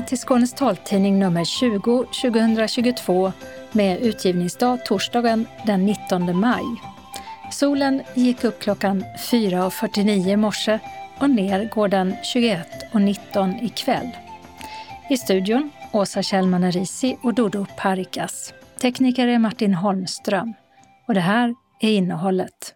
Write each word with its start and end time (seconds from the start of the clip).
Välkomna 0.00 0.08
till 0.08 0.18
Skånes 0.18 0.52
taltidning 0.52 1.18
nummer 1.18 1.44
20 1.44 2.04
2022 2.04 3.32
med 3.72 4.00
utgivningsdag 4.00 4.84
torsdagen 4.84 5.46
den 5.66 5.86
19 5.86 6.40
maj. 6.40 6.64
Solen 7.52 8.02
gick 8.14 8.44
upp 8.44 8.60
klockan 8.60 9.04
4.49 9.18 10.28
i 10.28 10.36
morse 10.36 10.78
och 11.18 11.30
ner 11.30 11.68
går 11.74 11.88
den 11.88 12.14
21.19 12.34 13.64
ikväll. 13.64 14.08
I 15.10 15.16
studion 15.16 15.70
Åsa 15.92 16.22
Kjellman 16.22 16.72
Risi 16.72 17.16
och 17.22 17.34
Dodo 17.34 17.66
Parikas. 17.78 18.54
Tekniker 18.80 19.28
är 19.28 19.38
Martin 19.38 19.74
Holmström. 19.74 20.54
Och 21.08 21.14
det 21.14 21.20
här 21.20 21.54
är 21.80 21.90
innehållet. 21.90 22.74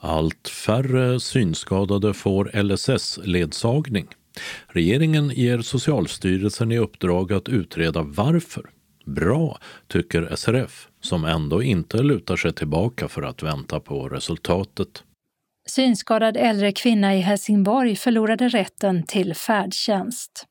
Allt 0.00 0.48
färre 0.48 1.20
synskadade 1.20 2.14
får 2.14 2.50
LSS-ledsagning. 2.62 4.17
Regeringen 4.68 5.30
ger 5.30 5.60
Socialstyrelsen 5.60 6.72
i 6.72 6.78
uppdrag 6.78 7.32
att 7.32 7.48
utreda 7.48 8.02
varför. 8.02 8.70
Bra, 9.04 9.58
tycker 9.86 10.36
SRF, 10.36 10.88
som 11.00 11.24
ändå 11.24 11.62
inte 11.62 12.02
lutar 12.02 12.36
sig 12.36 12.52
tillbaka 12.52 13.08
för 13.08 13.22
att 13.22 13.42
vänta 13.42 13.80
på 13.80 14.08
resultatet. 14.08 15.02
Synskadad 15.68 16.36
äldre 16.36 16.72
kvinna 16.72 17.16
i 17.16 17.20
Helsingborg 17.20 17.96
förlorade 17.96 18.48
rätten 18.48 19.02
till 19.02 19.34
färdtjänst. 19.34 20.46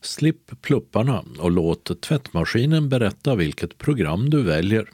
Slipp 0.00 0.62
plupparna 0.62 1.24
och 1.38 1.50
låt 1.50 2.00
tvättmaskinen 2.00 2.88
berätta 2.88 3.34
vilket 3.34 3.78
program 3.78 4.30
du 4.30 4.42
väljer. 4.42 4.88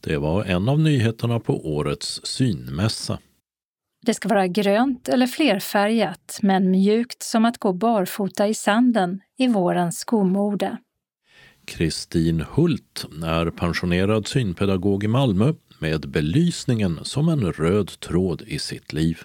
Det 0.00 0.16
var 0.16 0.44
en 0.44 0.68
av 0.68 0.80
nyheterna 0.80 1.40
på 1.40 1.76
årets 1.76 2.20
synmässa. 2.24 3.18
Det 4.02 4.14
ska 4.14 4.28
vara 4.28 4.46
grönt 4.46 5.08
eller 5.08 5.26
flerfärgat, 5.26 6.38
men 6.42 6.70
mjukt 6.70 7.22
som 7.22 7.44
att 7.44 7.58
gå 7.58 7.72
barfota 7.72 8.48
i 8.48 8.54
sanden 8.54 9.20
i 9.38 9.48
vårens 9.48 9.98
skomode. 9.98 10.78
Kristin 11.64 12.44
Hult 12.54 13.06
är 13.24 13.50
pensionerad 13.50 14.26
synpedagog 14.26 15.04
i 15.04 15.08
Malmö 15.08 15.52
med 15.78 16.10
belysningen 16.10 16.98
som 17.02 17.28
en 17.28 17.52
röd 17.52 18.00
tråd 18.00 18.42
i 18.46 18.58
sitt 18.58 18.92
liv. 18.92 19.18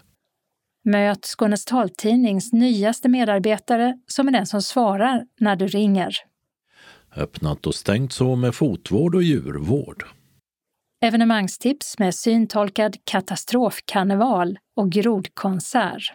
Möt 0.84 1.26
Skånes 1.26 1.66
taltidnings 1.66 2.54
nyaste 2.54 3.10
medarbetare 3.10 3.98
som 4.08 4.28
är 4.28 4.32
den 4.32 4.46
som 4.46 4.62
svarar 4.62 5.26
när 5.40 5.56
du 5.56 5.68
ringer. 5.68 6.16
Öppnat 7.16 7.68
och 7.68 7.76
stängt 7.76 8.14
så 8.14 8.36
med 8.36 8.56
fotvård 8.56 9.16
och 9.16 9.24
djurvård. 9.24 10.06
Evenemangstips 11.06 12.00
med 12.00 12.16
syntolkad 12.16 12.98
katastrofkarneval 13.04 14.58
och 14.76 14.92
grodkonsert. 14.92 16.14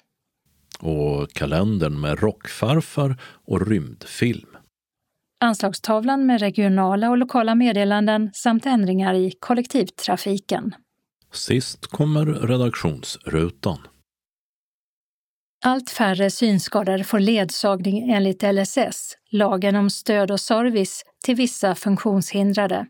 Och 0.78 1.32
kalendern 1.32 2.00
med 2.00 2.20
rockfarfar 2.20 3.20
och 3.22 3.66
rymdfilm. 3.66 4.48
Anslagstavlan 5.40 6.26
med 6.26 6.40
regionala 6.40 7.10
och 7.10 7.18
lokala 7.18 7.54
meddelanden 7.54 8.30
samt 8.34 8.66
ändringar 8.66 9.14
i 9.14 9.32
kollektivtrafiken. 9.40 10.74
Sist 11.32 11.86
kommer 11.86 12.24
redaktionsrutan. 12.26 13.78
Allt 15.64 15.90
färre 15.90 16.30
synskadade 16.30 17.04
får 17.04 17.20
ledsagning 17.20 18.10
enligt 18.10 18.42
LSS, 18.42 19.16
lagen 19.30 19.76
om 19.76 19.90
stöd 19.90 20.30
och 20.30 20.40
service 20.40 21.02
till 21.24 21.36
vissa 21.36 21.74
funktionshindrade. 21.74 22.86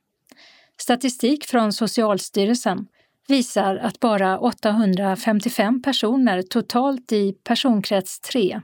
Statistik 0.80 1.44
från 1.44 1.72
Socialstyrelsen 1.72 2.86
visar 3.28 3.76
att 3.76 4.00
bara 4.00 4.38
855 4.38 5.82
personer 5.82 6.42
totalt 6.42 7.12
i 7.12 7.32
personkrets 7.32 8.20
3, 8.20 8.60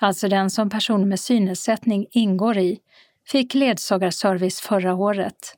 alltså 0.00 0.28
den 0.28 0.50
som 0.50 0.70
personer 0.70 1.06
med 1.06 1.20
synnedsättning 1.20 2.06
ingår 2.10 2.58
i, 2.58 2.78
fick 3.26 3.54
ledsagarservice 3.54 4.60
förra 4.60 4.94
året. 4.94 5.56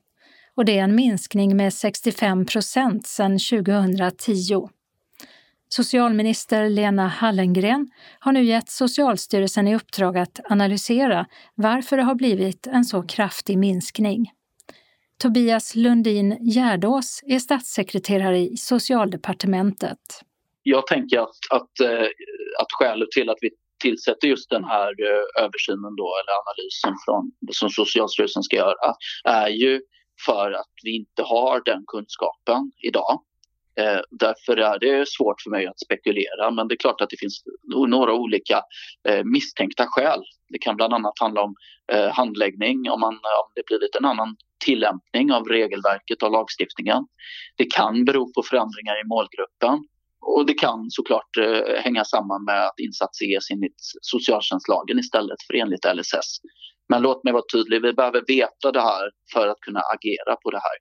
Och 0.54 0.64
det 0.64 0.78
är 0.78 0.84
en 0.84 0.94
minskning 0.94 1.56
med 1.56 1.74
65 1.74 2.46
procent 2.46 3.06
sedan 3.06 3.38
2010. 3.38 4.68
Socialminister 5.68 6.68
Lena 6.68 7.08
Hallengren 7.08 7.90
har 8.18 8.32
nu 8.32 8.44
gett 8.44 8.68
Socialstyrelsen 8.68 9.68
i 9.68 9.76
uppdrag 9.76 10.18
att 10.18 10.40
analysera 10.44 11.26
varför 11.54 11.96
det 11.96 12.02
har 12.02 12.14
blivit 12.14 12.66
en 12.66 12.84
så 12.84 13.02
kraftig 13.02 13.58
minskning. 13.58 14.30
Tobias 15.22 15.74
Lundin 15.74 16.38
Gärdås 16.40 17.20
är 17.26 17.38
statssekreterare 17.38 18.38
i 18.38 18.56
Socialdepartementet. 18.56 19.98
Jag 20.62 20.86
tänker 20.86 21.18
att, 21.18 21.36
att, 21.50 21.80
eh, 21.80 22.06
att 22.60 22.72
skälet 22.78 23.10
till 23.10 23.30
att 23.30 23.38
vi 23.40 23.50
tillsätter 23.82 24.28
just 24.28 24.50
den 24.50 24.64
här 24.64 24.88
eh, 24.88 25.44
översynen 25.44 25.96
då, 25.96 26.08
eller 26.20 26.34
analysen 26.42 26.94
från, 27.04 27.32
som 27.52 27.70
Socialstyrelsen 27.70 28.42
ska 28.42 28.56
göra 28.56 28.94
är 29.24 29.48
ju 29.48 29.80
för 30.26 30.52
att 30.52 30.72
vi 30.82 30.96
inte 30.96 31.22
har 31.22 31.62
den 31.64 31.84
kunskapen 31.86 32.70
idag. 32.82 33.22
Eh, 33.80 34.00
därför 34.10 34.56
är 34.56 34.78
det 34.78 35.08
svårt 35.08 35.40
för 35.42 35.50
mig 35.50 35.66
att 35.66 35.80
spekulera 35.80 36.50
men 36.50 36.68
det 36.68 36.74
är 36.74 36.76
klart 36.76 37.00
att 37.00 37.10
det 37.10 37.20
finns 37.20 37.42
några 37.88 38.12
olika 38.14 38.62
eh, 39.08 39.24
misstänkta 39.24 39.86
skäl. 39.86 40.20
Det 40.48 40.58
kan 40.58 40.76
bland 40.76 40.94
annat 40.94 41.18
handla 41.20 41.42
om 41.42 41.54
eh, 41.92 42.08
handläggning, 42.08 42.90
om, 42.90 43.00
man, 43.00 43.14
om 43.14 43.48
det 43.54 43.66
blivit 43.66 43.94
en 43.94 44.04
annan 44.04 44.36
tillämpning 44.64 45.32
av 45.32 45.44
regelverket 45.44 46.22
och 46.22 46.32
lagstiftningen. 46.32 47.02
Det 47.56 47.64
kan 47.64 48.04
bero 48.04 48.32
på 48.32 48.42
förändringar 48.42 49.00
i 49.02 49.08
målgruppen 49.08 49.78
och 50.20 50.46
det 50.46 50.54
kan 50.54 50.90
såklart 50.90 51.36
eh, 51.36 51.82
hänga 51.84 52.04
samman 52.04 52.44
med 52.44 52.66
att 52.66 52.78
insatser 52.78 53.24
e 53.24 53.28
ges 53.28 53.50
enligt 53.50 53.80
socialtjänstlagen 54.00 54.98
istället 54.98 55.38
för 55.46 55.54
enligt 55.54 55.84
LSS. 55.96 56.30
Men 56.88 57.02
låt 57.02 57.24
mig 57.24 57.32
vara 57.32 57.42
tydlig, 57.52 57.82
vi 57.82 57.92
behöver 57.92 58.24
veta 58.26 58.72
det 58.72 58.80
här 58.80 59.10
för 59.32 59.48
att 59.48 59.60
kunna 59.60 59.80
agera 59.80 60.36
på 60.36 60.50
det 60.50 60.60
här. 60.66 60.76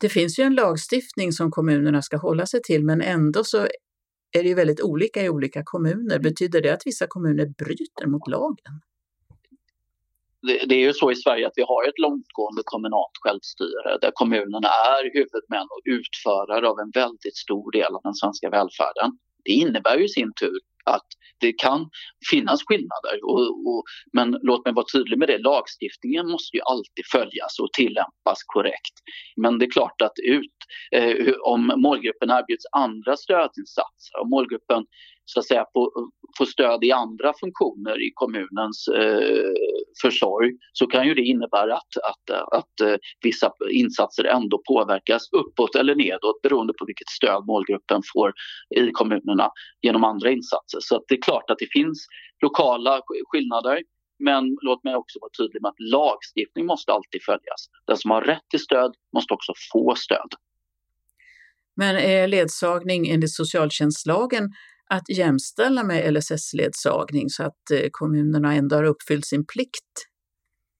Det 0.00 0.08
finns 0.08 0.38
ju 0.38 0.44
en 0.44 0.54
lagstiftning 0.54 1.32
som 1.32 1.50
kommunerna 1.50 2.02
ska 2.02 2.16
hålla 2.16 2.46
sig 2.46 2.62
till, 2.62 2.84
men 2.84 3.00
ändå 3.00 3.44
så 3.44 3.58
är 4.32 4.42
det 4.42 4.48
ju 4.48 4.54
väldigt 4.54 4.80
olika 4.80 5.22
i 5.22 5.28
olika 5.28 5.62
kommuner. 5.64 6.18
Betyder 6.18 6.62
det 6.62 6.70
att 6.70 6.82
vissa 6.84 7.06
kommuner 7.08 7.46
bryter 7.46 8.06
mot 8.06 8.28
lagen? 8.28 8.80
Det, 10.42 10.66
det 10.68 10.74
är 10.74 10.84
ju 10.88 10.92
så 10.92 11.10
i 11.10 11.16
Sverige 11.16 11.46
att 11.46 11.52
vi 11.56 11.62
har 11.62 11.88
ett 11.88 11.98
långtgående 11.98 12.62
kommunalt 12.64 13.16
självstyre 13.20 13.98
där 14.00 14.10
kommunerna 14.14 14.68
är 14.68 15.02
huvudmän 15.14 15.66
och 15.74 15.82
utförare 15.84 16.68
av 16.68 16.78
en 16.80 16.90
väldigt 17.02 17.36
stor 17.36 17.72
del 17.72 17.94
av 17.96 18.00
den 18.02 18.14
svenska 18.14 18.50
välfärden. 18.50 19.10
Det 19.44 19.52
innebär 19.52 19.96
ju 19.96 20.04
i 20.04 20.08
sin 20.08 20.32
tur 20.40 20.58
att 20.84 21.06
det 21.40 21.52
kan 21.52 21.90
finnas 22.30 22.60
skillnader. 22.66 23.16
Och, 23.22 23.40
och, 23.68 23.84
men 24.12 24.38
låt 24.42 24.64
mig 24.64 24.74
vara 24.74 24.86
tydlig 24.92 25.18
med 25.18 25.28
det, 25.28 25.38
lagstiftningen 25.38 26.26
måste 26.30 26.56
ju 26.56 26.62
alltid 26.62 27.04
följas 27.12 27.58
och 27.62 27.72
tillämpas 27.72 28.38
korrekt. 28.46 28.94
Men 29.36 29.58
det 29.58 29.64
är 29.64 29.70
klart 29.70 30.02
att 30.02 30.18
ut, 30.24 30.58
eh, 30.92 31.34
om 31.44 31.72
målgruppen 31.76 32.30
erbjuds 32.30 32.64
andra 32.72 33.16
stödinsatser, 33.16 34.20
om 34.22 34.30
målgruppen 34.30 34.84
så 35.32 35.40
att 35.40 35.46
säga, 35.46 35.64
får, 35.72 35.90
får 36.38 36.44
stöd 36.44 36.84
i 36.84 36.92
andra 36.92 37.32
funktioner 37.40 38.06
i 38.06 38.10
kommunens 38.14 38.88
eh, 38.88 39.52
försorg 40.02 40.50
så 40.72 40.86
kan 40.86 41.06
ju 41.06 41.14
det 41.14 41.22
innebära 41.22 41.74
att, 41.74 41.96
att, 42.10 42.54
att 42.58 42.80
eh, 42.80 42.96
vissa 43.22 43.52
insatser 43.70 44.24
ändå 44.24 44.62
påverkas 44.68 45.22
uppåt 45.32 45.74
eller 45.74 45.94
nedåt 45.94 46.42
beroende 46.42 46.72
på 46.78 46.84
vilket 46.84 47.08
stöd 47.08 47.46
målgruppen 47.46 48.02
får 48.14 48.32
i 48.76 48.90
kommunerna 48.90 49.50
genom 49.82 50.04
andra 50.04 50.30
insatser. 50.30 50.79
Så 50.80 51.04
det 51.08 51.14
är 51.14 51.22
klart 51.22 51.50
att 51.50 51.58
det 51.58 51.68
finns 51.72 52.06
lokala 52.42 53.02
skillnader 53.30 53.82
men 54.24 54.56
låt 54.62 54.84
mig 54.84 54.94
också 54.94 55.18
vara 55.20 55.30
tydlig 55.38 55.62
med 55.62 55.68
att 55.68 55.80
lagstiftning 55.80 56.66
måste 56.66 56.92
alltid 56.92 57.22
följas. 57.24 57.60
Den 57.86 57.96
som 57.96 58.10
har 58.10 58.22
rätt 58.22 58.48
till 58.50 58.60
stöd 58.60 58.94
måste 59.12 59.34
också 59.34 59.52
få 59.72 59.94
stöd. 59.94 60.30
Men 61.76 61.96
är 61.96 62.28
ledsagning 62.28 63.10
enligt 63.10 63.34
socialtjänstlagen 63.34 64.48
att 64.90 65.08
jämställa 65.08 65.84
med 65.84 66.14
LSS-ledsagning 66.14 67.28
så 67.28 67.42
att 67.42 67.70
eh, 67.72 67.88
kommunerna 67.90 68.54
ändå 68.54 68.76
har 68.76 68.84
uppfyllt 68.84 69.26
sin 69.26 69.46
plikt? 69.46 69.92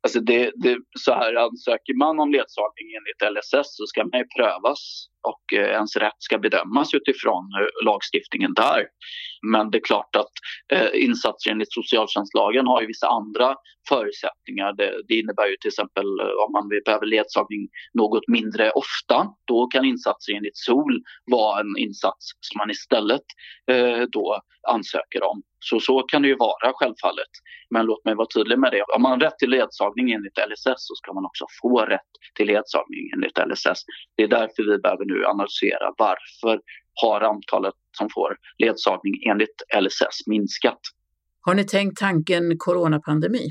Alltså 0.02 0.20
det, 0.20 0.52
det, 0.56 0.76
så 0.98 1.12
här, 1.12 1.34
ansöker 1.34 1.98
man 1.98 2.20
om 2.20 2.30
ledsagning 2.32 2.86
enligt 2.96 3.36
LSS 3.36 3.76
så 3.76 3.86
ska 3.86 4.00
man 4.04 4.24
prövas 4.36 5.06
och 5.22 5.58
eh, 5.58 5.68
ens 5.68 5.96
rätt 5.96 6.18
ska 6.18 6.38
bedömas 6.38 6.94
utifrån 6.94 7.44
eh, 7.60 7.84
lagstiftningen 7.84 8.54
där. 8.54 8.86
Men 9.52 9.70
det 9.70 9.78
är 9.78 9.84
klart 9.84 10.16
att 10.16 10.32
eh, 10.72 11.02
insatser 11.02 11.50
enligt 11.50 11.72
socialtjänstlagen 11.72 12.66
har 12.66 12.80
ju 12.80 12.86
vissa 12.86 13.08
andra 13.08 13.54
förutsättningar. 13.88 14.72
Det, 15.08 15.14
innebär 15.14 15.46
ju 15.46 15.56
till 15.56 15.68
exempel 15.68 16.06
om 16.46 16.52
man 16.52 16.68
behöver 16.84 17.06
ledsagning 17.06 17.68
något 17.94 18.28
mindre 18.28 18.70
ofta, 18.70 19.26
då 19.46 19.66
kan 19.66 19.84
insatser 19.84 20.32
enligt 20.34 20.56
SOL 20.56 21.02
vara 21.24 21.60
en 21.60 21.76
insats 21.78 22.24
som 22.40 22.58
man 22.58 22.70
istället 22.70 23.22
då 24.12 24.40
ansöker 24.68 25.22
om. 25.22 25.42
Så 25.60 25.80
så 25.80 26.02
kan 26.02 26.22
det 26.22 26.28
ju 26.28 26.36
vara 26.36 26.72
självfallet. 26.74 27.32
Men 27.70 27.86
låt 27.86 28.04
mig 28.04 28.14
vara 28.14 28.26
tydlig 28.34 28.58
med 28.58 28.72
det. 28.72 28.82
Om 28.82 29.02
man 29.02 29.12
har 29.12 29.18
rätt 29.18 29.38
till 29.38 29.50
ledsagning 29.50 30.12
enligt 30.12 30.38
LSS 30.48 30.80
så 30.88 30.94
ska 30.94 31.12
man 31.12 31.24
också 31.26 31.44
få 31.62 31.84
rätt 31.84 32.10
till 32.36 32.46
ledsagning 32.46 33.10
enligt 33.14 33.38
LSS. 33.48 33.80
Det 34.16 34.22
är 34.22 34.28
därför 34.28 34.62
vi 34.70 34.78
behöver 34.78 35.04
nu 35.10 35.26
analysera 35.26 35.86
varför 35.98 36.60
har 37.02 37.20
antalet 37.20 37.74
som 37.98 38.08
får 38.14 38.36
ledsagning 38.58 39.14
enligt 39.30 39.62
LSS 39.80 40.26
minskat. 40.26 40.80
Har 41.40 41.54
ni 41.54 41.64
tänkt 41.64 41.98
tanken 41.98 42.58
coronapandemi? 42.58 43.48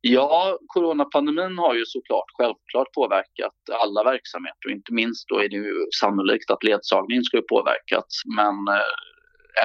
Ja, 0.00 0.58
coronapandemin 0.66 1.58
har 1.58 1.74
ju 1.74 1.84
såklart 1.86 2.24
självklart 2.36 2.92
påverkat 2.94 3.54
alla 3.82 4.04
verksamheter 4.04 4.66
och 4.66 4.72
inte 4.72 4.92
minst 4.94 5.28
då 5.28 5.38
är 5.38 5.48
det 5.48 5.56
ju 5.56 5.74
sannolikt 6.00 6.50
att 6.50 6.64
ledsagningen 6.64 7.24
skulle 7.24 7.42
påverkats. 7.42 8.22
Men 8.36 8.54
eh, 8.76 8.94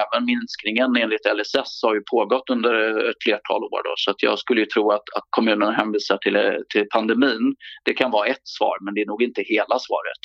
även 0.02 0.26
minskningen 0.26 0.96
enligt 0.96 1.26
LSS 1.38 1.84
har 1.84 1.96
ju 1.96 2.02
pågått 2.12 2.50
under 2.50 2.74
ett 3.10 3.24
flertal 3.24 3.64
år. 3.64 3.84
Då, 3.84 3.94
så 3.96 4.12
att 4.12 4.24
jag 4.24 4.40
skulle 4.40 4.62
ju 4.62 4.66
tro 4.66 4.92
att, 4.92 5.08
att 5.18 5.28
kommunerna 5.30 5.72
hänvisar 5.72 6.18
till, 6.18 6.38
till 6.70 6.88
pandemin. 6.94 7.56
Det 7.86 7.94
kan 7.94 8.12
vara 8.12 8.28
ett 8.28 8.48
svar, 8.58 8.78
men 8.82 8.94
det 8.94 9.02
är 9.02 9.06
nog 9.06 9.24
inte 9.24 9.42
hela 9.42 9.80
svaret. 9.80 10.22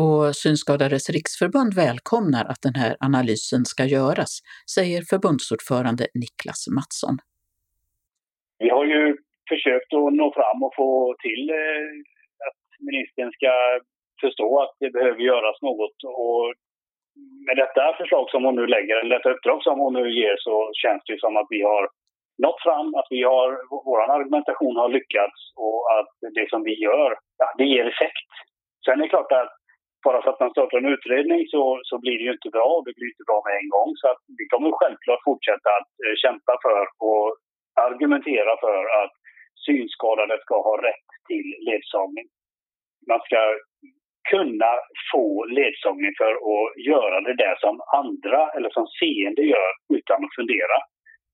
Och 0.00 0.36
Synskadades 0.36 1.10
riksförbund 1.16 1.74
välkomnar 1.74 2.44
att 2.52 2.62
den 2.68 2.76
här 2.82 2.92
analysen 3.08 3.64
ska 3.72 3.84
göras, 3.84 4.32
säger 4.74 5.00
förbundsordförande 5.10 6.04
Niklas 6.22 6.60
Mattsson. 6.76 7.16
Vi 8.62 8.68
har 8.76 8.84
ju 8.84 9.16
försökt 9.52 9.90
att 9.94 10.12
nå 10.20 10.26
fram 10.38 10.58
och 10.66 10.74
få 10.80 10.90
till 11.24 11.44
eh, 11.50 11.88
att 12.46 12.60
ministern 12.90 13.30
ska 13.38 13.52
förstå 14.20 14.48
att 14.62 14.74
det 14.82 14.90
behöver 14.90 15.22
göras 15.32 15.58
något. 15.68 15.98
Och 16.22 16.44
med 17.46 17.56
detta 17.62 17.84
förslag 18.00 18.30
som 18.30 18.44
hon 18.44 18.56
nu 18.56 18.66
lägger, 18.66 18.96
eller 18.96 19.16
detta 19.16 19.32
uppdrag 19.34 19.62
som 19.62 19.78
hon 19.84 19.94
nu 19.94 20.04
ger, 20.20 20.36
så 20.38 20.70
känns 20.82 21.02
det 21.06 21.20
som 21.20 21.36
att 21.36 21.50
vi 21.50 21.62
har 21.62 21.82
nått 22.44 22.60
fram, 22.66 22.88
att 22.94 23.10
vi 23.10 23.22
har, 23.22 23.48
vår 23.88 24.00
argumentation 24.16 24.76
har 24.76 24.88
lyckats 24.88 25.38
och 25.56 25.80
att 25.96 26.12
det 26.36 26.46
som 26.50 26.62
vi 26.68 26.74
gör, 26.86 27.10
ja, 27.38 27.46
det 27.58 27.64
ger 27.64 27.86
effekt. 27.86 28.30
Sen 28.84 28.98
är 28.98 29.02
det 29.02 29.08
klart 29.08 29.32
att 29.32 29.61
bara 30.04 30.22
för 30.22 30.30
att 30.30 30.40
man 30.40 30.54
startar 30.54 30.78
en 30.78 30.92
utredning 30.94 31.40
så, 31.54 31.80
så 31.88 31.94
blir 32.02 32.16
det 32.18 32.24
ju 32.28 32.32
inte 32.38 32.50
bra. 32.56 32.82
Det 32.86 32.94
blir 32.96 33.08
inte 33.12 33.28
bra 33.30 33.38
med 33.46 33.54
en 33.60 33.68
gång. 33.76 33.90
Så 34.00 34.06
att 34.12 34.22
vi 34.38 34.44
kommer 34.52 34.70
självklart 34.80 35.26
fortsätta 35.28 35.68
att 35.80 35.92
eh, 36.04 36.14
kämpa 36.24 36.54
för 36.64 36.84
och 37.08 37.28
argumentera 37.86 38.52
för 38.64 38.80
att 39.00 39.14
synskadade 39.66 40.38
ska 40.40 40.54
ha 40.68 40.76
rätt 40.88 41.08
till 41.28 41.48
ledsagning. 41.68 42.26
Man 43.10 43.20
ska 43.26 43.40
kunna 44.30 44.72
få 45.12 45.44
ledsagning 45.44 46.12
för 46.20 46.32
att 46.52 46.66
göra 46.90 47.20
det 47.20 47.36
där 47.44 47.56
som 47.64 47.80
andra 48.00 48.40
eller 48.56 48.70
som 48.70 48.86
seende 49.00 49.42
gör 49.42 49.72
utan 49.98 50.24
att 50.24 50.36
fundera. 50.38 50.76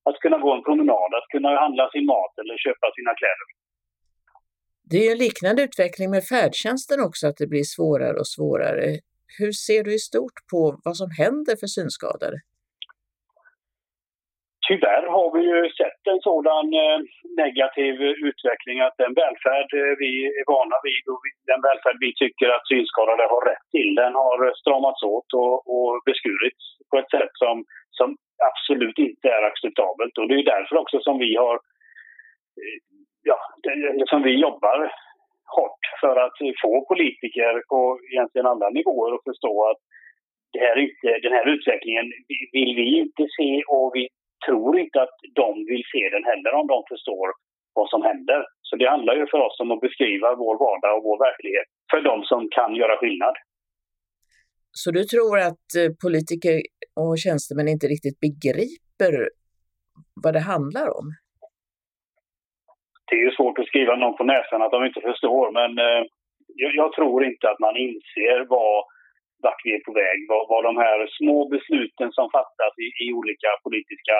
Att 0.08 0.18
kunna 0.22 0.38
gå 0.38 0.50
en 0.54 0.66
promenad, 0.68 1.10
att 1.14 1.28
kunna 1.34 1.60
handla 1.64 1.90
sin 1.90 2.06
mat 2.06 2.38
eller 2.40 2.56
köpa 2.56 2.86
sina 2.96 3.12
kläder. 3.20 3.48
Det 4.90 5.00
är 5.06 5.12
en 5.12 5.22
liknande 5.26 5.62
utveckling 5.68 6.10
med 6.10 6.24
färdtjänsten 6.32 6.98
också, 7.08 7.22
att 7.26 7.38
det 7.40 7.48
blir 7.52 7.66
svårare 7.76 8.16
och 8.22 8.30
svårare. 8.36 8.86
Hur 9.38 9.52
ser 9.66 9.80
du 9.86 9.90
i 9.94 10.02
stort 10.10 10.38
på 10.52 10.60
vad 10.86 10.96
som 11.02 11.10
händer 11.22 11.54
för 11.60 11.68
synskadade? 11.76 12.38
Tyvärr 14.68 15.06
har 15.16 15.28
vi 15.36 15.42
ju 15.52 15.60
sett 15.80 16.02
en 16.12 16.22
sådan 16.30 16.66
eh, 16.84 16.98
negativ 17.42 17.94
utveckling 18.28 18.78
att 18.80 19.00
den 19.02 19.14
välfärd 19.22 19.70
eh, 19.80 19.92
vi 20.02 20.12
är 20.40 20.46
vana 20.54 20.78
vid 20.88 21.04
och 21.12 21.22
den 21.50 21.60
välfärd 21.68 21.98
vi 22.06 22.10
tycker 22.22 22.48
att 22.52 22.68
synskadade 22.72 23.24
har 23.34 23.42
rätt 23.50 23.66
till, 23.74 23.90
den 24.02 24.14
har 24.24 24.38
eh, 24.46 24.56
stramats 24.62 25.02
åt 25.14 25.28
och, 25.42 25.54
och 25.74 25.90
beskurits 26.08 26.62
på 26.90 26.94
ett 27.00 27.10
sätt 27.16 27.34
som, 27.42 27.56
som 27.98 28.08
absolut 28.50 28.98
inte 29.08 29.26
är 29.36 29.42
acceptabelt. 29.50 30.14
Och 30.18 30.28
det 30.28 30.36
är 30.40 30.52
därför 30.54 30.76
också 30.82 30.98
som 31.06 31.16
vi 31.24 31.32
har 31.44 31.56
ja, 33.30 33.38
ja, 33.62 34.06
som 34.12 34.22
vi 34.22 34.32
jobbar 34.46 34.78
hårt 35.56 35.84
för 36.02 36.16
att 36.24 36.38
få 36.62 36.72
politiker 36.92 37.52
på 37.70 37.80
egentligen 38.12 38.46
alla 38.52 38.68
nivåer 38.70 39.14
att 39.14 39.28
förstå 39.30 39.54
att 39.70 39.80
det 40.52 40.60
här 40.66 40.76
inte, 40.86 41.08
den 41.26 41.34
här 41.38 41.46
utvecklingen 41.54 42.06
vill 42.56 42.72
vi 42.80 42.86
inte 43.02 43.24
se 43.38 43.50
och 43.74 43.90
vi 43.94 44.04
tror 44.46 44.78
inte 44.82 45.02
att 45.02 45.16
de 45.42 45.48
vill 45.70 45.84
se 45.92 46.02
den 46.14 46.24
heller 46.30 46.52
om 46.60 46.66
de 46.74 46.78
förstår 46.92 47.26
vad 47.78 47.88
som 47.88 48.02
händer. 48.02 48.40
Så 48.62 48.76
det 48.76 48.88
handlar 48.94 49.14
ju 49.20 49.26
för 49.32 49.40
oss 49.46 49.60
om 49.60 49.70
att 49.70 49.80
beskriva 49.80 50.28
vår 50.34 50.56
vardag 50.64 50.96
och 50.96 51.04
vår 51.08 51.18
verklighet 51.26 51.68
för 51.90 52.00
de 52.10 52.22
som 52.30 52.48
kan 52.56 52.74
göra 52.74 52.96
skillnad. 52.96 53.34
Så 54.72 54.90
du 54.90 55.04
tror 55.04 55.38
att 55.38 55.68
eh, 55.80 55.90
politiker 56.04 56.56
och 57.02 57.18
tjänstemän 57.18 57.68
inte 57.68 57.86
riktigt 57.86 58.18
begriper 58.20 59.12
vad 60.24 60.32
det 60.34 60.44
handlar 60.54 60.86
om? 60.98 61.06
Det 63.08 63.14
är 63.16 63.24
ju 63.24 63.30
svårt 63.30 63.58
att 63.58 63.66
skriva 63.66 63.96
någon 63.96 64.16
på 64.16 64.24
näsan 64.24 64.62
att 64.62 64.70
de 64.70 64.84
inte 64.84 65.00
förstår, 65.00 65.52
men 65.52 65.78
eh, 65.78 66.02
jag, 66.54 66.74
jag, 66.74 66.92
tror 66.92 67.24
inte 67.24 67.50
att 67.50 67.58
man 67.58 67.76
inser 67.76 68.46
vad 68.48 68.84
vart 69.42 69.60
vi 69.64 69.74
är 69.74 69.80
på 69.80 69.92
väg. 69.92 70.18
Vad, 70.28 70.48
vad 70.48 70.64
de 70.64 70.76
här 70.76 71.08
små 71.18 71.48
besluten 71.48 72.12
som 72.12 72.30
fattas 72.30 72.74
i, 72.84 72.88
i 73.04 73.12
olika 73.12 73.48
politiska 73.64 74.16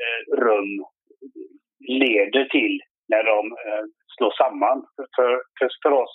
eh, 0.00 0.20
rum 0.44 0.84
leder 1.88 2.44
till 2.44 2.80
när 3.08 3.24
de 3.24 3.38
eh, 3.66 3.84
slås 4.16 4.36
samman. 4.36 4.78
För, 5.16 5.42
för, 5.58 5.68
för 5.82 5.92
oss, 6.02 6.14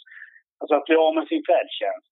alltså 0.59 0.75
att 0.75 0.85
bli 0.85 0.95
av 0.95 1.15
med 1.15 1.27
sin 1.27 1.43
färdtjänst 1.49 2.07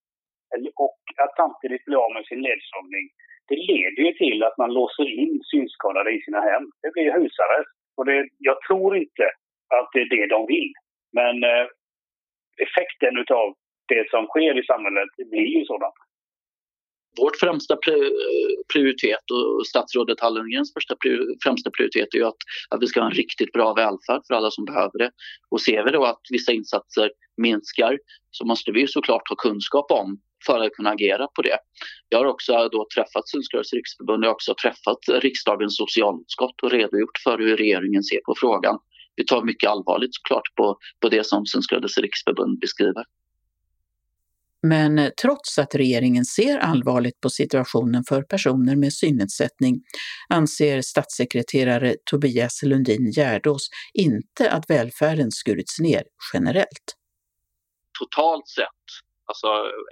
och 0.76 1.02
att 1.24 1.36
samtidigt 1.36 1.86
bli 1.86 1.96
av 1.96 2.12
med 2.14 2.26
sin 2.26 2.42
ledsagning, 2.42 3.06
det 3.50 3.60
leder 3.72 4.02
ju 4.08 4.14
till 4.14 4.44
att 4.44 4.58
man 4.58 4.74
låser 4.74 5.08
in 5.24 5.42
synskadade 5.52 6.12
i 6.12 6.22
sina 6.22 6.42
hem. 6.42 6.66
Det 6.82 6.92
blir 6.94 7.18
husarrest. 7.20 7.74
Och 7.98 8.06
det, 8.06 8.30
jag 8.38 8.58
tror 8.68 8.98
inte 8.98 9.26
att 9.78 9.90
det 9.94 10.02
är 10.02 10.10
det 10.16 10.28
de 10.28 10.46
vill. 10.48 10.72
Men 11.14 11.44
eh, 11.44 11.66
effekten 12.66 13.18
av 13.42 13.48
det 13.88 14.10
som 14.10 14.24
sker 14.26 14.60
i 14.62 14.66
samhället 14.66 15.12
blir 15.32 15.50
ju 15.58 15.66
sådant. 15.66 16.00
Vårt 17.20 17.36
främsta 17.36 17.74
eh, 17.74 18.12
prioritet 18.74 19.26
och 19.32 19.68
statsrådet 19.68 20.20
Hallengrens 20.20 20.74
första 20.74 20.96
främsta 21.44 21.70
prioritet 21.78 22.14
är 22.14 22.18
ju 22.18 22.26
att, 22.26 22.42
att 22.70 22.82
vi 22.82 22.88
ska 22.88 23.00
ha 23.00 23.08
en 23.08 23.22
riktigt 23.24 23.52
bra 23.52 23.74
välfärd 23.74 24.22
för 24.28 24.34
alla 24.34 24.52
som 24.52 24.66
behöver 24.66 24.98
det. 25.00 25.12
Och 25.50 25.62
ser 25.62 25.84
vi 25.84 25.92
då 25.92 26.06
att 26.06 26.22
vissa 26.30 26.52
insatser 26.52 27.12
minskar 27.38 27.98
så 28.32 28.46
måste 28.46 28.72
vi 28.72 28.88
såklart 28.88 29.30
ha 29.30 29.36
kunskap 29.36 29.92
om 29.92 30.18
för 30.46 30.60
att 30.60 30.72
kunna 30.72 30.90
agera 30.90 31.28
på 31.28 31.42
det. 31.42 31.58
Jag 32.10 32.20
har 32.20 32.26
också 32.26 32.70
då 32.72 32.88
träffat 32.96 33.30
Synskadades 33.30 33.74
riksförbund, 33.74 34.24
jag 34.24 34.30
har 34.30 34.34
också 34.34 34.54
träffat 34.64 35.00
riksdagens 35.22 35.78
socialutskott 35.78 36.64
och 36.64 36.72
redogjort 36.72 37.18
för 37.24 37.38
hur 37.38 37.58
regeringen 37.58 38.04
ser 38.04 38.22
på 38.26 38.36
frågan. 38.38 38.80
Vi 39.16 39.26
tar 39.26 39.44
mycket 39.44 39.70
allvarligt 39.70 40.16
såklart 40.16 40.56
på, 40.56 40.78
på 41.02 41.10
det 41.10 41.26
som 41.26 41.46
Synskadades 41.46 41.98
riksförbund 41.98 42.60
beskriver. 42.60 43.04
Men 44.68 45.00
eh, 45.00 45.10
trots 45.22 45.60
att 45.60 45.76
regeringen 45.76 46.26
ser 46.26 46.58
allvarligt 46.58 47.22
på 47.22 47.30
situationen 47.30 48.04
för 48.04 48.22
personer 48.22 48.76
med 48.76 48.94
synnedsättning 48.94 49.76
anser 50.30 50.82
statssekreterare 50.82 51.96
Tobias 52.06 52.64
Lundin 52.64 53.12
Gärdås 53.12 53.70
inte 53.94 54.52
att 54.52 54.70
välfärden 54.70 55.32
skurits 55.32 55.80
ner 55.80 56.04
generellt. 56.34 56.98
Totalt 58.00 58.48
sett, 58.48 58.86
alltså 59.26 59.48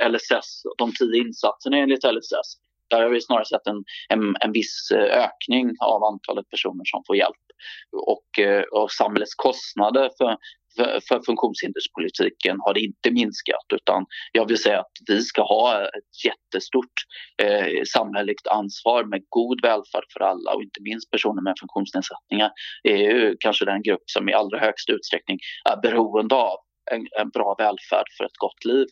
LSS, 0.09 0.61
de 0.77 0.93
tio 0.93 1.21
insatserna 1.21 1.77
enligt 1.77 2.03
LSS, 2.03 2.57
där 2.89 3.01
har 3.01 3.09
vi 3.09 3.21
snarare 3.21 3.45
sett 3.45 3.67
en, 3.67 3.83
en, 4.09 4.35
en 4.39 4.51
viss 4.51 4.91
eh, 4.91 5.23
ökning 5.23 5.75
av 5.79 6.03
antalet 6.03 6.49
personer 6.49 6.83
som 6.85 7.03
får 7.07 7.15
hjälp. 7.15 7.48
Och, 7.91 8.39
eh, 8.39 8.61
och 8.61 8.91
samhällets 8.91 9.35
kostnader 9.35 10.09
för, 10.17 10.37
för, 10.75 10.99
för 11.07 11.21
funktionshinderspolitiken 11.25 12.57
har 12.59 12.73
det 12.73 12.79
inte 12.79 13.11
minskat 13.11 13.65
utan 13.73 14.05
jag 14.31 14.47
vill 14.47 14.57
säga 14.57 14.79
att 14.79 14.91
vi 15.07 15.21
ska 15.21 15.41
ha 15.41 15.83
ett 15.83 16.25
jättestort 16.25 16.97
eh, 17.43 17.83
samhälleligt 17.93 18.47
ansvar 18.47 19.03
med 19.03 19.21
god 19.29 19.61
välfärd 19.61 20.05
för 20.13 20.19
alla 20.19 20.53
och 20.53 20.63
inte 20.63 20.81
minst 20.81 21.11
personer 21.11 21.41
med 21.41 21.55
funktionsnedsättningar 21.59 22.51
är 22.83 22.97
ju 22.97 23.35
kanske 23.39 23.65
den 23.65 23.81
grupp 23.81 24.03
som 24.05 24.29
i 24.29 24.33
allra 24.33 24.59
högsta 24.59 24.93
utsträckning 24.93 25.39
är 25.69 25.77
beroende 25.81 26.35
av 26.35 26.57
en, 26.91 27.07
en 27.21 27.29
bra 27.29 27.55
välfärd 27.57 28.07
för 28.17 28.25
ett 28.25 28.37
gott 28.37 28.65
liv. 28.65 28.87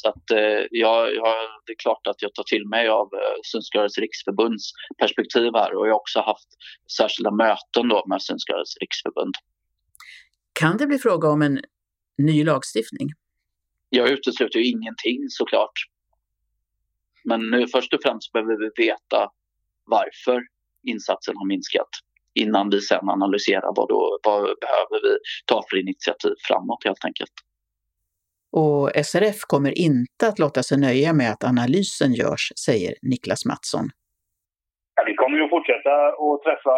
Så 0.00 0.08
att, 0.08 0.30
eh, 0.30 0.60
jag, 0.70 1.14
jag, 1.14 1.34
det 1.66 1.72
är 1.72 1.76
klart 1.82 2.06
att 2.06 2.22
jag 2.22 2.34
tar 2.34 2.42
till 2.42 2.66
mig 2.68 2.88
av 2.88 3.08
eh, 3.14 3.38
Synskadades 3.42 3.98
riksförbunds 3.98 4.64
perspektiv 4.98 5.50
här 5.54 5.74
och 5.74 5.86
jag 5.86 5.92
har 5.92 6.00
också 6.00 6.20
haft 6.20 6.48
särskilda 6.96 7.30
möten 7.30 7.88
då 7.88 8.04
med 8.06 8.22
Synskadades 8.22 8.76
riksförbund. 8.80 9.34
Kan 10.60 10.76
det 10.76 10.86
bli 10.86 10.98
fråga 10.98 11.28
om 11.28 11.42
en 11.42 11.60
ny 12.18 12.44
lagstiftning? 12.44 13.08
Jag 13.88 14.08
utesluter 14.08 14.58
ju 14.58 14.64
ingenting 14.64 15.18
såklart. 15.28 15.76
Men 17.24 17.50
nu 17.50 17.66
först 17.66 17.94
och 17.94 18.00
främst 18.02 18.32
behöver 18.32 18.56
vi 18.62 18.86
veta 18.86 19.30
varför 19.84 20.42
insatsen 20.86 21.36
har 21.36 21.46
minskat 21.46 21.92
innan 22.34 22.70
vi 22.70 22.80
sen 22.80 23.08
analyserar 23.08 23.72
vad, 23.76 23.88
då, 23.88 24.18
vad 24.24 24.42
behöver 24.42 24.98
vi 25.02 25.18
ta 25.46 25.62
för 25.70 25.76
initiativ 25.76 26.34
framåt 26.48 26.84
helt 26.84 27.04
enkelt. 27.04 27.32
Och 28.52 28.90
SRF 29.08 29.38
kommer 29.52 29.72
inte 29.88 30.22
att 30.28 30.38
låta 30.38 30.62
sig 30.68 30.78
nöja 30.86 31.10
med 31.20 31.28
att 31.34 31.44
analysen 31.52 32.12
görs, 32.22 32.44
säger 32.66 32.92
Niklas 33.10 33.42
Mattsson. 33.50 33.86
Ja, 34.96 35.02
vi 35.10 35.14
kommer 35.20 35.36
ju 35.38 35.44
att 35.44 35.56
fortsätta 35.56 35.94
att 36.26 36.42
träffa 36.46 36.76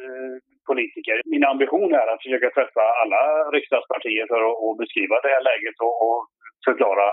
eh, 0.00 0.34
politiker. 0.70 1.16
Min 1.34 1.44
ambition 1.52 1.90
är 2.00 2.06
att 2.12 2.22
försöka 2.24 2.50
träffa 2.50 2.84
alla 3.02 3.22
riksdagspartier 3.56 4.26
för 4.32 4.40
att, 4.48 4.56
och 4.64 4.76
beskriva 4.82 5.14
det 5.24 5.32
här 5.34 5.44
läget 5.50 5.76
och, 5.86 5.96
och 6.06 6.20
förklara 6.66 7.06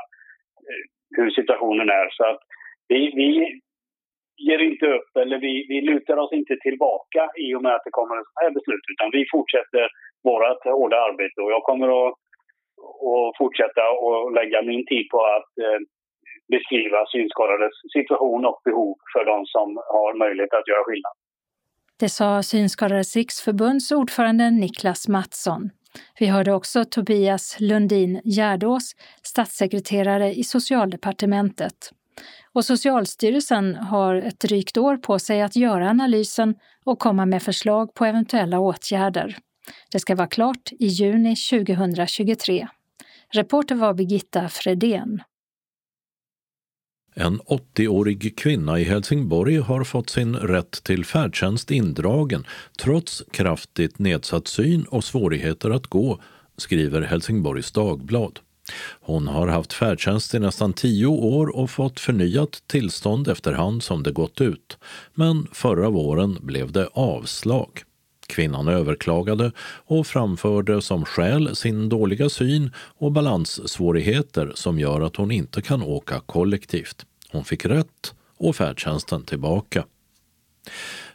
eh, 0.67 0.83
hur 1.17 1.29
situationen 1.39 1.89
är. 2.01 2.07
Så 2.17 2.23
att 2.31 2.41
vi, 2.87 2.99
vi, 3.21 3.29
ger 4.37 4.59
inte 4.69 4.85
upp 4.95 5.11
eller 5.21 5.37
vi, 5.37 5.65
vi 5.69 5.81
lutar 5.81 6.17
oss 6.17 6.33
inte 6.33 6.55
tillbaka 6.65 7.21
i 7.45 7.55
och 7.55 7.63
med 7.63 7.75
att 7.75 7.85
det 7.85 7.97
kommer 7.99 8.15
ett 8.15 8.27
sånt 8.27 8.43
här 8.45 8.53
beslut 8.57 8.85
utan 8.93 9.09
vi 9.17 9.25
fortsätter 9.31 9.85
vårt 10.23 10.63
hårda 10.63 10.97
arbete 11.09 11.41
och 11.41 11.51
jag 11.51 11.63
kommer 11.63 11.87
att, 11.99 12.13
och 13.09 13.33
fortsätta 13.37 13.83
och 14.05 14.33
lägga 14.39 14.61
min 14.61 14.85
tid 14.85 15.05
på 15.13 15.19
att 15.35 15.51
eh, 15.65 15.79
beskriva 16.53 16.99
synskadades 17.13 17.75
situation 17.95 18.45
och 18.45 18.59
behov 18.65 18.95
för 19.13 19.25
de 19.31 19.45
som 19.45 19.67
har 19.95 20.17
möjlighet 20.23 20.53
att 20.53 20.67
göra 20.67 20.83
skillnad. 20.83 21.15
Det 21.99 22.09
sa 22.09 22.43
Synskadades 22.43 23.15
riksförbunds 23.15 23.91
ordförande 23.91 24.49
Niklas 24.51 25.07
Mattsson. 25.07 25.69
Vi 26.19 26.25
hörde 26.27 26.53
också 26.53 26.85
Tobias 26.85 27.57
Lundin 27.59 28.21
Gärdås, 28.23 28.95
statssekreterare 29.23 30.33
i 30.33 30.43
socialdepartementet. 30.43 31.91
Och 32.53 32.65
Socialstyrelsen 32.65 33.75
har 33.75 34.15
ett 34.15 34.39
drygt 34.39 34.77
år 34.77 34.97
på 34.97 35.19
sig 35.19 35.41
att 35.41 35.55
göra 35.55 35.89
analysen 35.89 36.55
och 36.85 36.99
komma 36.99 37.25
med 37.25 37.43
förslag 37.43 37.93
på 37.93 38.05
eventuella 38.05 38.59
åtgärder. 38.59 39.37
Det 39.91 39.99
ska 39.99 40.15
vara 40.15 40.27
klart 40.27 40.71
i 40.79 40.87
juni 40.87 41.35
2023. 41.35 42.67
Reporter 43.33 43.75
var 43.75 43.93
Birgitta 43.93 44.49
Fredén. 44.49 45.21
En 47.15 47.41
80-årig 47.41 48.37
kvinna 48.37 48.79
i 48.79 48.83
Helsingborg 48.83 49.57
har 49.57 49.83
fått 49.83 50.09
sin 50.09 50.35
rätt 50.35 50.83
till 50.83 51.05
färdtjänst 51.05 51.71
indragen 51.71 52.45
trots 52.79 53.23
kraftigt 53.31 53.99
nedsatt 53.99 54.47
syn 54.47 54.83
och 54.83 55.03
svårigheter 55.03 55.69
att 55.69 55.87
gå, 55.87 56.19
skriver 56.57 57.01
Helsingborgs 57.01 57.71
Dagblad. 57.71 58.39
Hon 59.01 59.27
har 59.27 59.47
haft 59.47 59.73
färdtjänst 59.73 60.33
i 60.33 60.39
nästan 60.39 60.73
tio 60.73 61.07
år 61.07 61.55
och 61.55 61.69
fått 61.69 61.99
förnyat 61.99 62.63
tillstånd 62.67 63.27
efterhand 63.27 63.83
som 63.83 64.03
det 64.03 64.11
gått 64.11 64.41
ut. 64.41 64.77
Men 65.13 65.47
förra 65.51 65.89
våren 65.89 66.37
blev 66.41 66.71
det 66.71 66.89
avslag. 66.93 67.83
Kvinnan 68.27 68.67
överklagade 68.67 69.51
och 69.85 70.07
framförde 70.07 70.81
som 70.81 71.05
skäl 71.05 71.55
sin 71.55 71.89
dåliga 71.89 72.29
syn 72.29 72.71
och 72.77 73.11
balanssvårigheter 73.11 74.51
som 74.55 74.79
gör 74.79 75.01
att 75.01 75.15
hon 75.15 75.31
inte 75.31 75.61
kan 75.61 75.83
åka 75.83 76.19
kollektivt. 76.19 77.05
Hon 77.31 77.45
fick 77.45 77.65
rätt 77.65 78.13
och 78.37 78.55
färdtjänsten 78.55 79.23
tillbaka. 79.23 79.83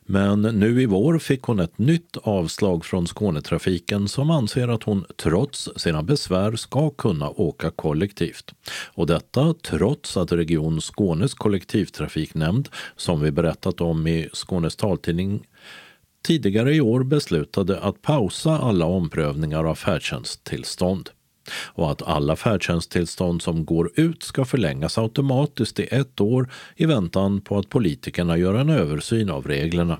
Men 0.04 0.42
nu 0.42 0.82
i 0.82 0.86
vår 0.86 1.18
fick 1.18 1.42
hon 1.42 1.60
ett 1.60 1.78
nytt 1.78 2.16
avslag 2.22 2.84
från 2.84 3.06
Skånetrafiken 3.06 4.08
som 4.08 4.30
anser 4.30 4.68
att 4.68 4.82
hon 4.82 5.04
trots 5.16 5.68
sina 5.76 6.02
besvär 6.02 6.56
ska 6.56 6.90
kunna 6.90 7.30
åka 7.30 7.70
kollektivt. 7.70 8.54
Och 8.94 9.06
detta 9.06 9.54
trots 9.62 10.16
att 10.16 10.32
Region 10.32 10.80
Skånes 10.80 11.34
kollektivtrafiknämnd, 11.34 12.68
som 12.96 13.20
vi 13.20 13.30
berättat 13.30 13.80
om 13.80 14.06
i 14.06 14.28
Skånes 14.32 14.76
taltidning 14.76 15.46
tidigare 16.22 16.74
i 16.74 16.80
år 16.80 17.02
beslutade 17.04 17.80
att 17.80 18.02
pausa 18.02 18.58
alla 18.58 18.86
omprövningar 18.86 19.64
av 19.64 19.74
färdtjänsttillstånd 19.74 21.10
och 21.66 21.90
att 21.90 22.02
alla 22.02 22.36
färdtjänsttillstånd 22.36 23.42
som 23.42 23.64
går 23.64 23.90
ut 23.94 24.22
ska 24.22 24.44
förlängas 24.44 24.98
automatiskt 24.98 25.80
i 25.80 25.88
ett 25.90 26.20
år 26.20 26.50
i 26.76 26.86
väntan 26.86 27.40
på 27.40 27.58
att 27.58 27.68
politikerna 27.68 28.36
gör 28.36 28.54
en 28.54 28.70
översyn 28.70 29.30
av 29.30 29.46
reglerna. 29.46 29.98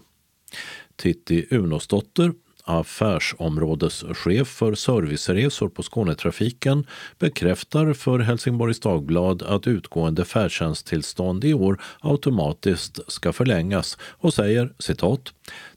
Titti 0.97 1.47
Unosdotter, 1.51 2.33
affärsområdeschef 2.65 4.49
för 4.49 4.75
serviceresor 4.75 5.69
på 5.69 5.83
Skånetrafiken 5.83 6.87
bekräftar 7.19 7.93
för 7.93 8.19
Helsingborgs 8.19 8.81
Dagblad 8.81 9.43
att 9.43 9.67
utgående 9.67 10.25
färdtjänsttillstånd 10.25 11.45
i 11.45 11.55
år 11.55 11.81
automatiskt 12.01 13.13
ska 13.13 13.33
förlängas 13.33 13.99
och 14.03 14.35
säger 14.35 14.73
citat 14.79 15.33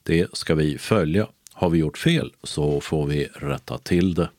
det 0.05 0.37
ska 0.37 0.55
vi 0.55 0.77
följa. 0.77 1.27
Har 1.53 1.69
vi 1.69 1.77
gjort 1.77 1.97
fel 1.97 2.33
så 2.43 2.81
får 2.81 3.05
vi 3.05 3.25
rätta 3.25 3.77
till 3.77 4.13
det. 4.13 4.29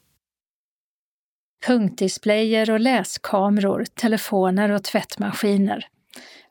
Punktdisplayer 1.67 2.71
och 2.71 2.81
läskameror, 2.81 3.85
telefoner 3.95 4.71
och 4.71 4.85
tvättmaskiner. 4.85 5.87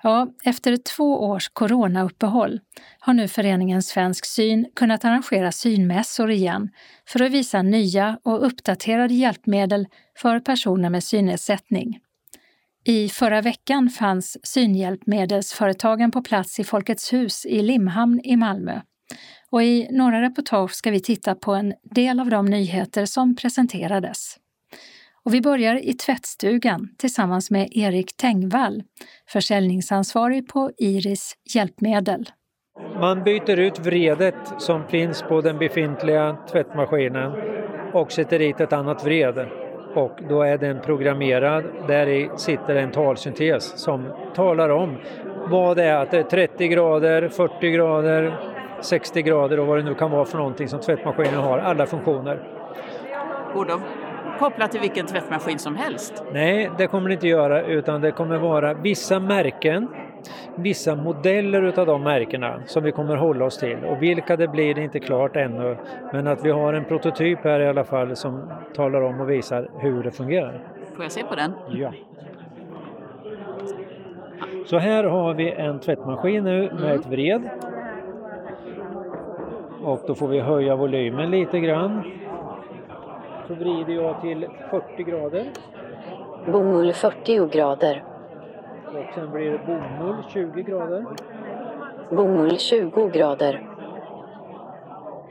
Ja, 0.04 0.28
efter 0.44 0.78
två 0.78 1.24
års 1.24 1.50
coronauppehåll 1.50 2.60
har 3.00 3.14
nu 3.14 3.28
föreningen 3.28 3.84
Svensk 3.84 4.26
syn 4.26 4.66
kunnat 4.76 5.06
arrangera 5.06 5.52
synmässor 5.52 6.32
igen 6.32 6.70
för 7.08 7.22
att 7.22 7.32
visa 7.32 7.62
nya 7.62 8.20
och 8.24 8.46
uppdaterade 8.46 9.14
hjälpmedel 9.14 9.88
för 10.18 10.40
personer 10.40 10.90
med 10.90 11.04
synnedsättning. 11.04 12.00
I 12.84 13.10
förra 13.10 13.42
veckan 13.42 13.90
fanns 13.90 14.38
synhjälpmedelsföretagen 14.44 16.12
på 16.12 16.22
plats 16.22 16.60
i 16.60 16.64
Folkets 16.64 17.14
hus 17.14 17.46
i 17.46 17.62
Limhamn 17.62 18.22
i 18.24 18.36
Malmö. 18.36 18.82
Och 19.50 19.64
i 19.64 19.88
några 19.92 20.22
reportage 20.22 20.72
ska 20.72 20.92
vi 20.92 21.00
titta 21.00 21.36
på 21.36 21.54
en 21.54 21.74
del 21.84 22.20
av 22.20 22.30
de 22.30 22.46
nyheter 22.46 23.06
som 23.06 23.36
presenterades. 23.36 24.38
Och 25.26 25.34
vi 25.34 25.42
börjar 25.42 25.76
i 25.76 25.94
tvättstugan 25.94 26.90
tillsammans 26.98 27.52
med 27.52 27.68
Erik 27.72 28.18
Tengvall, 28.18 28.84
försäljningsansvarig 29.30 30.48
på 30.48 30.72
Iris 30.78 31.34
Hjälpmedel. 31.56 32.30
Man 33.00 33.24
byter 33.24 33.60
ut 33.60 33.80
vredet 33.80 34.36
som 34.58 34.88
finns 34.88 35.22
på 35.22 35.42
den 35.42 35.58
befintliga 35.58 36.38
tvättmaskinen 36.52 37.32
och 37.94 38.12
sätter 38.12 38.40
dit 38.40 38.60
ett 38.60 38.74
annat 38.74 39.06
vred. 39.06 39.48
Och 39.96 40.20
då 40.30 40.42
är 40.42 40.58
den 40.58 40.82
programmerad. 40.82 41.64
Där 41.88 42.08
i 42.08 42.30
sitter 42.38 42.76
en 42.76 42.92
talsyntes 42.92 43.80
som 43.84 44.12
talar 44.36 44.70
om 44.70 44.98
vad 45.50 45.78
det 45.78 45.84
är, 45.84 45.96
att 45.96 46.12
det 46.12 46.18
är 46.18 46.24
30 46.24 46.68
grader, 46.68 47.30
40 47.30 47.72
grader, 47.72 48.55
60 48.82 49.22
grader 49.22 49.60
och 49.60 49.68
vad 49.68 49.78
det 49.78 49.84
nu 49.84 49.94
kan 49.94 50.12
vara 50.12 50.26
för 50.26 50.38
någonting 50.38 50.68
som 50.68 50.80
tvättmaskinen 50.80 51.40
har, 51.40 51.58
alla 51.58 51.86
funktioner. 51.86 52.40
Och 53.54 53.66
de 53.66 53.82
kopplat 54.40 54.72
till 54.72 54.82
vilken 54.82 55.06
tvättmaskin 55.06 55.60
som 55.60 55.76
helst? 55.76 56.24
Nej, 56.34 56.72
det 56.78 56.88
kommer 56.88 57.10
det 57.10 57.14
inte 57.14 57.28
göra 57.28 57.64
utan 57.64 58.02
det 58.02 58.12
kommer 58.12 58.38
vara 58.38 58.74
vissa 58.74 59.20
märken, 59.20 59.88
vissa 60.56 60.96
modeller 60.96 61.62
utav 61.62 61.86
de 61.86 62.04
märkena 62.04 62.62
som 62.66 62.84
vi 62.84 62.92
kommer 62.92 63.16
hålla 63.16 63.46
oss 63.46 63.58
till 63.58 63.78
och 63.86 64.02
vilka 64.02 64.36
det 64.36 64.48
blir 64.48 64.76
det 64.76 64.82
är 64.82 64.84
inte 64.84 65.00
klart 65.00 65.36
ännu 65.36 65.78
men 66.14 66.28
att 66.28 66.46
vi 66.46 66.52
har 66.52 66.74
en 66.74 66.86
prototyp 66.86 67.40
här 67.44 67.60
i 67.60 67.68
alla 67.68 67.84
fall 67.84 68.16
som 68.16 68.52
talar 68.76 69.02
om 69.02 69.20
och 69.20 69.30
visar 69.30 69.70
hur 69.80 70.04
det 70.04 70.12
fungerar. 70.12 70.62
Får 70.96 71.06
jag 71.06 71.12
se 71.12 71.24
på 71.24 71.36
den? 71.36 71.52
Ja. 71.70 71.92
Så 74.66 74.78
här 74.78 75.04
har 75.04 75.34
vi 75.34 75.52
en 75.52 75.80
tvättmaskin 75.80 76.44
nu 76.44 76.62
med 76.62 76.84
mm. 76.84 77.00
ett 77.00 77.06
vred. 77.06 77.50
Och 79.86 80.00
då 80.08 80.16
får 80.16 80.28
vi 80.28 80.40
höja 80.40 80.76
volymen 80.76 81.32
lite 81.32 81.60
grann 81.60 82.04
så 83.48 83.54
vrider 83.54 83.94
jag 83.94 84.22
till 84.22 84.48
40 84.70 85.04
grader. 85.04 85.46
Bomull 86.52 86.94
40 86.94 87.48
grader. 87.48 88.04
Och 88.88 89.14
sen 89.16 89.32
blir 89.32 89.52
det 89.52 89.60
bomull 89.66 90.24
20 90.30 90.64
grader. 90.64 91.06
Bomull 92.10 92.58
20 92.58 93.10
grader. 93.10 93.70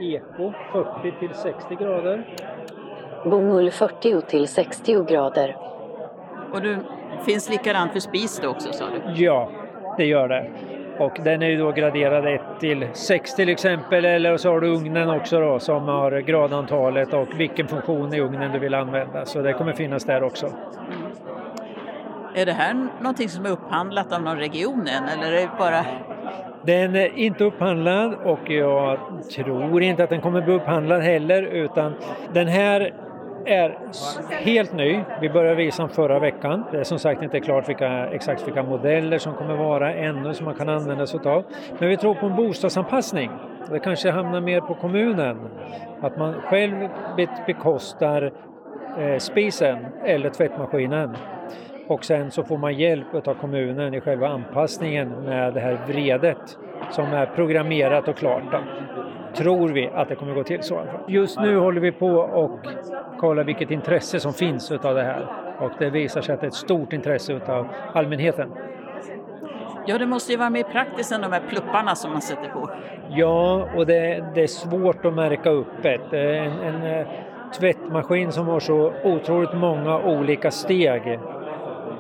Eko 0.00 0.52
40 0.72 1.18
till 1.18 1.34
60 1.34 1.74
grader. 1.74 2.36
Bomull 3.24 3.70
40 3.70 4.20
till 4.20 4.48
60 4.48 5.04
grader. 5.04 5.56
Och 6.52 6.60
det 6.60 6.78
finns 7.26 7.50
likadant 7.50 7.92
för 7.92 8.00
spis 8.00 8.40
då 8.42 8.48
också 8.48 8.72
sa 8.72 8.84
du? 8.84 9.22
Ja, 9.22 9.50
det 9.96 10.04
gör 10.04 10.28
det. 10.28 10.50
Och 10.98 11.18
den 11.24 11.42
är 11.42 11.46
ju 11.46 11.56
då 11.56 11.72
graderad 11.72 12.26
1 12.26 12.40
till 12.60 12.86
6 12.92 13.34
till 13.34 13.48
exempel 13.48 14.04
eller 14.04 14.36
så 14.36 14.50
har 14.50 14.60
du 14.60 14.68
ugnen 14.68 15.10
också 15.10 15.40
då 15.40 15.58
som 15.58 15.88
har 15.88 16.20
gradantalet 16.20 17.12
och 17.12 17.28
vilken 17.40 17.68
funktion 17.68 18.14
i 18.14 18.20
ugnen 18.20 18.52
du 18.52 18.58
vill 18.58 18.74
använda. 18.74 19.24
Så 19.24 19.42
det 19.42 19.52
kommer 19.52 19.72
finnas 19.72 20.04
där 20.04 20.22
också. 20.22 20.46
Mm. 20.46 20.56
Är 22.34 22.46
det 22.46 22.52
här 22.52 22.88
någonting 23.00 23.28
som 23.28 23.46
är 23.46 23.50
upphandlat 23.50 24.12
av 24.12 24.22
någon 24.22 24.38
region 24.38 24.88
än 24.88 25.08
eller 25.08 25.32
är 25.32 25.40
det 25.40 25.50
bara 25.58 25.84
den 26.66 26.96
är 26.96 27.18
inte 27.18 27.44
upphandlad 27.44 28.14
och 28.14 28.50
jag 28.50 28.98
tror 29.34 29.82
inte 29.82 30.04
att 30.04 30.10
den 30.10 30.20
kommer 30.20 30.42
bli 30.42 30.54
upphandlad 30.54 31.02
heller 31.02 31.42
utan 31.42 31.94
den 32.32 32.48
här 32.48 32.94
är 33.46 33.78
helt 34.30 34.72
ny. 34.72 35.00
Vi 35.20 35.28
började 35.28 35.56
visa 35.56 35.82
den 35.82 35.90
förra 35.90 36.18
veckan. 36.18 36.64
Det 36.72 36.78
är 36.78 36.84
som 36.84 36.98
sagt 36.98 37.22
inte 37.22 37.40
klart 37.40 37.68
vilka, 37.68 38.06
exakt 38.06 38.46
vilka 38.46 38.62
modeller 38.62 39.18
som 39.18 39.34
kommer 39.34 39.56
vara 39.56 39.94
ännu 39.94 40.34
som 40.34 40.44
man 40.44 40.54
kan 40.54 40.68
använda 40.68 41.06
sig 41.06 41.20
av. 41.24 41.44
Men 41.78 41.88
vi 41.88 41.96
tror 41.96 42.14
på 42.14 42.26
en 42.26 42.36
bostadsanpassning. 42.36 43.30
Det 43.70 43.78
kanske 43.78 44.10
hamnar 44.10 44.40
mer 44.40 44.60
på 44.60 44.74
kommunen. 44.74 45.36
Att 46.00 46.18
man 46.18 46.34
själv 46.34 46.88
bekostar 47.46 48.32
eh, 48.98 49.18
spisen 49.18 49.86
eller 50.04 50.30
tvättmaskinen. 50.30 51.16
Och 51.88 52.04
sen 52.04 52.30
så 52.30 52.44
får 52.44 52.58
man 52.58 52.74
hjälp 52.74 53.28
av 53.28 53.34
kommunen 53.34 53.94
i 53.94 54.00
själva 54.00 54.28
anpassningen 54.28 55.08
med 55.08 55.54
det 55.54 55.60
här 55.60 55.78
vredet 55.86 56.58
som 56.90 57.12
är 57.12 57.26
programmerat 57.26 58.08
och 58.08 58.16
klart. 58.16 58.42
Tror 59.36 59.68
vi 59.68 59.90
att 59.94 60.08
det 60.08 60.14
kommer 60.14 60.34
gå 60.34 60.44
till 60.44 60.62
så. 60.62 60.82
Just 61.08 61.40
nu 61.40 61.56
håller 61.56 61.80
vi 61.80 61.92
på 61.92 62.08
och 62.16 62.60
kollar 63.18 63.44
vilket 63.44 63.70
intresse 63.70 64.20
som 64.20 64.32
finns 64.32 64.72
utav 64.72 64.94
det 64.94 65.02
här 65.02 65.26
och 65.58 65.70
det 65.78 65.90
visar 65.90 66.20
sig 66.20 66.34
att 66.34 66.40
det 66.40 66.46
är 66.46 66.48
ett 66.48 66.54
stort 66.54 66.92
intresse 66.92 67.32
utav 67.32 67.68
allmänheten. 67.92 68.52
Ja, 69.86 69.98
det 69.98 70.06
måste 70.06 70.32
ju 70.32 70.38
vara 70.38 70.50
mer 70.50 70.62
praktiskt 70.62 71.12
än 71.12 71.20
de 71.20 71.32
här 71.32 71.42
plupparna 71.48 71.94
som 71.94 72.12
man 72.12 72.22
sätter 72.22 72.48
på. 72.48 72.70
Ja, 73.10 73.68
och 73.76 73.86
det, 73.86 74.24
det 74.34 74.42
är 74.42 74.46
svårt 74.46 75.04
att 75.04 75.14
märka 75.14 75.50
upp 75.50 75.84
ett. 75.84 76.12
En, 76.12 76.52
en 76.52 76.82
eh, 76.82 77.06
tvättmaskin 77.58 78.32
som 78.32 78.46
har 78.46 78.60
så 78.60 78.92
otroligt 79.04 79.54
många 79.54 79.98
olika 79.98 80.50
steg 80.50 81.18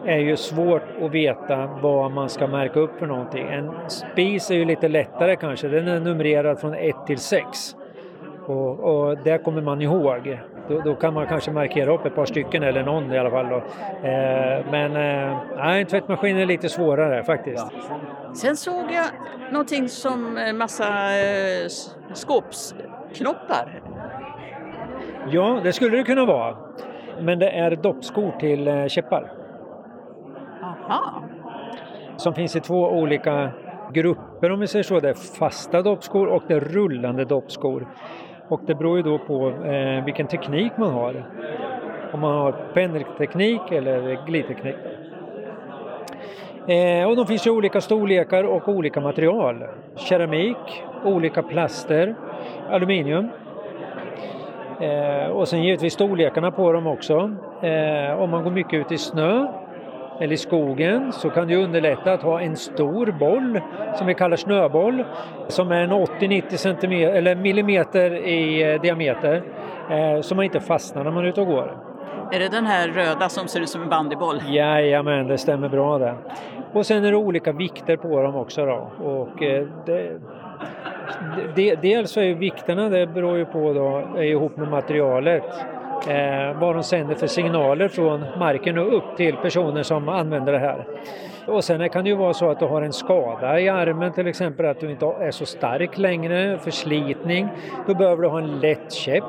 är 0.06 0.18
ju 0.18 0.36
svårt 0.36 0.82
att 1.02 1.10
veta 1.10 1.66
vad 1.82 2.10
man 2.10 2.28
ska 2.28 2.46
märka 2.46 2.80
upp 2.80 2.98
för 2.98 3.06
någonting. 3.06 3.46
En 3.46 3.70
spis 3.88 4.50
är 4.50 4.54
ju 4.54 4.64
lite 4.64 4.88
lättare 4.88 5.36
kanske, 5.36 5.68
den 5.68 5.88
är 5.88 6.00
numrerad 6.00 6.60
från 6.60 6.74
1 6.74 7.06
till 7.06 7.18
6. 7.18 7.76
Och, 8.46 8.80
och 8.80 9.18
det 9.18 9.44
kommer 9.44 9.62
man 9.62 9.82
ihåg. 9.82 10.38
Då, 10.68 10.80
då, 10.80 10.94
kan 10.94 11.14
man 11.14 11.26
kanske 11.26 11.50
markera 11.50 11.94
upp 11.94 12.06
ett 12.06 12.14
par 12.14 12.24
stycken 12.24 12.62
eller 12.62 12.82
någon 12.82 13.12
i 13.12 13.18
alla 13.18 13.30
fall. 13.30 13.48
Då. 13.48 13.56
Eh, 14.08 14.64
men 14.70 14.96
eh, 14.96 15.76
en 15.78 15.86
tvättmaskin 15.86 16.36
är 16.36 16.46
lite 16.46 16.68
svårare 16.68 17.24
faktiskt. 17.24 17.66
Sen 18.34 18.56
såg 18.56 18.90
jag 18.90 19.06
någonting 19.52 19.88
som 19.88 20.36
en 20.36 20.58
massa 20.58 20.84
eh, 21.18 21.68
skåpsknoppar. 22.14 23.82
Ja, 25.30 25.60
det 25.64 25.72
skulle 25.72 25.96
det 25.96 26.02
kunna 26.02 26.24
vara. 26.24 26.56
Men 27.20 27.38
det 27.38 27.50
är 27.50 27.76
doppskor 27.76 28.32
till 28.40 28.68
eh, 28.68 28.86
käppar. 28.86 29.43
Aha. 30.88 31.22
Som 32.16 32.34
finns 32.34 32.56
i 32.56 32.60
två 32.60 32.88
olika 32.88 33.50
grupper 33.92 34.52
om 34.52 34.60
vi 34.60 34.66
säger 34.66 34.82
så. 34.82 35.00
Det 35.00 35.08
är 35.08 35.38
fasta 35.38 35.82
doppskor 35.82 36.26
och 36.26 36.42
det 36.48 36.54
är 36.54 36.60
rullande 36.60 37.24
doppskor. 37.24 37.86
Och 38.48 38.60
det 38.66 38.74
beror 38.74 38.96
ju 38.96 39.02
då 39.02 39.18
på 39.18 39.50
eh, 39.50 40.04
vilken 40.04 40.26
teknik 40.26 40.72
man 40.78 40.90
har. 40.92 41.24
Om 42.12 42.20
man 42.20 42.32
har 42.34 42.52
pendelteknik 42.52 43.72
eller 43.72 44.26
glidteknik. 44.26 44.76
Eh, 46.68 47.08
och 47.08 47.16
de 47.16 47.26
finns 47.26 47.46
i 47.46 47.50
olika 47.50 47.80
storlekar 47.80 48.44
och 48.44 48.68
olika 48.68 49.00
material. 49.00 49.64
Keramik, 49.96 50.84
olika 51.04 51.42
plaster, 51.42 52.14
aluminium. 52.70 53.28
Eh, 54.80 55.30
och 55.30 55.48
sen 55.48 55.62
givetvis 55.62 55.92
storlekarna 55.92 56.50
på 56.50 56.72
dem 56.72 56.86
också. 56.86 57.36
Eh, 57.62 58.20
om 58.20 58.30
man 58.30 58.44
går 58.44 58.50
mycket 58.50 58.80
ut 58.80 58.92
i 58.92 58.98
snö 58.98 59.46
eller 60.20 60.32
i 60.34 60.36
skogen 60.36 61.12
så 61.12 61.30
kan 61.30 61.48
det 61.48 61.56
underlätta 61.56 62.12
att 62.12 62.22
ha 62.22 62.40
en 62.40 62.56
stor 62.56 63.06
boll 63.06 63.60
som 63.94 64.06
vi 64.06 64.14
kallar 64.14 64.36
snöboll 64.36 65.04
som 65.48 65.72
är 65.72 65.80
en 65.80 65.92
80-90 65.92 66.56
centimeter 66.56 67.14
eller 67.14 67.36
millimeter 67.36 68.14
i 68.14 68.72
eh, 68.72 68.80
diameter 68.80 69.42
eh, 69.90 70.20
så 70.20 70.34
man 70.34 70.44
inte 70.44 70.60
fastnar 70.60 71.04
när 71.04 71.10
man 71.10 71.24
är 71.24 71.28
ute 71.28 71.40
och 71.40 71.46
går. 71.46 71.76
Är 72.32 72.38
det 72.38 72.48
den 72.48 72.66
här 72.66 72.88
röda 72.88 73.28
som 73.28 73.48
ser 73.48 73.60
ut 73.60 73.68
som 73.68 73.82
en 73.82 73.88
bandyboll? 73.88 74.40
Jajamän, 74.48 75.28
det 75.28 75.38
stämmer 75.38 75.68
bra 75.68 75.98
det. 75.98 76.14
Och 76.72 76.86
sen 76.86 77.04
är 77.04 77.10
det 77.10 77.16
olika 77.16 77.52
vikter 77.52 77.96
på 77.96 78.22
dem 78.22 78.36
också 78.36 78.66
då. 78.66 78.90
Och 79.04 79.42
eh, 79.42 79.66
det, 79.86 80.20
det, 81.54 81.74
dels 81.74 82.16
är 82.16 82.22
ju 82.22 82.34
vikterna, 82.34 82.88
det 82.88 83.06
beror 83.06 83.36
ju 83.36 83.44
på 83.44 83.72
då, 83.72 84.18
är 84.18 84.22
ihop 84.22 84.56
med 84.56 84.68
materialet 84.68 85.44
eh, 86.08 86.60
vad 86.60 86.74
de 86.76 86.82
sänder 86.82 87.14
för 87.14 87.26
signaler 87.26 87.88
från 87.88 88.24
marken 88.38 88.78
och 88.78 88.96
upp 88.96 89.16
till 89.16 89.36
personer 89.36 89.82
som 89.82 90.08
använder 90.08 90.52
det 90.52 90.58
här. 90.58 90.86
Och 91.46 91.64
sen 91.64 91.88
kan 91.88 92.04
det 92.04 92.10
ju 92.10 92.16
vara 92.16 92.34
så 92.34 92.50
att 92.50 92.58
du 92.58 92.66
har 92.66 92.82
en 92.82 92.92
skada 92.92 93.60
i 93.60 93.68
armen 93.68 94.12
till 94.12 94.26
exempel, 94.26 94.66
att 94.66 94.80
du 94.80 94.90
inte 94.90 95.06
är 95.06 95.30
så 95.30 95.46
stark 95.46 95.98
längre, 95.98 96.58
förslitning. 96.58 97.48
Då 97.86 97.94
behöver 97.94 98.22
du 98.22 98.28
ha 98.28 98.38
en 98.38 98.60
lätt 98.60 98.92
käpp 98.92 99.24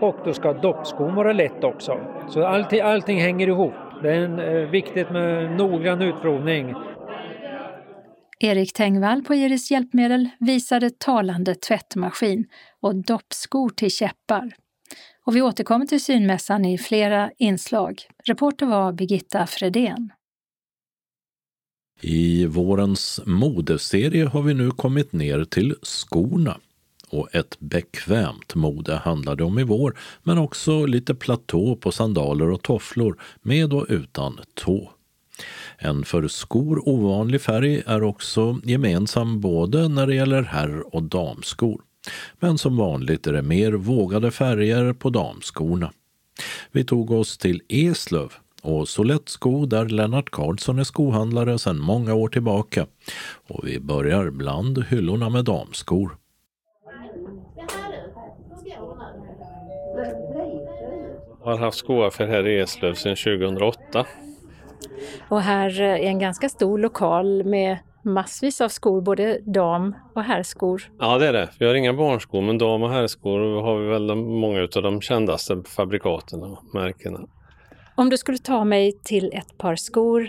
och 0.00 0.16
då 0.24 0.32
ska 0.32 0.52
doppskon 0.52 1.14
vara 1.14 1.32
lätt 1.32 1.64
också. 1.64 2.00
Så 2.28 2.46
allting, 2.46 2.80
allting 2.80 3.20
hänger 3.20 3.46
ihop. 3.46 3.74
Det 4.02 4.10
är 4.10 4.20
en, 4.20 4.38
eh, 4.38 4.70
viktigt 4.70 5.10
med 5.10 5.56
noggrann 5.56 6.02
utprovning. 6.02 6.74
Erik 8.40 8.72
Tengvall 8.72 9.22
på 9.22 9.34
Iris 9.34 9.70
Hjälpmedel 9.70 10.28
visade 10.40 10.90
talande 10.90 11.54
tvättmaskin 11.54 12.44
och 12.80 12.94
doppskor 12.94 13.68
till 13.68 13.90
käppar. 13.90 14.63
Och 15.24 15.36
vi 15.36 15.42
återkommer 15.42 15.86
till 15.86 16.04
synmässan 16.04 16.64
i 16.64 16.78
flera 16.78 17.30
inslag. 17.38 18.02
Reporter 18.24 18.66
var 18.66 18.92
Birgitta 18.92 19.46
Fredén. 19.46 20.12
I 22.00 22.46
vårens 22.46 23.20
modeserie 23.26 24.26
har 24.26 24.42
vi 24.42 24.54
nu 24.54 24.70
kommit 24.70 25.12
ner 25.12 25.44
till 25.44 25.74
skorna. 25.82 26.58
Och 27.10 27.34
ett 27.34 27.60
bekvämt 27.60 28.54
mode 28.54 28.94
handlar 28.94 29.36
det 29.36 29.44
om 29.44 29.58
i 29.58 29.62
vår, 29.62 29.98
men 30.22 30.38
också 30.38 30.86
lite 30.86 31.14
platå 31.14 31.76
på 31.76 31.92
sandaler 31.92 32.50
och 32.50 32.62
tofflor 32.62 33.20
med 33.42 33.72
och 33.72 33.86
utan 33.88 34.40
tå. 34.54 34.90
En 35.78 36.04
för 36.04 36.28
skor 36.28 36.88
ovanlig 36.88 37.40
färg 37.40 37.82
är 37.86 38.02
också 38.02 38.60
gemensam 38.64 39.40
både 39.40 39.88
när 39.88 40.06
det 40.06 40.14
gäller 40.14 40.42
herr 40.42 40.94
och 40.94 41.02
damskor. 41.02 41.82
Men 42.40 42.58
som 42.58 42.76
vanligt 42.76 43.26
är 43.26 43.32
det 43.32 43.42
mer 43.42 43.72
vågade 43.72 44.30
färger 44.30 44.92
på 44.92 45.10
damskorna. 45.10 45.92
Vi 46.72 46.84
tog 46.84 47.10
oss 47.10 47.38
till 47.38 47.62
Eslöv 47.68 48.32
och 48.62 48.88
Solettsko 48.88 49.66
där 49.66 49.84
Lennart 49.84 50.30
Karlsson 50.30 50.78
är 50.78 50.84
skohandlare 50.84 51.58
sedan 51.58 51.78
många 51.78 52.14
år 52.14 52.28
tillbaka. 52.28 52.86
Och 53.48 53.68
vi 53.68 53.80
börjar 53.80 54.30
bland 54.30 54.84
hyllorna 54.84 55.28
med 55.28 55.44
damskor. 55.44 56.16
Jag 61.44 61.50
har 61.50 61.58
haft 61.58 61.78
skoaffär 61.78 62.26
här 62.26 62.46
i 62.46 62.60
Eslöv 62.60 62.94
sedan 62.94 63.16
2008. 63.16 64.06
Och 65.28 65.40
här 65.40 65.80
är 65.80 65.96
en 65.96 66.18
ganska 66.18 66.48
stor 66.48 66.78
lokal 66.78 67.44
med 67.44 67.78
massvis 68.04 68.60
av 68.60 68.68
skor, 68.68 69.00
både 69.00 69.38
dam 69.44 69.94
och 70.14 70.22
herrskor. 70.22 70.82
Ja 70.98 71.18
det 71.18 71.26
är 71.26 71.32
det. 71.32 71.48
Vi 71.58 71.66
har 71.66 71.74
inga 71.74 71.92
barnskor 71.92 72.42
men 72.42 72.58
dam 72.58 72.82
och 72.82 72.90
herrskor 72.90 73.62
har 73.62 73.78
vi 73.78 73.86
väl 73.86 74.14
många 74.14 74.60
av 74.60 74.82
de 74.82 75.00
kändaste 75.00 75.62
fabrikaten 75.66 76.42
och 76.42 76.74
märkena. 76.74 77.20
Om 77.94 78.10
du 78.10 78.16
skulle 78.16 78.38
ta 78.38 78.64
mig 78.64 78.92
till 79.02 79.30
ett 79.32 79.58
par 79.58 79.76
skor 79.76 80.28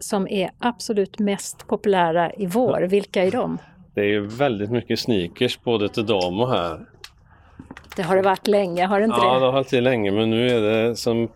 som 0.00 0.28
är 0.28 0.50
absolut 0.58 1.18
mest 1.18 1.66
populära 1.66 2.32
i 2.32 2.46
vår, 2.46 2.80
vilka 2.82 3.24
är 3.24 3.30
de? 3.30 3.58
Det 3.94 4.00
är 4.00 4.04
ju 4.04 4.26
väldigt 4.26 4.70
mycket 4.70 4.98
sneakers 4.98 5.60
både 5.64 5.88
till 5.88 6.06
dam 6.06 6.40
och 6.40 6.48
herr. 6.48 6.88
Det 7.96 8.02
har 8.02 8.16
det 8.16 8.22
varit 8.22 8.46
länge, 8.46 8.86
har 8.86 9.00
det 9.00 9.04
inte 9.04 9.16
ja, 9.16 9.24
det? 9.24 9.28
Ja, 9.28 9.38
det 9.38 9.44
har 9.44 9.52
varit 9.52 9.72
länge 9.72 10.10
men 10.10 10.30
nu 10.30 10.48
är 10.48 10.60
det 10.60 10.96
som 10.96 11.28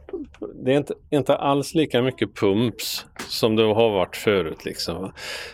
det 0.55 0.73
är 0.73 0.77
inte, 0.77 0.95
inte 1.11 1.37
alls 1.37 1.75
lika 1.75 2.03
mycket 2.03 2.35
pumps 2.35 3.07
som 3.29 3.57
det 3.57 3.63
har 3.63 3.91
varit 3.91 4.17
förut. 4.17 4.65
Liksom. 4.65 5.13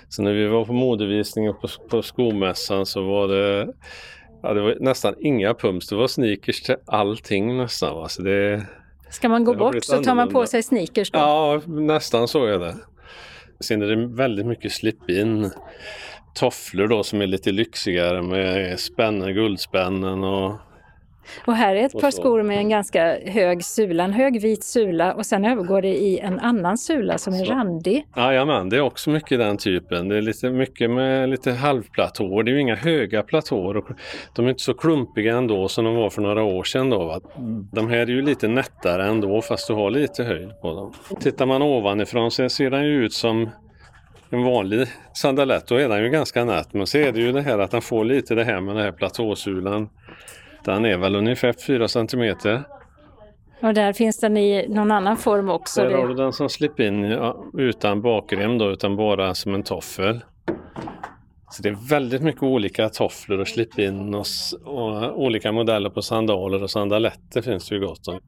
Så 0.08 0.22
när 0.22 0.32
vi 0.32 0.46
var 0.46 0.64
på 0.64 0.72
modevisningen 0.72 1.54
på, 1.60 1.68
på 1.88 2.02
skomässan 2.02 2.86
så 2.86 3.02
var 3.02 3.28
det, 3.28 3.68
ja, 4.42 4.54
det 4.54 4.60
var 4.60 4.76
nästan 4.80 5.14
inga 5.18 5.54
pumps. 5.54 5.88
Det 5.88 5.96
var 5.96 6.06
sneakers 6.06 6.62
till 6.62 6.76
allting 6.86 7.56
nästan. 7.56 7.94
Va? 7.94 8.08
Så 8.08 8.22
det, 8.22 8.66
Ska 9.10 9.28
man 9.28 9.44
gå 9.44 9.54
bort 9.54 9.84
så 9.84 10.02
tar 10.02 10.14
man 10.14 10.28
på 10.28 10.46
sig 10.46 10.62
sneakers 10.62 11.10
då? 11.10 11.18
Ja, 11.18 11.60
nästan 11.66 12.28
så 12.28 12.44
är 12.46 12.58
det. 12.58 12.74
Sen 13.60 13.82
är 13.82 13.86
det 13.86 14.06
väldigt 14.06 14.46
mycket 14.46 14.72
slip-in 14.72 15.50
tofflor 16.34 16.88
då 16.88 17.02
som 17.02 17.20
är 17.20 17.26
lite 17.26 17.52
lyxigare 17.52 18.22
med 18.22 18.80
spännen, 18.80 19.34
guldspännen 19.34 20.24
och 20.24 20.52
och 21.46 21.54
här 21.54 21.76
är 21.76 21.86
ett 21.86 22.00
par 22.00 22.10
skor 22.10 22.42
med 22.42 22.58
en 22.58 22.68
ganska 22.68 23.18
hög 23.26 23.64
sula, 23.64 24.04
en 24.04 24.12
hög 24.12 24.40
vit 24.40 24.64
sula 24.64 25.14
och 25.14 25.26
sen 25.26 25.44
övergår 25.44 25.82
det 25.82 25.96
i 25.96 26.18
en 26.18 26.40
annan 26.40 26.78
sula 26.78 27.18
som 27.18 27.34
är 27.34 27.44
randig. 27.44 28.06
Jajamän, 28.16 28.68
det 28.68 28.76
är 28.76 28.80
också 28.80 29.10
mycket 29.10 29.38
den 29.38 29.56
typen. 29.56 30.08
Det 30.08 30.16
är 30.16 30.22
lite 30.22 30.50
mycket 30.50 30.90
med 30.90 31.28
lite 31.28 31.52
halvplatåer. 31.52 32.42
Det 32.42 32.50
är 32.50 32.52
ju 32.52 32.60
inga 32.60 32.76
höga 32.76 33.22
platåer 33.22 33.76
och 33.76 33.88
de 34.34 34.46
är 34.46 34.50
inte 34.50 34.62
så 34.62 34.74
klumpiga 34.74 35.36
ändå 35.36 35.68
som 35.68 35.84
de 35.84 35.94
var 35.94 36.10
för 36.10 36.22
några 36.22 36.42
år 36.42 36.64
sedan. 36.64 36.90
Då, 36.90 37.04
va? 37.04 37.20
De 37.72 37.88
här 37.88 37.98
är 37.98 38.06
ju 38.06 38.22
lite 38.22 38.48
nättare 38.48 39.06
ändå 39.06 39.42
fast 39.42 39.68
du 39.68 39.74
har 39.74 39.90
lite 39.90 40.24
höjd 40.24 40.60
på 40.60 40.74
dem. 40.74 40.92
Tittar 41.20 41.46
man 41.46 41.62
ovanifrån 41.62 42.30
så 42.30 42.48
ser 42.48 42.70
den 42.70 42.84
ju 42.84 43.04
ut 43.04 43.12
som 43.12 43.50
en 44.30 44.44
vanlig 44.44 44.88
sandalett, 45.12 45.66
då 45.66 45.74
är 45.74 45.88
den 45.88 46.02
ju 46.02 46.10
ganska 46.10 46.44
nätt. 46.44 46.72
Men 46.72 46.86
så 46.86 46.98
är 46.98 47.12
det 47.12 47.20
ju 47.20 47.32
det 47.32 47.42
här 47.42 47.58
att 47.58 47.70
den 47.70 47.82
får 47.82 48.04
lite 48.04 48.34
det 48.34 48.44
här 48.44 48.60
med 48.60 48.76
den 48.76 48.84
här 48.84 48.92
platåsulan 48.92 49.88
den 50.64 50.84
är 50.84 50.98
väl 50.98 51.16
ungefär 51.16 51.54
4 51.66 51.88
centimeter. 51.88 52.62
Och 53.62 53.74
där 53.74 53.92
finns 53.92 54.20
den 54.20 54.36
i 54.36 54.68
någon 54.68 54.90
annan 54.90 55.16
form 55.16 55.48
också? 55.48 55.82
Där 55.82 55.96
har 55.96 56.08
du 56.08 56.14
den 56.14 56.32
som 56.32 56.48
slipper 56.48 56.84
in 56.84 57.18
utan 57.58 58.02
bakrem 58.02 58.58
då, 58.58 58.70
utan 58.70 58.96
bara 58.96 59.34
som 59.34 59.54
en 59.54 59.62
toffel. 59.62 60.20
Så 61.54 61.62
det 61.62 61.68
är 61.68 61.88
väldigt 61.88 62.22
mycket 62.22 62.42
olika 62.42 62.88
tofflor 62.88 63.40
och 63.40 63.48
slip-in 63.48 64.14
och, 64.14 64.26
och, 64.64 65.22
olika 65.22 65.52
modeller 65.52 65.90
på 65.90 66.02
sandaler 66.02 66.62
och 66.62 66.70
sandaletter 66.70 67.42
finns 67.42 67.68
det 67.68 67.74
ju 67.74 67.80
gott 67.80 68.08
om. 68.08 68.20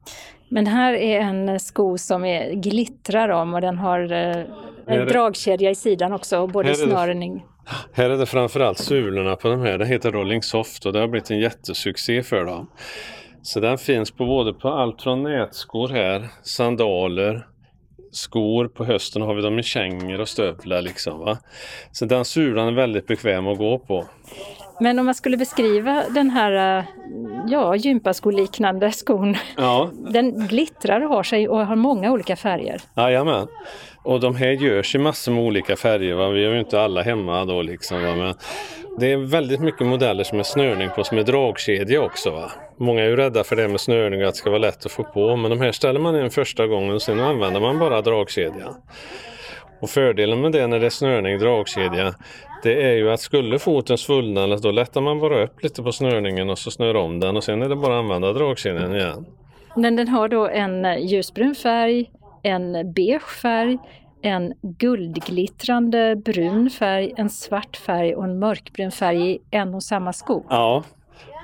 Men 0.49 0.67
här 0.67 0.93
är 0.93 1.19
en 1.19 1.59
sko 1.59 1.97
som 1.97 2.25
är, 2.25 2.53
glittrar 2.53 3.29
om 3.29 3.53
och 3.53 3.61
den 3.61 3.77
har 3.77 4.11
eh, 4.11 4.45
en 4.85 5.07
dragkedja 5.07 5.69
i 5.69 5.75
sidan 5.75 6.13
också, 6.13 6.47
både 6.47 6.75
snören 6.75 7.41
här 7.93 8.09
är 8.09 8.17
det 8.17 8.25
framförallt 8.25 8.77
sulorna 8.77 9.35
på 9.35 9.47
de 9.47 9.61
här. 9.61 9.77
Det 9.77 9.85
heter 9.85 10.11
Rolling 10.11 10.43
Soft 10.43 10.85
och 10.85 10.93
det 10.93 10.99
har 10.99 11.07
blivit 11.07 11.31
en 11.31 11.39
jättesuccé 11.39 12.23
för 12.23 12.45
dem. 12.45 12.69
Så 13.41 13.59
den 13.59 13.77
finns 13.77 14.11
på 14.11 14.25
både 14.25 14.53
på 14.53 14.69
allt 14.69 15.01
från 15.01 15.23
nätskor 15.23 15.87
här, 15.87 16.27
sandaler, 16.43 17.47
skor. 18.11 18.67
På 18.67 18.85
hösten 18.85 19.21
har 19.21 19.33
vi 19.33 19.41
dem 19.41 19.59
i 19.59 19.63
kängor 19.63 20.21
och 20.21 20.29
stövlar. 20.29 20.81
Liksom, 20.81 21.19
va? 21.19 21.37
Så 21.91 22.05
den 22.05 22.25
sulan 22.25 22.67
är 22.67 22.71
väldigt 22.71 23.07
bekväm 23.07 23.47
att 23.47 23.57
gå 23.57 23.79
på. 23.79 24.05
Men 24.79 24.99
om 24.99 25.05
man 25.05 25.15
skulle 25.15 25.37
beskriva 25.37 26.03
den 26.09 26.29
här 26.29 26.85
ja, 27.47 27.75
gympaskoliknande 27.75 28.91
skon. 28.91 29.35
Ja. 29.57 29.89
Den 30.11 30.47
glittrar 30.47 31.01
och 31.01 31.09
har 31.09 31.23
sig 31.23 31.49
och 31.49 31.65
har 31.67 31.75
många 31.75 32.11
olika 32.11 32.35
färger. 32.35 32.81
Jajamän. 32.95 33.47
Och 34.07 34.19
de 34.19 34.35
här 34.35 34.47
görs 34.51 34.95
i 34.95 34.97
massor 34.97 35.31
med 35.31 35.43
olika 35.43 35.75
färger. 35.75 36.13
Va? 36.13 36.29
Vi 36.29 36.45
har 36.45 36.53
ju 36.53 36.59
inte 36.59 36.81
alla 36.81 37.01
hemma 37.01 37.45
då 37.45 37.61
liksom. 37.61 38.03
Va? 38.03 38.15
Men 38.15 38.33
det 38.99 39.11
är 39.11 39.17
väldigt 39.17 39.59
mycket 39.59 39.87
modeller 39.87 40.23
som 40.23 40.39
är 40.39 40.43
snörning 40.43 40.89
på 40.95 41.03
som 41.03 41.17
är 41.17 41.23
dragkedja 41.23 42.01
också. 42.01 42.31
Va? 42.31 42.51
Många 42.77 43.01
är 43.01 43.05
ju 43.05 43.15
rädda 43.15 43.43
för 43.43 43.55
det 43.55 43.67
med 43.67 43.79
snörning 43.79 44.21
och 44.21 44.27
att 44.27 44.33
det 44.33 44.37
ska 44.37 44.49
vara 44.49 44.59
lätt 44.59 44.85
att 44.85 44.91
få 44.91 45.03
på. 45.03 45.35
Men 45.35 45.51
de 45.51 45.61
här 45.61 45.71
ställer 45.71 45.99
man 45.99 46.19
in 46.23 46.29
första 46.29 46.67
gången 46.67 46.95
och 46.95 47.01
sen 47.01 47.19
använder 47.19 47.59
man 47.59 47.79
bara 47.79 48.01
dragkedja. 48.01 48.67
Och 49.81 49.89
fördelen 49.89 50.41
med 50.41 50.51
det 50.51 50.67
när 50.67 50.79
det 50.79 50.85
är 50.85 50.89
snörning, 50.89 51.39
dragkedja, 51.39 52.13
det 52.63 52.83
är 52.83 52.93
ju 52.93 53.11
att 53.11 53.19
skulle 53.19 53.59
foten 53.59 53.97
svullna, 53.97 54.47
då 54.47 54.71
lättar 54.71 55.01
man 55.01 55.19
bara 55.19 55.43
upp 55.43 55.63
lite 55.63 55.83
på 55.83 55.91
snörningen 55.91 56.49
och 56.49 56.57
så 56.57 56.71
snör 56.71 56.95
om 56.95 57.19
den 57.19 57.37
och 57.37 57.43
sen 57.43 57.61
är 57.61 57.69
det 57.69 57.75
bara 57.75 57.99
att 57.99 58.03
använda 58.03 58.33
dragkedjan 58.33 58.95
igen. 58.95 59.25
Men 59.75 59.95
den 59.95 60.07
har 60.07 60.27
då 60.27 60.47
en 60.47 60.85
eh, 60.85 60.97
ljusbrun 60.97 61.55
färg, 61.55 62.09
en 62.47 62.93
beige 62.93 63.27
färg, 63.41 63.77
en 64.21 64.53
guldglittrande 64.61 66.15
brun 66.15 66.69
färg, 66.69 67.13
en 67.17 67.29
svart 67.29 67.77
färg 67.77 68.15
och 68.15 68.23
en 68.23 68.39
mörkbrun 68.39 68.91
färg 68.91 69.31
i 69.31 69.39
en 69.51 69.73
och 69.73 69.83
samma 69.83 70.13
sko. 70.13 70.43
Ja, 70.49 70.83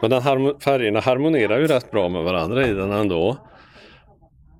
men 0.01 0.09
den 0.09 0.21
färgerna 0.59 0.99
harmonerar 0.99 1.59
ju 1.59 1.67
rätt 1.67 1.91
bra 1.91 2.09
med 2.09 2.23
varandra 2.23 2.67
i 2.67 2.73
den 2.73 2.91
ändå. 2.91 3.37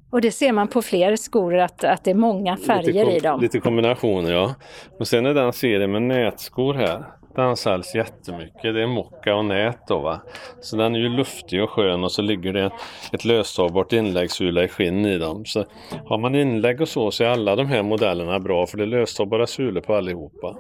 Och 0.10 0.22
det 0.22 0.32
ser 0.32 0.52
man 0.52 0.68
på 0.68 0.82
fler 0.82 1.16
skor 1.16 1.58
att, 1.58 1.84
att 1.84 2.04
det 2.04 2.12
är 2.12 2.16
många 2.16 2.58
färger 2.58 3.16
i 3.16 3.20
dem. 3.20 3.42
Lite 3.42 3.60
kombinationer 3.60 4.32
ja. 4.32 4.56
Och 5.00 5.08
sen 5.08 5.26
är 5.26 5.34
den 5.34 5.54
serien 5.54 5.92
med 5.92 6.02
nätskor 6.02 6.74
här. 6.74 7.04
Den 7.36 7.58
säljs 7.58 7.96
jättemycket. 7.96 8.62
Det 8.62 8.82
är 8.82 8.88
mocka 8.88 9.36
och 9.36 9.46
nät 9.46 9.88
då 9.88 10.00
va. 10.00 10.22
Så 10.62 10.78
den 10.78 10.96
är 10.96 11.00
ju 11.00 11.10
luftig 11.10 11.64
och 11.64 11.70
skön 11.70 12.04
och 12.04 12.12
så 12.12 12.22
ligger 12.22 12.54
det 12.54 12.72
ett 13.12 13.26
löstagbart 13.26 13.94
inläggssula 13.94 14.64
i 14.64 14.68
skinn 14.68 15.06
i 15.06 15.18
dem. 15.18 15.46
Så 15.46 15.66
har 16.06 16.18
man 16.18 16.36
inlägg 16.36 16.82
och 16.82 16.88
så 16.88 17.12
så 17.12 17.24
är 17.24 17.28
alla 17.28 17.56
de 17.56 17.68
här 17.68 17.84
modellerna 17.84 18.40
bra 18.40 18.66
för 18.66 18.78
det 18.78 18.84
är 18.84 18.88
löstagbara 18.88 19.48
sulor 19.48 19.82
på 19.82 19.96
allihopa. 19.96 20.56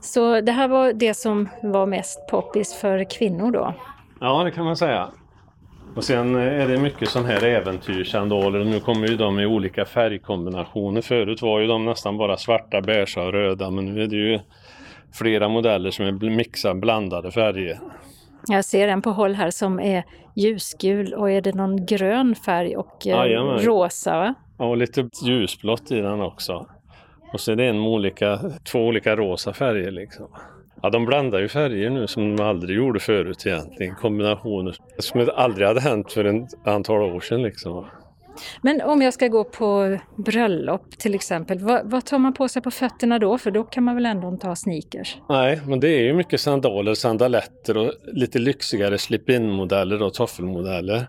Så 0.00 0.40
det 0.40 0.52
här 0.52 0.68
var 0.68 0.92
det 0.92 1.14
som 1.14 1.48
var 1.62 1.86
mest 1.86 2.28
poppis 2.30 2.74
för 2.74 3.10
kvinnor 3.10 3.50
då? 3.50 3.74
Ja 4.20 4.44
det 4.44 4.50
kan 4.50 4.64
man 4.64 4.76
säga. 4.76 5.08
Och 5.96 6.04
sen 6.04 6.34
är 6.36 6.68
det 6.68 6.78
mycket 6.78 7.08
sån 7.08 7.24
här 7.24 7.44
äventyrssandaler. 7.44 8.64
Nu 8.64 8.80
kommer 8.80 9.08
ju 9.08 9.16
de 9.16 9.40
i 9.40 9.46
olika 9.46 9.84
färgkombinationer. 9.84 11.00
Förut 11.00 11.42
var 11.42 11.60
ju 11.60 11.66
de 11.66 11.84
nästan 11.84 12.16
bara 12.16 12.36
svarta, 12.36 12.80
beiga 12.80 13.22
och 13.22 13.32
röda 13.32 13.70
men 13.70 13.84
nu 13.84 14.02
är 14.02 14.06
det 14.06 14.16
ju 14.16 14.38
flera 15.12 15.48
modeller 15.48 15.90
som 15.90 16.06
är 16.06 16.30
mixade 16.30 16.80
blandade 16.80 17.30
färger. 17.30 17.80
Jag 18.48 18.64
ser 18.64 18.88
en 18.88 19.02
på 19.02 19.10
håll 19.10 19.34
här 19.34 19.50
som 19.50 19.80
är 19.80 20.04
ljusgul 20.36 21.14
och 21.14 21.30
är 21.30 21.40
det 21.40 21.54
någon 21.54 21.86
grön 21.86 22.34
färg 22.34 22.76
och 22.76 23.06
eh, 23.06 23.10
Jajamän. 23.12 23.58
rosa? 23.58 24.18
Va? 24.18 24.34
Ja, 24.58 24.64
och 24.64 24.76
lite 24.76 25.08
ljusblått 25.24 25.90
i 25.90 26.00
den 26.00 26.20
också. 26.20 26.66
Och 27.32 27.40
så 27.40 27.52
är 27.52 27.56
det 27.56 27.66
en 27.66 27.80
med 27.80 27.88
olika, 27.90 28.40
två 28.72 28.78
olika 28.86 29.16
rosa 29.16 29.52
färger 29.52 29.90
liksom. 29.90 30.26
Ja, 30.82 30.90
de 30.90 31.04
blandar 31.04 31.38
ju 31.38 31.48
färger 31.48 31.90
nu 31.90 32.06
som 32.06 32.36
de 32.36 32.42
aldrig 32.42 32.76
gjorde 32.76 33.00
förut 33.00 33.46
egentligen. 33.46 33.94
Kombinationer 33.94 34.76
som 34.98 35.28
aldrig 35.36 35.66
hade 35.68 35.80
hänt 35.80 36.12
för 36.12 36.24
ett 36.24 36.66
antal 36.66 37.02
år 37.02 37.20
sedan 37.20 37.42
liksom. 37.42 37.86
Men 38.62 38.82
om 38.82 39.02
jag 39.02 39.14
ska 39.14 39.28
gå 39.28 39.44
på 39.44 39.98
bröllop 40.16 40.98
till 40.98 41.14
exempel, 41.14 41.58
vad, 41.58 41.90
vad, 41.90 42.04
tar 42.04 42.18
man 42.18 42.32
på 42.32 42.48
sig 42.48 42.62
på 42.62 42.70
fötterna 42.70 43.18
då? 43.18 43.38
För 43.38 43.50
då 43.50 43.64
kan 43.64 43.84
man 43.84 43.94
väl 43.94 44.06
ändå 44.06 44.28
inte 44.28 44.46
ha 44.46 44.56
sneakers? 44.56 45.16
Nej, 45.28 45.60
men 45.66 45.80
det 45.80 45.88
är 45.88 46.00
ju 46.00 46.14
mycket 46.14 46.40
sandaler, 46.40 46.94
sandaletter 46.94 47.76
och 47.76 47.92
lite 48.12 48.38
lyxigare 48.38 48.98
slip-in-modeller 48.98 50.02
och 50.02 50.14
toffelmodeller. 50.14 51.08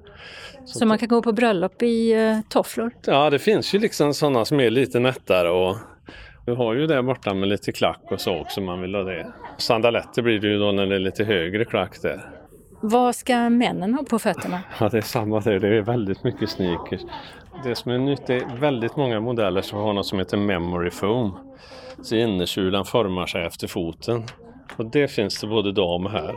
Så, 0.65 0.79
Så 0.79 0.85
man 0.85 0.97
kan 0.97 1.07
gå 1.07 1.21
på 1.21 1.31
bröllop 1.31 1.81
i 1.81 2.15
uh, 2.15 2.39
tofflor? 2.49 2.91
Ja, 3.05 3.29
det 3.29 3.39
finns 3.39 3.75
ju 3.75 3.79
liksom 3.79 4.13
sådana 4.13 4.45
som 4.45 4.59
är 4.59 4.69
lite 4.69 4.99
nättare 4.99 5.49
och 5.49 5.77
vi 6.45 6.55
har 6.55 6.73
ju 6.73 6.87
det 6.87 7.03
borta 7.03 7.33
med 7.33 7.49
lite 7.49 7.71
klack 7.71 8.01
och 8.11 8.21
så 8.21 8.39
också 8.39 8.59
om 8.59 8.65
man 8.65 8.81
vill 8.81 8.95
ha 8.95 9.03
det. 9.03 9.33
Sandaletter 9.57 10.21
blir 10.21 10.39
det 10.39 10.47
ju 10.47 10.59
då 10.59 10.71
när 10.71 10.85
det 10.85 10.95
är 10.95 10.99
lite 10.99 11.23
högre 11.23 11.65
klack 11.65 12.01
där. 12.01 12.38
Vad 12.81 13.15
ska 13.15 13.49
männen 13.49 13.93
ha 13.93 14.03
på 14.03 14.19
fötterna? 14.19 14.59
Ja, 14.79 14.89
det 14.89 14.97
är 14.97 15.01
samma 15.01 15.39
där. 15.39 15.59
Det 15.59 15.77
är 15.77 15.81
väldigt 15.81 16.23
mycket 16.23 16.49
sneakers. 16.49 17.01
Det 17.63 17.75
som 17.75 17.91
är 17.91 17.97
nytt 17.97 18.29
är 18.29 18.59
väldigt 18.59 18.95
många 18.95 19.19
modeller 19.19 19.61
som 19.61 19.79
har 19.79 19.93
något 19.93 20.05
som 20.05 20.19
heter 20.19 20.37
memory 20.37 20.91
foam. 20.91 21.31
Så 22.01 22.15
innersulan 22.15 22.85
formar 22.85 23.25
sig 23.25 23.45
efter 23.45 23.67
foten. 23.67 24.23
Och 24.77 24.85
det 24.85 25.07
finns 25.07 25.41
det 25.41 25.47
både 25.47 25.71
dam 25.71 26.05
och 26.05 26.11
här. 26.11 26.35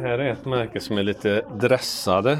Här 0.00 0.18
är 0.18 0.32
ett 0.32 0.44
märke 0.44 0.80
som 0.80 0.98
är 0.98 1.02
lite 1.02 1.44
dressade. 1.60 2.38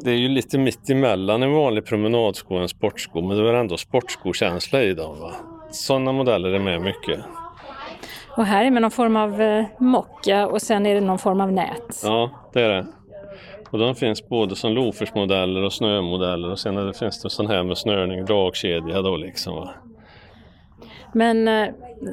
Det 0.00 0.10
är 0.10 0.16
ju 0.16 0.28
lite 0.28 0.58
mitt 0.58 0.90
emellan 0.90 1.42
en 1.42 1.52
vanlig 1.52 1.86
promenadsko 1.86 2.54
och 2.54 2.62
en 2.62 2.68
sportsko 2.68 3.22
men 3.22 3.36
det 3.36 3.48
är 3.50 3.54
ändå 3.54 3.76
sportskokänsla 3.76 4.82
i 4.82 4.94
dem. 4.94 5.20
Va? 5.20 5.32
Sådana 5.70 6.12
modeller 6.12 6.48
är 6.48 6.58
med 6.58 6.80
mycket. 6.82 7.20
Och 8.36 8.44
här 8.44 8.64
är 8.64 8.70
med 8.70 8.82
någon 8.82 8.90
form 8.90 9.16
av 9.16 9.42
eh, 9.42 9.64
mocka 9.78 10.46
och 10.46 10.62
sen 10.62 10.86
är 10.86 10.94
det 10.94 11.00
någon 11.00 11.18
form 11.18 11.40
av 11.40 11.52
nät. 11.52 12.00
Ja, 12.02 12.30
det 12.52 12.62
är 12.62 12.68
det. 12.68 12.86
Och 13.70 13.78
de 13.78 13.94
finns 13.94 14.28
både 14.28 14.56
som 14.56 14.72
lofersmodeller 14.72 15.62
och 15.62 15.72
snömodeller 15.72 16.50
och 16.50 16.58
sen 16.58 16.74
det 16.74 16.98
finns 16.98 17.22
det 17.22 17.30
sån 17.30 17.46
här 17.46 17.62
med 17.62 17.78
snörning, 17.78 18.24
dragkedja 18.24 19.02
då 19.02 19.16
liksom. 19.16 19.54
Va? 19.54 19.70
Men 21.14 21.48
eh, 21.48 21.68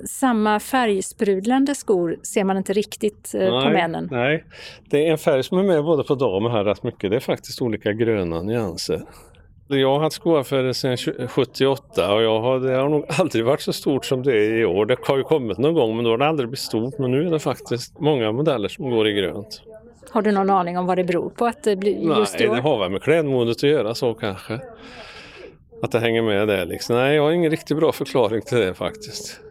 samma 0.10 0.60
färgsprudlande 0.60 1.76
skor 1.76 2.18
ser 2.24 2.44
man 2.44 2.58
inte 2.58 2.74
riktigt 2.74 3.32
eh, 3.36 3.40
nej, 3.40 3.64
på 3.64 3.70
männen. 3.70 4.08
Nej, 4.12 4.44
det 4.90 5.08
är 5.08 5.12
en 5.12 5.18
färg 5.18 5.44
som 5.44 5.58
är 5.58 5.64
med 5.64 5.84
både 5.84 6.04
på 6.04 6.16
damer 6.16 6.50
här 6.50 6.64
rätt 6.64 6.84
mycket. 6.84 7.10
Det 7.10 7.16
är 7.16 7.20
faktiskt 7.20 7.62
olika 7.62 7.94
gröna 7.94 8.42
nyanser. 8.42 9.02
Jag 9.80 9.94
har 9.94 10.00
haft 10.00 10.16
skoaffärer 10.16 10.74
sedan 10.74 11.28
78 11.28 12.14
och 12.14 12.22
jag 12.22 12.42
har, 12.42 12.60
det 12.60 12.76
har 12.76 12.90
nog 12.90 13.06
aldrig 13.08 13.46
varit 13.46 13.62
så 13.62 13.74
stort 13.74 14.06
som 14.06 14.24
det 14.24 14.32
är 14.32 14.60
i 14.60 14.66
år. 14.66 14.86
Det 14.86 14.98
har 15.04 15.18
ju 15.18 15.24
kommit 15.24 15.58
någon 15.58 15.74
gång 15.74 15.96
men 15.96 16.06
då 16.06 16.12
har 16.12 16.18
det 16.18 16.28
aldrig 16.28 16.50
blivit 16.50 16.60
stort. 16.60 16.98
Men 16.98 17.12
nu 17.12 17.28
är 17.28 17.32
det 17.32 17.40
faktiskt 17.40 18.00
många 18.00 18.32
modeller 18.32 18.68
som 18.70 18.90
går 18.90 19.08
i 19.08 19.14
grönt. 19.14 19.62
Har 20.10 20.22
du 20.22 20.32
någon 20.32 20.50
aning 20.50 20.78
om 20.78 20.86
vad 20.86 20.98
det 20.98 21.04
beror 21.04 21.30
på 21.30 21.46
att 21.46 21.64
det 21.64 21.76
blir 21.76 22.18
just 22.18 22.40
Nej, 22.40 22.48
det 22.48 22.62
har 22.62 22.80
väl 22.80 22.92
med 22.92 23.04
klädmodet 23.04 23.58
att 23.58 23.64
göra 23.64 23.96
så 23.96 24.14
kanske. 24.14 24.60
Att 25.82 25.92
det 25.92 26.00
hänger 26.00 26.22
med 26.22 26.48
där 26.48 26.66
liksom. 26.66 26.96
Nej, 26.96 27.16
jag 27.16 27.24
har 27.24 27.32
ingen 27.32 27.52
riktigt 27.52 27.78
bra 27.78 27.92
förklaring 27.92 28.42
till 28.42 28.58
det 28.58 28.74
faktiskt. 28.74 29.42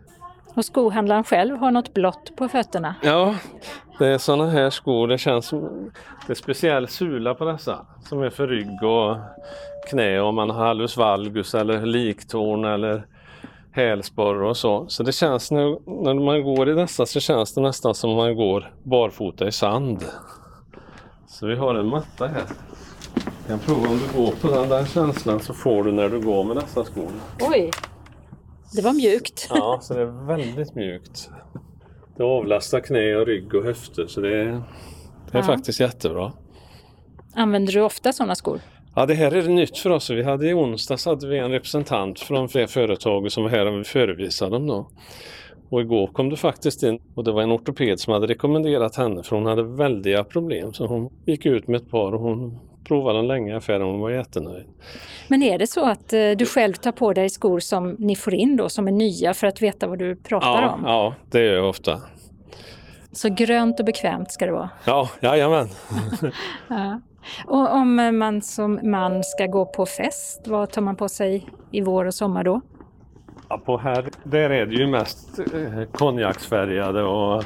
Och 0.55 0.65
skohandlaren 0.65 1.25
själv 1.25 1.57
har 1.57 1.71
något 1.71 1.95
blått 1.95 2.37
på 2.37 2.49
fötterna? 2.49 2.95
Ja, 3.03 3.35
det 3.99 4.07
är 4.07 4.19
sådana 4.19 4.51
här 4.51 4.71
skor. 4.71 5.09
Det 5.09 5.19
känns 5.19 5.47
som 5.47 5.91
det 6.27 6.33
är 6.33 6.35
speciell 6.35 6.89
sula 6.89 7.35
på 7.35 7.45
dessa 7.45 7.87
som 8.05 8.23
är 8.23 8.31
för 8.31 8.47
rygg 8.47 8.83
och 8.83 9.17
knä 9.91 10.21
om 10.21 10.35
man 10.35 10.51
har 10.51 10.67
hallus 10.67 10.97
valgus 10.97 11.55
eller 11.55 11.87
liktorn 11.87 12.65
eller 12.65 13.07
hälsporre 13.73 14.49
och 14.49 14.57
så. 14.57 14.89
Så 14.89 15.03
det 15.03 15.13
känns 15.13 15.51
nu 15.51 15.79
när 15.87 16.15
man 16.15 16.43
går 16.43 16.69
i 16.69 16.75
dessa 16.75 17.07
så 17.07 17.21
känns 17.21 17.55
det 17.55 17.61
nästan 17.61 17.95
som 17.95 18.11
man 18.11 18.37
går 18.37 18.73
barfota 18.83 19.47
i 19.47 19.53
sand. 19.53 20.05
Så 21.29 21.47
vi 21.47 21.57
har 21.57 21.75
en 21.75 21.87
matta 21.87 22.27
här. 22.27 22.43
Jag 23.15 23.49
kan 23.49 23.59
prova 23.59 23.89
om 23.89 23.99
du 23.99 24.19
går 24.21 24.33
på 24.33 24.49
den 24.49 24.69
där 24.69 24.85
känslan 24.85 25.41
så 25.41 25.55
får 25.55 25.85
du 25.85 25.93
när 25.93 26.09
du 26.09 26.21
går 26.21 26.45
med 26.45 26.57
dessa 26.57 26.85
skor. 26.85 27.11
Oj! 27.41 27.71
Det 28.73 28.83
var 28.83 28.93
mjukt. 28.93 29.47
Ja, 29.51 29.79
så 29.83 29.95
det 29.95 30.01
är 30.01 30.27
väldigt 30.27 30.75
mjukt. 30.75 31.31
Det 32.17 32.23
avlastar 32.23 32.81
knä 32.81 33.17
och 33.17 33.27
rygg 33.27 33.55
och 33.55 33.65
höfter 33.65 34.07
så 34.07 34.21
det 34.21 34.37
är, 34.37 34.45
det 34.45 35.39
är 35.39 35.39
ja. 35.39 35.43
faktiskt 35.43 35.81
jättebra. 35.81 36.33
Använder 37.35 37.73
du 37.73 37.81
ofta 37.81 38.13
sådana 38.13 38.35
skor? 38.35 38.61
Ja, 38.95 39.07
det 39.07 39.15
här 39.15 39.33
är 39.33 39.49
nytt 39.49 39.79
för 39.79 39.91
oss. 39.91 40.11
Vi 40.11 40.23
hade 40.23 40.49
i 40.49 40.55
onsdags 40.55 41.07
hade 41.07 41.29
vi 41.29 41.39
en 41.39 41.51
representant 41.51 42.21
från 42.21 42.49
det 42.53 42.67
företaget 42.67 43.33
som 43.33 43.43
var 43.43 43.51
här 43.51 43.67
och 43.67 43.81
vi 43.81 43.85
förevisade 43.85 44.51
dem 44.51 44.67
då. 44.67 44.91
Och 45.71 45.81
igår 45.81 46.07
kom 46.07 46.31
det 46.31 46.37
faktiskt 46.37 46.83
in 46.83 47.01
och 47.15 47.25
det 47.25 47.33
var 47.33 47.43
en 47.43 47.53
ortoped 47.53 48.01
som 48.01 48.13
hade 48.13 48.27
rekommenderat 48.27 48.97
henne 48.97 49.23
för 49.23 49.37
hon 49.37 49.47
hade 49.47 49.63
väldiga 49.63 50.25
problem. 50.25 50.73
Så 50.73 50.87
hon 50.87 51.11
gick 51.27 51.47
ut 51.47 51.69
med 51.69 51.81
ett 51.81 51.91
par 51.91 52.13
och 52.13 52.21
hon 52.21 52.59
provade 52.91 53.19
den 53.19 53.27
länge 53.27 53.53
i 53.53 53.57
affären 53.57 53.83
och 53.83 53.89
hon 53.89 54.01
var 54.01 54.11
jättenöjd. 54.11 54.67
Men 55.29 55.43
är 55.43 55.59
det 55.59 55.67
så 55.67 55.87
att 55.87 56.13
eh, 56.13 56.31
du 56.31 56.47
själv 56.47 56.73
tar 56.73 56.93
på 56.93 57.13
dig 57.13 57.31
skor 57.31 57.61
som 57.61 57.97
ni 57.99 58.17
får 58.17 58.35
in 58.35 58.57
då 58.57 58.69
som 58.69 58.89
är 58.89 58.93
nya 58.93 59.35
för 59.35 59.47
att 59.47 59.63
veta 59.63 59.87
vad 59.87 59.99
du 59.99 60.17
pratar 60.17 60.63
ja, 60.63 60.71
om? 60.71 60.81
Ja, 60.85 61.15
det 61.31 61.45
gör 61.45 61.55
jag 61.55 61.69
ofta. 61.69 62.01
Så 63.13 63.29
grönt 63.29 63.81
och 63.81 63.87
bekvämt 63.87 64.33
ska 64.33 64.47
det 64.47 64.53
vara? 64.53 64.71
Ja, 64.85 65.09
jajamän. 65.21 65.69
ja. 66.69 67.01
Och 67.47 67.73
om 67.73 68.19
man 68.19 68.43
som 68.43 68.81
man 68.83 69.25
ska 69.25 69.47
gå 69.47 69.67
på 69.67 69.87
fest, 69.87 70.43
vad 70.47 70.71
tar 70.71 70.83
man 70.83 70.97
på 70.97 71.09
sig 71.09 71.47
i 71.71 71.81
vår 71.81 72.05
och 72.05 72.15
sommar 72.15 72.45
då? 72.45 72.61
Ja, 73.49 73.59
på 73.59 73.79
här, 73.79 74.11
där 74.25 74.51
är 74.51 74.67
det 74.67 74.75
ju 74.75 74.87
mest 74.87 75.39
eh, 75.39 75.85
konjaksfärgade 75.93 77.03
och, 77.03 77.45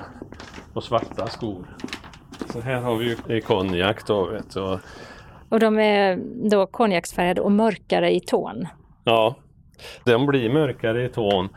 och 0.74 0.84
svarta 0.84 1.26
skor. 1.26 1.66
Så 2.52 2.60
här 2.60 2.80
har 2.80 2.96
vi 2.96 3.16
ju 3.28 3.40
konjak 3.40 4.06
då 4.06 4.24
vet 4.24 4.54
du. 4.54 4.60
Och 4.60 4.80
de 5.48 5.78
är 5.78 6.18
då 6.50 6.66
konjaksfärgade 6.66 7.40
och 7.40 7.52
mörkare 7.52 8.14
i 8.14 8.20
ton? 8.20 8.66
Ja, 9.04 9.36
Den 10.04 10.26
blir 10.26 10.50
mörkare 10.50 11.04
i 11.04 11.08
tån 11.08 11.48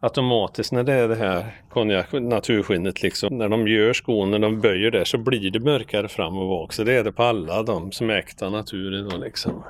automatiskt 0.00 0.72
när 0.72 0.82
det 0.82 0.92
är 0.92 1.08
det 1.08 1.16
här 1.16 1.44
konjak, 1.70 2.12
naturskinnet 2.12 3.02
liksom. 3.02 3.38
När 3.38 3.48
de 3.48 3.68
gör 3.68 3.92
skon, 3.92 4.30
när 4.30 4.38
de 4.38 4.60
böjer 4.60 4.90
det 4.90 5.04
så 5.04 5.18
blir 5.18 5.50
det 5.50 5.60
mörkare 5.60 6.08
fram 6.08 6.38
och 6.38 6.48
bak. 6.48 6.72
Så 6.72 6.84
det 6.84 6.92
är 6.92 7.04
det 7.04 7.12
på 7.12 7.22
alla 7.22 7.62
de 7.62 7.92
som 7.92 8.10
är 8.10 8.14
äkta 8.14 8.50
natur 8.50 8.98
idag 8.98 9.20
liksom. 9.20 9.64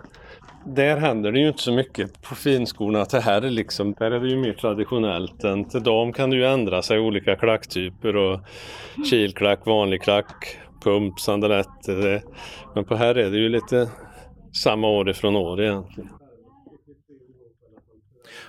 Där 0.66 0.96
händer 0.96 1.32
det 1.32 1.40
ju 1.40 1.48
inte 1.48 1.62
så 1.62 1.72
mycket 1.72 2.22
på 2.22 2.34
finskorna. 2.34 3.00
Att 3.00 3.10
det 3.10 3.20
här 3.20 3.42
är 3.42 3.50
liksom, 3.50 3.92
där 3.92 4.10
är 4.10 4.20
det 4.20 4.28
ju 4.28 4.36
mer 4.36 4.52
traditionellt. 4.52 5.44
Än 5.44 5.64
till 5.64 5.82
dem 5.82 6.12
kan 6.12 6.30
det 6.30 6.36
ju 6.36 6.46
ändra 6.46 6.82
sig 6.82 6.98
olika 6.98 7.36
klacktyper 7.36 8.16
och 8.16 8.40
kilklack, 9.10 9.66
vanlig 9.66 10.02
klack, 10.02 10.58
pump, 10.80 11.20
sandaletter. 11.20 12.22
Men 12.74 12.84
på 12.84 12.96
här 12.96 13.14
är 13.14 13.30
det 13.30 13.38
ju 13.38 13.48
lite 13.48 13.90
samma 14.62 14.88
år 14.88 15.10
ifrån 15.10 15.36
år 15.36 15.60
egentligen 15.60 16.10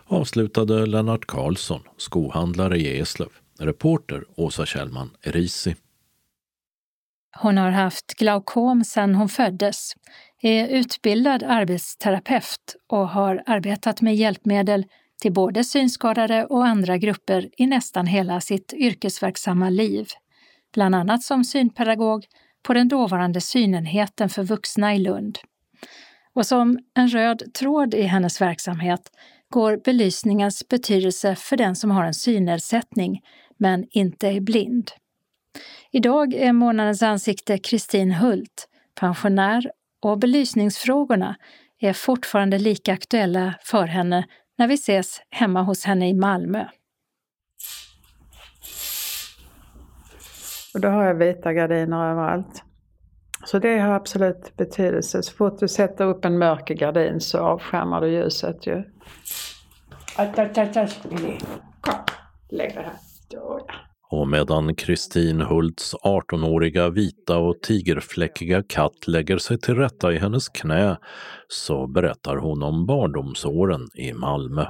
avslutade 0.09 0.85
Lennart 0.85 1.25
Karlsson, 1.25 1.81
skohandlare 1.97 2.77
i 2.77 2.99
Eslöv. 2.99 3.29
Reporter 3.59 4.23
Åsa 4.35 4.65
Kjellman 4.65 5.09
Erisi. 5.23 5.75
Hon 7.37 7.57
har 7.57 7.71
haft 7.71 8.13
glaukom 8.13 8.83
sedan 8.83 9.15
hon 9.15 9.29
föddes, 9.29 9.93
är 10.41 10.67
utbildad 10.67 11.43
arbetsterapeut 11.43 12.75
och 12.87 13.09
har 13.09 13.43
arbetat 13.45 14.01
med 14.01 14.15
hjälpmedel 14.15 14.85
till 15.21 15.33
både 15.33 15.63
synskadade 15.63 16.45
och 16.45 16.65
andra 16.65 16.97
grupper 16.97 17.49
i 17.57 17.65
nästan 17.67 18.07
hela 18.07 18.41
sitt 18.41 18.73
yrkesverksamma 18.73 19.69
liv. 19.69 20.07
Bland 20.73 20.95
annat 20.95 21.23
som 21.23 21.43
synpedagog 21.43 22.25
på 22.63 22.73
den 22.73 22.87
dåvarande 22.87 23.41
synenheten 23.41 24.29
för 24.29 24.43
vuxna 24.43 24.95
i 24.95 24.99
Lund. 24.99 25.39
Och 26.33 26.45
som 26.45 26.79
en 26.93 27.07
röd 27.07 27.53
tråd 27.53 27.93
i 27.93 28.01
hennes 28.01 28.41
verksamhet 28.41 29.11
går 29.49 29.81
belysningens 29.85 30.67
betydelse 30.69 31.35
för 31.35 31.57
den 31.57 31.75
som 31.75 31.91
har 31.91 32.03
en 32.03 32.13
synnedsättning 32.13 33.21
men 33.57 33.85
inte 33.91 34.27
är 34.27 34.41
blind. 34.41 34.91
Idag 35.91 36.33
är 36.33 36.53
månadens 36.53 37.03
ansikte 37.03 37.57
Kristin 37.57 38.11
Hult, 38.11 38.67
pensionär 38.99 39.71
och 40.01 40.19
belysningsfrågorna 40.19 41.35
är 41.79 41.93
fortfarande 41.93 42.59
lika 42.59 42.93
aktuella 42.93 43.53
för 43.63 43.85
henne 43.85 44.27
när 44.57 44.67
vi 44.67 44.73
ses 44.73 45.21
hemma 45.29 45.61
hos 45.61 45.85
henne 45.85 46.09
i 46.09 46.13
Malmö. 46.13 46.65
Och 50.73 50.81
då 50.81 50.87
har 50.87 51.03
jag 51.03 51.15
vita 51.15 51.53
gardiner 51.53 52.11
överallt. 52.11 52.63
Så 53.45 53.59
det 53.59 53.79
har 53.79 53.93
absolut 53.93 54.57
betydelse. 54.57 55.23
Så 55.23 55.35
fort 55.35 55.59
du 55.59 55.67
sätter 55.67 56.05
upp 56.05 56.25
en 56.25 56.37
mörk 56.37 56.67
gardin 56.67 57.19
så 57.19 57.39
avskärmar 57.39 58.01
du 58.01 58.07
ljuset 58.07 58.67
ju. 58.67 58.83
Kom, 61.81 61.95
lägg 62.49 62.73
det 62.75 62.81
här. 62.81 62.93
Och 64.11 64.27
medan 64.27 64.75
Kristin 64.75 65.41
Hults 65.41 65.95
18-åriga 65.95 66.89
vita 66.89 67.37
och 67.37 67.61
tigerfläckiga 67.61 68.63
katt 68.63 69.07
lägger 69.07 69.37
sig 69.37 69.59
till 69.59 69.75
rätta 69.75 70.11
i 70.13 70.17
hennes 70.17 70.49
knä 70.49 70.97
så 71.47 71.87
berättar 71.87 72.35
hon 72.35 72.63
om 72.63 72.85
barndomsåren 72.85 73.81
i 73.95 74.13
Malmö. 74.13 74.65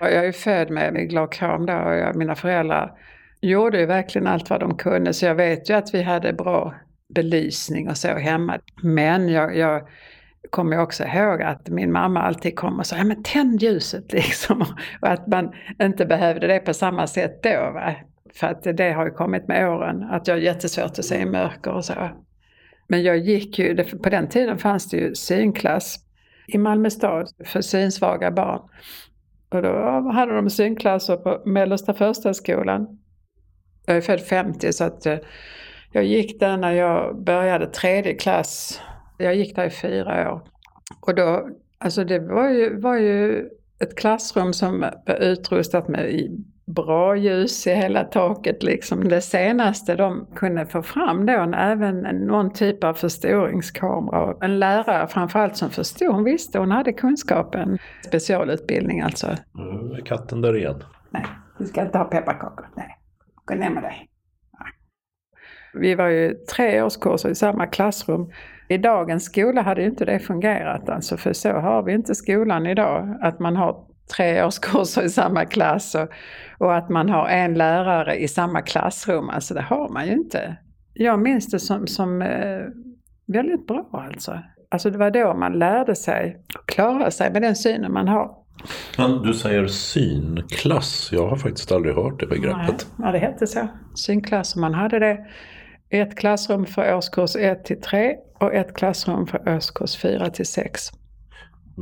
Jag 0.00 0.26
är 0.26 0.32
född 0.32 0.70
med 0.70 1.08
glaukom 1.08 1.66
då 1.66 1.72
och 1.72 2.16
mina 2.16 2.34
föräldrar 2.34 2.92
gjorde 3.40 3.80
ju 3.80 3.86
verkligen 3.86 4.26
allt 4.26 4.50
vad 4.50 4.60
de 4.60 4.76
kunde 4.76 5.12
så 5.12 5.26
jag 5.26 5.34
vet 5.34 5.70
ju 5.70 5.74
att 5.74 5.94
vi 5.94 6.02
hade 6.02 6.32
bra 6.32 6.74
belysning 7.14 7.88
och 7.88 7.96
så 7.96 8.08
hemma. 8.08 8.58
Men 8.82 9.28
jag, 9.28 9.56
jag 9.56 9.88
kommer 10.50 10.78
också 10.80 11.04
ihåg 11.04 11.42
att 11.42 11.68
min 11.68 11.92
mamma 11.92 12.22
alltid 12.22 12.56
kom 12.56 12.78
och 12.78 12.86
sa, 12.86 12.96
ja 12.96 13.04
men 13.04 13.22
tänd 13.22 13.62
ljuset 13.62 14.12
liksom. 14.12 14.60
Och 15.00 15.08
att 15.08 15.26
man 15.26 15.52
inte 15.82 16.06
behövde 16.06 16.46
det 16.46 16.58
på 16.58 16.74
samma 16.74 17.06
sätt 17.06 17.42
då. 17.42 17.70
Va? 17.74 17.94
För 18.34 18.46
att 18.46 18.62
det 18.62 18.92
har 18.92 19.04
ju 19.04 19.10
kommit 19.10 19.48
med 19.48 19.68
åren, 19.68 20.02
att 20.02 20.28
jag 20.28 20.34
har 20.34 20.40
jättesvårt 20.40 20.98
att 20.98 21.04
se 21.04 21.20
i 21.20 21.26
mörker 21.26 21.70
och 21.70 21.84
så. 21.84 22.10
Men 22.88 23.02
jag 23.02 23.18
gick 23.18 23.58
ju, 23.58 23.84
på 23.84 24.10
den 24.10 24.28
tiden 24.28 24.58
fanns 24.58 24.90
det 24.90 24.96
ju 24.96 25.14
synklass 25.14 25.96
i 26.46 26.58
Malmö 26.58 26.90
stad 26.90 27.28
för 27.44 27.60
synsvaga 27.60 28.30
barn. 28.30 28.60
Och 29.48 29.62
då 29.62 29.72
hade 30.12 30.36
de 30.36 30.50
synklasser 30.50 31.16
på 31.16 31.42
mellersta 31.44 31.94
första 31.94 32.34
skolan. 32.34 32.98
Jag 33.88 33.96
är 33.96 34.00
född 34.00 34.20
50 34.20 34.72
så 34.72 34.84
att 34.84 35.06
eh, 35.06 35.18
jag 35.92 36.04
gick 36.04 36.40
där 36.40 36.56
när 36.56 36.72
jag 36.72 37.22
började 37.24 37.66
tredje 37.66 38.14
klass. 38.14 38.80
Jag 39.18 39.34
gick 39.34 39.56
där 39.56 39.66
i 39.66 39.70
fyra 39.70 40.32
år. 40.32 40.42
Och 41.00 41.14
då, 41.14 41.48
alltså 41.78 42.04
det 42.04 42.18
var 42.18 42.50
ju, 42.50 42.80
var 42.80 42.96
ju 42.96 43.48
ett 43.78 43.96
klassrum 43.96 44.52
som 44.52 44.80
var 45.06 45.22
utrustat 45.22 45.88
med 45.88 46.30
bra 46.66 47.16
ljus 47.16 47.66
i 47.66 47.74
hela 47.74 48.04
taket 48.04 48.62
liksom. 48.62 49.08
Det 49.08 49.20
senaste 49.20 49.96
de 49.96 50.26
kunde 50.34 50.66
få 50.66 50.82
fram 50.82 51.26
då, 51.26 51.32
även 51.56 52.00
någon 52.00 52.52
typ 52.52 52.84
av 52.84 52.94
förstoringskamera. 52.94 54.36
En 54.40 54.58
lärare 54.58 55.06
framförallt 55.06 55.56
som 55.56 55.70
förstod, 55.70 56.14
hon 56.14 56.24
visste, 56.24 56.58
hon 56.58 56.70
hade 56.70 56.92
kunskapen. 56.92 57.78
Specialutbildning 58.06 59.00
alltså. 59.00 59.26
Är 59.26 60.04
katten 60.04 60.40
där 60.40 60.56
igen. 60.56 60.84
Nej, 61.10 61.26
du 61.58 61.66
ska 61.66 61.82
inte 61.82 61.98
ha 61.98 62.04
pepparkakor. 62.04 62.68
Nej, 62.74 62.97
gå 63.48 63.54
ner 63.54 63.70
med 63.70 63.82
dig. 63.82 64.08
Vi 65.74 65.94
var 65.94 66.08
ju 66.08 66.34
tre 66.34 66.82
årskurser 66.82 67.28
i 67.28 67.34
samma 67.34 67.66
klassrum. 67.66 68.32
I 68.68 68.78
dagens 68.78 69.24
skola 69.24 69.62
hade 69.62 69.84
inte 69.84 70.04
det 70.04 70.18
fungerat 70.18 70.88
alltså, 70.88 71.16
för 71.16 71.32
så 71.32 71.52
har 71.52 71.82
vi 71.82 71.92
inte 71.92 72.14
skolan 72.14 72.66
idag. 72.66 73.18
Att 73.22 73.38
man 73.38 73.56
har 73.56 73.84
tre 74.16 74.44
årskurser 74.44 75.02
i 75.02 75.08
samma 75.08 75.44
klass 75.44 75.94
och, 75.94 76.08
och, 76.58 76.76
att 76.76 76.88
man 76.88 77.08
har 77.08 77.28
en 77.28 77.54
lärare 77.54 78.16
i 78.16 78.28
samma 78.28 78.62
klassrum. 78.62 79.30
Alltså 79.30 79.54
det 79.54 79.62
har 79.62 79.88
man 79.88 80.06
ju 80.06 80.12
inte. 80.12 80.56
Jag 80.92 81.20
minns 81.20 81.46
det 81.50 81.58
som, 81.58 81.86
som 81.86 82.22
eh, 82.22 82.60
väldigt 83.26 83.66
bra 83.66 83.88
alltså. 83.92 84.38
Alltså 84.70 84.90
det 84.90 84.98
var 84.98 85.10
då 85.10 85.34
man 85.34 85.58
lärde 85.58 85.94
sig 85.94 86.42
att 86.58 86.66
klara 86.66 87.10
sig 87.10 87.32
med 87.32 87.42
den 87.42 87.56
synen 87.56 87.92
man 87.92 88.08
har. 88.08 88.30
Men 88.98 89.22
du 89.22 89.34
säger 89.34 89.66
synklass. 89.66 91.08
Jag 91.12 91.28
har 91.28 91.36
faktiskt 91.36 91.72
aldrig 91.72 91.94
hört 91.94 92.20
det 92.20 92.26
begreppet. 92.26 92.86
Nej, 92.96 93.06
ja, 93.06 93.12
det 93.12 93.18
hette 93.18 93.46
så. 93.46 93.68
Synklass. 93.94 94.56
Man 94.56 94.74
hade 94.74 94.98
det 94.98 95.18
ett 95.90 96.18
klassrum 96.18 96.66
för 96.66 96.94
årskurs 96.94 97.36
1 97.36 97.64
till 97.64 97.80
3 97.80 98.16
och 98.40 98.54
ett 98.54 98.76
klassrum 98.76 99.26
för 99.26 99.56
årskurs 99.56 99.96
4 99.96 100.30
till 100.30 100.46
6. 100.46 100.90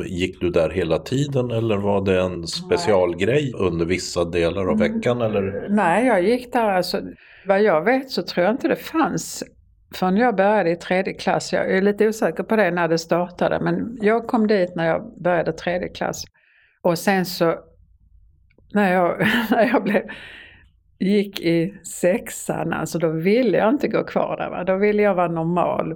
Gick 0.06 0.40
du 0.40 0.50
där 0.50 0.70
hela 0.70 0.98
tiden 0.98 1.50
eller 1.50 1.76
var 1.76 2.04
det 2.04 2.20
en 2.20 2.46
specialgrej 2.46 3.52
under 3.58 3.86
vissa 3.86 4.24
delar 4.24 4.62
av 4.62 4.80
mm. 4.80 4.92
veckan? 4.92 5.20
Eller? 5.22 5.66
Nej, 5.68 6.06
jag 6.06 6.22
gick 6.22 6.52
där 6.52 6.70
alltså. 6.70 7.00
Vad 7.46 7.62
jag 7.62 7.84
vet 7.84 8.10
så 8.10 8.22
tror 8.22 8.46
jag 8.46 8.54
inte 8.54 8.68
det 8.68 8.76
fanns 8.76 9.44
förrän 9.94 10.16
jag 10.16 10.36
började 10.36 10.70
i 10.70 10.76
tredje 10.76 11.14
klass. 11.14 11.52
Jag 11.52 11.76
är 11.76 11.82
lite 11.82 12.08
osäker 12.08 12.42
på 12.42 12.56
det 12.56 12.70
när 12.70 12.88
det 12.88 12.98
startade 12.98 13.60
men 13.60 13.98
jag 14.00 14.26
kom 14.26 14.46
dit 14.46 14.76
när 14.76 14.86
jag 14.86 15.22
började 15.22 15.52
tredje 15.52 15.88
klass. 15.88 16.24
Och 16.87 16.99
sen 16.99 17.25
så 17.25 17.55
när 18.72 18.92
jag, 18.92 19.18
när 19.51 19.66
jag 19.72 19.83
blev 19.83 20.03
gick 20.99 21.40
i 21.40 21.75
sexan, 22.01 22.72
alltså 22.72 22.99
då 22.99 23.11
ville 23.11 23.59
jag 23.59 23.68
inte 23.68 23.88
gå 23.88 24.05
kvar 24.05 24.37
där. 24.37 24.51
Va? 24.51 24.64
Då 24.64 24.77
ville 24.77 25.03
jag 25.03 25.14
vara 25.14 25.29
normal. 25.29 25.94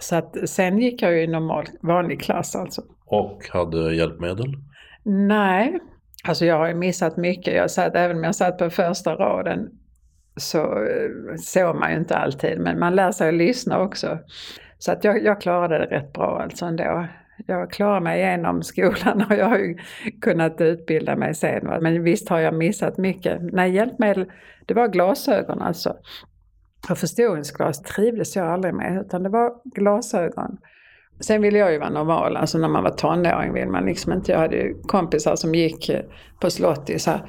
Så 0.00 0.16
att 0.16 0.48
sen 0.48 0.78
gick 0.78 1.02
jag 1.02 1.12
ju 1.12 1.22
i 1.22 1.26
normal, 1.26 1.64
vanlig 1.82 2.20
klass 2.20 2.56
alltså. 2.56 2.82
Och 3.06 3.42
hade 3.52 3.94
hjälpmedel? 3.94 4.54
Nej, 5.04 5.78
alltså 6.28 6.44
jag 6.44 6.58
har 6.58 6.68
ju 6.68 6.74
missat 6.74 7.16
mycket. 7.16 7.54
Jag 7.54 7.70
satt, 7.70 7.96
även 7.96 8.16
om 8.16 8.24
jag 8.24 8.34
satt 8.34 8.58
på 8.58 8.70
första 8.70 9.14
raden 9.14 9.68
så 10.36 10.58
eh, 10.58 11.36
såg 11.36 11.76
man 11.76 11.92
ju 11.92 11.98
inte 11.98 12.16
alltid, 12.16 12.60
men 12.60 12.78
man 12.78 12.94
lär 12.94 13.12
sig 13.12 13.28
att 13.28 13.34
lyssna 13.34 13.80
också. 13.80 14.18
Så 14.78 14.92
att 14.92 15.04
jag, 15.04 15.24
jag 15.24 15.40
klarade 15.40 15.78
det 15.78 15.96
rätt 15.96 16.12
bra 16.12 16.40
alltså 16.42 16.64
ändå 16.64 17.06
jag 17.46 17.70
klarar 17.70 18.00
mig 18.00 18.20
igenom 18.20 18.62
skolan 18.62 19.26
och 19.30 19.36
jag 19.36 19.46
har 19.46 19.58
ju 19.58 19.76
kunnat 20.20 20.60
utbilda 20.60 21.16
mig 21.16 21.34
sen. 21.34 21.66
Men 21.82 22.02
visst 22.02 22.28
har 22.28 22.38
jag 22.38 22.54
missat 22.54 22.98
mycket. 22.98 23.38
Nej, 23.52 23.70
hjälpmedel, 23.70 24.26
det 24.66 24.74
var 24.74 24.88
glasögon 24.88 25.62
alltså. 25.62 25.96
Och 26.90 26.98
förstoringsglas 26.98 27.82
trivdes 27.82 28.36
jag 28.36 28.46
aldrig 28.46 28.74
med, 28.74 29.00
utan 29.06 29.22
det 29.22 29.28
var 29.28 29.52
glasögon. 29.64 30.58
Sen 31.20 31.42
ville 31.42 31.58
jag 31.58 31.72
ju 31.72 31.78
vara 31.78 31.90
normal, 31.90 32.36
alltså 32.36 32.58
när 32.58 32.68
man 32.68 32.82
var 32.82 32.90
tonåring 32.90 33.52
vill 33.52 33.68
man 33.68 33.84
liksom 33.84 34.12
inte. 34.12 34.32
Jag 34.32 34.38
hade 34.38 34.56
ju 34.56 34.74
kompisar 34.82 35.36
som 35.36 35.54
gick 35.54 35.88
eh, 35.88 36.00
på 36.40 36.50
slottisar. 36.50 37.12
här. 37.12 37.22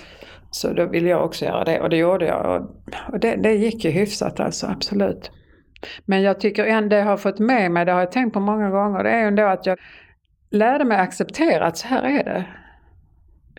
Så 0.52 0.74
då 0.74 0.86
ville 0.86 1.10
jag 1.10 1.26
också 1.26 1.46
göra 1.46 1.64
det 1.64 1.82
och 1.82 1.90
det 1.90 1.98
gjorde 1.98 2.26
jag. 2.26 2.70
Och 3.12 3.20
det, 3.20 3.36
det 3.36 3.54
gick 3.54 3.86
ju 3.86 3.92
hyfsat 3.92 4.40
alltså, 4.40 4.68
absolut. 4.68 5.32
Men 6.06 6.22
jag 6.22 6.40
tycker 6.40 6.66
ändå 6.66 6.96
jag 6.96 7.06
har 7.06 7.18
fått 7.18 7.40
med 7.40 7.72
mig, 7.72 7.86
det 7.86 7.92
har 7.92 8.00
jag 8.00 8.12
tänkt 8.12 8.34
på 8.34 8.40
många 8.40 8.70
gånger, 8.70 9.04
det 9.04 9.10
är 9.10 9.28
ändå 9.28 9.44
att 9.44 9.66
jag 9.66 9.78
lärde 10.50 10.86
mig 10.86 10.98
acceptera 10.98 11.66
att 11.66 11.78
så 11.78 11.88
här 11.88 12.04
är 12.04 12.24
det. 12.24 12.46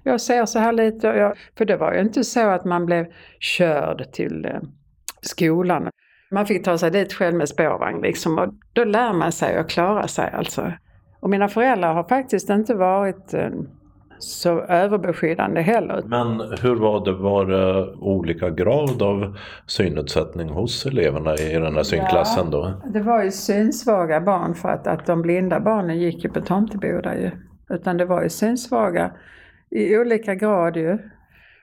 Jag 0.02 0.20
ser 0.20 0.46
så 0.46 0.58
här 0.58 0.72
lite, 0.72 1.06
jag, 1.06 1.36
för 1.58 1.64
det 1.64 1.76
var 1.76 1.92
ju 1.92 2.00
inte 2.00 2.24
så 2.24 2.48
att 2.48 2.64
man 2.64 2.86
blev 2.86 3.06
körd 3.40 4.12
till 4.12 4.44
eh, 4.44 4.60
skolan. 5.20 5.90
Man 6.30 6.46
fick 6.46 6.64
ta 6.64 6.78
sig 6.78 6.90
dit 6.90 7.12
själv 7.12 7.36
med 7.36 7.48
spårvagn 7.48 8.02
liksom 8.02 8.38
och 8.38 8.54
då 8.72 8.84
lär 8.84 9.12
man 9.12 9.32
sig 9.32 9.56
att 9.56 9.70
klara 9.70 10.08
sig 10.08 10.30
alltså. 10.32 10.72
Och 11.20 11.30
mina 11.30 11.48
föräldrar 11.48 11.94
har 11.94 12.04
faktiskt 12.04 12.50
inte 12.50 12.74
varit 12.74 13.34
eh, 13.34 13.50
så 14.18 14.60
överbeskyddande 14.60 15.60
heller. 15.60 16.02
Men 16.06 16.40
hur 16.62 16.74
var 16.74 17.04
det, 17.04 17.12
var 17.12 17.46
det 17.46 17.92
olika 18.00 18.50
grad 18.50 19.02
av 19.02 19.36
synnedsättning 19.66 20.48
hos 20.48 20.86
eleverna 20.86 21.34
i 21.34 21.52
den 21.52 21.74
här 21.74 21.82
synklassen 21.82 22.50
då? 22.50 22.72
Ja, 22.84 22.90
det 22.90 23.00
var 23.00 23.22
ju 23.22 23.30
synsvaga 23.30 24.20
barn 24.20 24.54
för 24.54 24.68
att, 24.68 24.86
att 24.86 25.06
de 25.06 25.22
blinda 25.22 25.60
barnen 25.60 25.98
gick 25.98 26.24
ju 26.24 26.30
på 26.30 26.40
Tomteboda 26.40 27.18
ju. 27.18 27.30
Utan 27.70 27.96
det 27.96 28.04
var 28.04 28.22
ju 28.22 28.28
synsvaga 28.28 29.10
i 29.70 29.98
olika 29.98 30.34
grad 30.34 30.76
ju. 30.76 30.98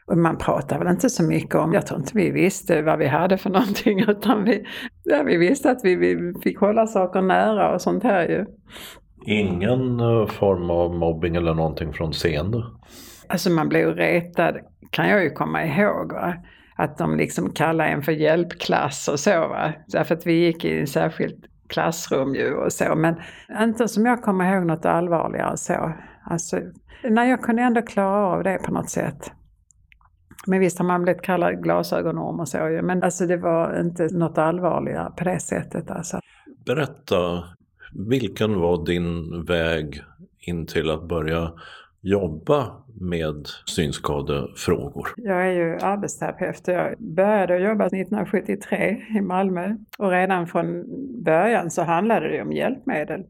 Och 0.07 0.17
man 0.17 0.37
pratar 0.37 0.79
väl 0.79 0.87
inte 0.87 1.09
så 1.09 1.23
mycket 1.23 1.55
om, 1.55 1.73
jag 1.73 1.87
tror 1.87 1.99
inte 1.99 2.17
vi 2.17 2.31
visste 2.31 2.81
vad 2.81 2.99
vi 2.99 3.07
hade 3.07 3.37
för 3.37 3.49
någonting 3.49 3.99
utan 4.07 4.43
vi, 4.43 4.65
ja, 5.03 5.23
vi 5.23 5.37
visste 5.37 5.71
att 5.71 5.79
vi, 5.83 5.95
vi 5.95 6.33
fick 6.43 6.59
hålla 6.59 6.87
saker 6.87 7.21
nära 7.21 7.73
och 7.73 7.81
sånt 7.81 8.03
här 8.03 8.27
ju. 8.27 8.45
Ingen 9.25 9.99
eh, 9.99 10.27
form 10.27 10.69
av 10.69 10.95
mobbing 10.95 11.35
eller 11.35 11.53
någonting 11.53 11.93
från 11.93 12.11
scen 12.11 12.51
då? 12.51 12.71
Alltså 13.29 13.49
man 13.49 13.69
blev 13.69 13.95
retad, 13.95 14.57
kan 14.91 15.09
jag 15.09 15.23
ju 15.23 15.29
komma 15.29 15.65
ihåg. 15.65 16.13
Va? 16.13 16.35
Att 16.77 16.97
de 16.97 17.17
liksom 17.17 17.53
kallade 17.53 17.89
en 17.89 18.01
för 18.01 18.11
hjälpklass 18.11 19.07
och 19.07 19.19
så. 19.19 19.31
Va? 19.31 19.73
Därför 19.87 20.15
att 20.15 20.27
vi 20.27 20.33
gick 20.33 20.65
i 20.65 20.79
en 20.79 20.87
särskilt 20.87 21.45
klassrum 21.69 22.35
ju 22.35 22.53
och 22.53 22.73
så. 22.73 22.95
Men 22.95 23.15
inte 23.61 23.87
som 23.87 24.05
jag 24.05 24.21
kommer 24.21 24.55
ihåg 24.55 24.65
något 24.65 24.85
allvarligare 24.85 25.57
så. 25.57 25.93
Alltså, 26.23 26.59
nej, 27.03 27.29
jag 27.29 27.41
kunde 27.41 27.61
ändå 27.61 27.81
klara 27.81 28.27
av 28.27 28.43
det 28.43 28.57
på 28.57 28.73
något 28.73 28.89
sätt. 28.89 29.31
Men 30.47 30.59
visst 30.59 30.77
har 30.77 30.85
man 30.85 31.03
blivit 31.03 31.21
kallad 31.21 31.63
glasögonorm 31.63 32.39
och 32.39 32.47
så 32.47 32.57
ju. 32.57 32.81
Men 32.81 33.03
alltså 33.03 33.25
det 33.25 33.37
var 33.37 33.79
inte 33.79 34.07
något 34.11 34.37
allvarligare 34.37 35.11
på 35.17 35.23
det 35.23 35.39
sättet 35.39 35.91
alltså. 35.91 36.19
Berätta, 36.65 37.43
vilken 37.95 38.59
var 38.59 38.85
din 38.85 39.43
väg 39.45 40.01
in 40.39 40.65
till 40.65 40.89
att 40.89 41.07
börja 41.07 41.51
jobba 42.01 42.71
med 43.01 43.47
synskadefrågor? 43.65 45.07
Jag 45.17 45.47
är 45.47 45.51
ju 45.51 45.77
arbetsterapeut. 45.77 46.67
Jag 46.67 46.95
började 46.99 47.57
jobba 47.57 47.85
1973 47.85 49.01
i 49.17 49.21
Malmö 49.21 49.75
och 49.97 50.11
redan 50.11 50.47
från 50.47 50.85
början 51.23 51.71
så 51.71 51.83
handlade 51.83 52.29
det 52.29 52.41
om 52.41 52.51
hjälpmedel. 52.51 53.23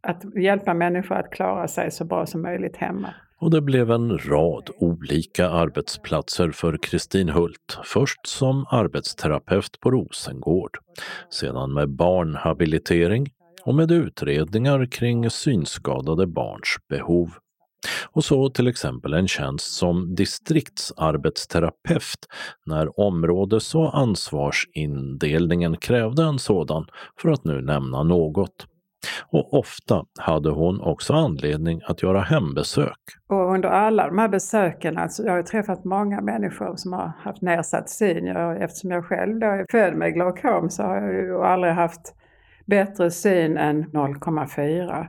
Att 0.00 0.22
hjälpa 0.36 0.74
människor 0.74 1.16
att 1.16 1.30
klara 1.30 1.68
sig 1.68 1.90
så 1.90 2.04
bra 2.04 2.26
som 2.26 2.42
möjligt 2.42 2.76
hemma. 2.76 3.14
Och 3.40 3.50
det 3.50 3.60
blev 3.60 3.90
en 3.90 4.18
rad 4.18 4.70
olika 4.78 5.48
arbetsplatser 5.48 6.50
för 6.50 6.78
Kristin 6.82 7.28
Hult. 7.28 7.78
Först 7.84 8.26
som 8.26 8.66
arbetsterapeut 8.70 9.80
på 9.80 9.90
Rosengård, 9.90 10.78
sedan 11.30 11.74
med 11.74 11.88
barnhabilitering 11.88 13.26
och 13.68 13.74
med 13.74 13.90
utredningar 13.90 14.86
kring 14.86 15.30
synskadade 15.30 16.26
barns 16.26 16.76
behov. 16.88 17.30
Och 18.12 18.24
så 18.24 18.50
till 18.50 18.68
exempel 18.68 19.14
en 19.14 19.28
tjänst 19.28 19.74
som 19.74 20.14
distriktsarbetsterapeut 20.14 22.26
när 22.66 23.00
områdes 23.00 23.74
och 23.74 23.98
ansvarsindelningen 23.98 25.76
krävde 25.76 26.22
en 26.22 26.38
sådan, 26.38 26.86
för 27.20 27.28
att 27.28 27.44
nu 27.44 27.62
nämna 27.62 28.02
något. 28.02 28.66
Och 29.30 29.54
ofta 29.54 30.04
hade 30.18 30.50
hon 30.50 30.80
också 30.80 31.12
anledning 31.12 31.80
att 31.84 32.02
göra 32.02 32.20
hembesök. 32.20 32.98
Och 33.28 33.54
under 33.54 33.68
alla 33.68 34.06
de 34.06 34.18
här 34.18 34.28
besöken, 34.28 34.98
alltså 34.98 35.22
jag 35.22 35.32
har 35.32 35.42
träffat 35.42 35.84
många 35.84 36.20
människor 36.20 36.76
som 36.76 36.92
har 36.92 37.12
haft 37.18 37.42
nedsatt 37.42 37.90
syn. 37.90 38.26
Jag, 38.26 38.62
eftersom 38.62 38.90
jag 38.90 39.04
själv 39.04 39.38
då 39.38 39.46
är 39.46 39.66
född 39.70 39.94
med 39.94 40.14
glaukom 40.14 40.70
så 40.70 40.82
har 40.82 40.96
jag 40.96 41.14
ju 41.14 41.44
aldrig 41.44 41.72
haft 41.72 42.14
bättre 42.68 43.10
syn 43.10 43.56
än 43.56 43.84
0,4. 43.84 45.06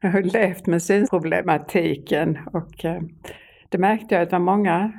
Jag 0.00 0.10
har 0.10 0.22
levt 0.22 0.66
med 0.66 0.82
synproblematiken 0.82 2.38
och 2.52 2.84
eh, 2.84 3.02
det 3.68 3.78
märkte 3.78 4.14
jag 4.14 4.22
att 4.22 4.30
det 4.30 4.36
var 4.36 4.44
många 4.44 4.92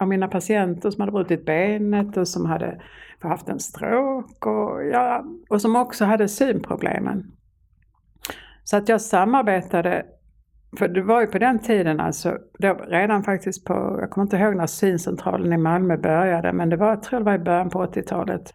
av 0.00 0.08
mina 0.08 0.28
patienter 0.28 0.90
som 0.90 1.00
hade 1.00 1.12
brutit 1.12 1.46
benet 1.46 2.16
och 2.16 2.28
som 2.28 2.46
hade 2.46 2.80
haft 3.18 3.48
en 3.48 3.60
stroke 3.60 4.48
och, 4.48 4.84
ja, 4.84 5.24
och 5.48 5.60
som 5.60 5.76
också 5.76 6.04
hade 6.04 6.28
synproblemen. 6.28 7.32
Så 8.64 8.76
att 8.76 8.88
jag 8.88 9.00
samarbetade, 9.00 10.06
för 10.78 10.88
det 10.88 11.02
var 11.02 11.20
ju 11.20 11.26
på 11.26 11.38
den 11.38 11.58
tiden 11.58 12.00
alltså, 12.00 12.38
redan 12.88 13.22
faktiskt 13.22 13.64
på, 13.64 13.98
jag 14.00 14.10
kommer 14.10 14.22
inte 14.24 14.36
ihåg 14.36 14.56
när 14.56 14.66
syncentralen 14.66 15.52
i 15.52 15.56
Malmö 15.56 15.96
började, 15.96 16.52
men 16.52 16.70
det 16.70 16.76
var, 16.76 16.88
jag 16.88 17.02
tror 17.02 17.18
det 17.18 17.24
var 17.24 17.34
i 17.34 17.38
början 17.38 17.70
på 17.70 17.84
80-talet. 17.86 18.54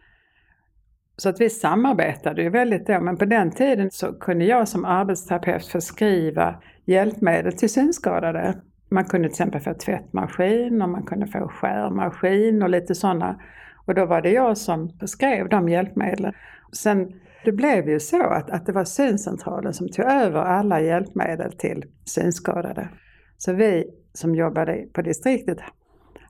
Så 1.20 1.30
att 1.30 1.42
vi 1.42 1.50
samarbetade 1.50 2.42
ju 2.42 2.50
väldigt 2.50 2.88
då, 2.88 3.00
men 3.00 3.18
på 3.18 3.26
den 3.26 3.52
tiden 3.52 3.92
så 3.92 4.14
kunde 4.14 4.46
jag 4.46 4.68
som 4.68 4.86
arbetsterapeut 4.86 5.66
förskriva 5.66 6.56
hjälpmedel 6.86 7.54
till 7.54 7.70
synskadade. 7.70 8.56
Man 8.90 9.06
kunde 9.06 9.28
till 9.28 9.34
exempel 9.34 9.62
få 9.62 9.74
tvättmaskin 9.74 10.82
och 10.82 10.90
man 10.90 11.04
kunde 11.04 11.28
få 11.28 11.48
skärmaskin 11.48 12.64
och 12.64 12.70
lite 12.70 12.96
sådana. 12.96 13.42
Och 13.86 13.96
då 13.96 14.06
var 14.06 14.22
det 14.22 14.32
jag 14.32 14.58
som 14.58 14.90
skrev 15.06 15.50
de 15.50 15.70
hjälpmedlen. 15.70 16.34
Sen 16.72 17.14
det 17.46 17.52
blev 17.52 17.90
ju 17.90 18.00
så 18.00 18.24
att, 18.24 18.50
att 18.50 18.66
det 18.66 18.72
var 18.72 18.84
syncentralen 18.84 19.74
som 19.74 19.90
tog 19.90 20.06
över 20.06 20.40
alla 20.40 20.82
hjälpmedel 20.82 21.52
till 21.52 21.86
synskadade. 22.06 22.90
Så 23.38 23.54
vi 23.54 23.86
som 24.14 24.36
jobbade 24.36 24.86
på 24.94 25.02
distriktet 25.02 25.58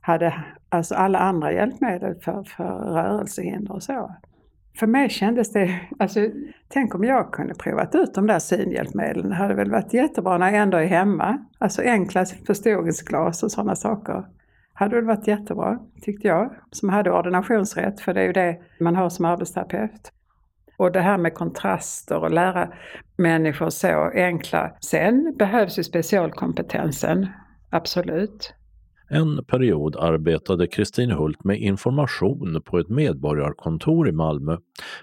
hade 0.00 0.44
alltså 0.68 0.94
alla 0.94 1.18
andra 1.18 1.52
hjälpmedel 1.52 2.14
för, 2.14 2.42
för 2.42 2.64
rörelsehinder 2.64 3.72
och 3.72 3.82
så. 3.82 4.10
För 4.80 4.86
mig 4.86 5.10
kändes 5.10 5.52
det, 5.52 5.80
alltså 5.98 6.20
tänk 6.68 6.94
om 6.94 7.04
jag 7.04 7.32
kunde 7.32 7.54
provat 7.54 7.94
ut 7.94 8.14
de 8.14 8.26
där 8.26 8.38
synhjälpmedlen. 8.38 9.28
Det 9.28 9.34
hade 9.34 9.54
väl 9.54 9.70
varit 9.70 9.94
jättebra 9.94 10.38
när 10.38 10.46
jag 10.46 10.62
ändå 10.62 10.78
är 10.78 10.86
hemma. 10.86 11.38
Alltså 11.58 11.82
enkla 11.82 12.24
förstoringsglas 12.46 13.42
och 13.42 13.52
sådana 13.52 13.76
saker. 13.76 14.24
Hade 14.74 14.96
väl 14.96 15.04
varit 15.04 15.26
jättebra, 15.26 15.78
tyckte 16.02 16.28
jag, 16.28 16.50
som 16.70 16.88
hade 16.88 17.10
ordinationsrätt, 17.10 18.00
för 18.00 18.14
det 18.14 18.20
är 18.20 18.24
ju 18.24 18.32
det 18.32 18.58
man 18.80 18.96
har 18.96 19.08
som 19.08 19.24
arbetsterapeut. 19.24 20.12
Och 20.78 20.92
det 20.92 21.00
här 21.00 21.18
med 21.18 21.34
kontraster 21.34 22.18
och 22.18 22.30
lära 22.30 22.68
människor 23.16 23.70
så 23.70 24.10
enkla. 24.14 24.72
Sen 24.80 25.34
behövs 25.38 25.78
ju 25.78 25.82
specialkompetensen, 25.82 27.26
absolut. 27.70 28.54
En 29.12 29.44
period 29.44 29.96
arbetade 29.96 30.66
Kristin 30.66 31.10
Hult 31.10 31.44
med 31.44 31.60
information 31.60 32.62
på 32.64 32.78
ett 32.78 32.88
medborgarkontor 32.88 34.08
i 34.08 34.12
Malmö, 34.12 34.56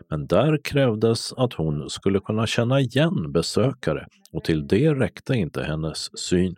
men 0.10 0.28
där 0.28 0.60
krävdes 0.63 1.34
att 1.34 1.54
hon 1.54 1.89
skulle 1.89 2.20
kunna 2.20 2.48
känna 2.48 2.80
igen 2.80 3.32
besökare 3.32 4.08
och 4.34 4.43
till 4.43 4.67
det 4.67 4.93
räckte 4.93 5.34
inte 5.34 5.63
hennes 5.63 6.20
syn. 6.20 6.56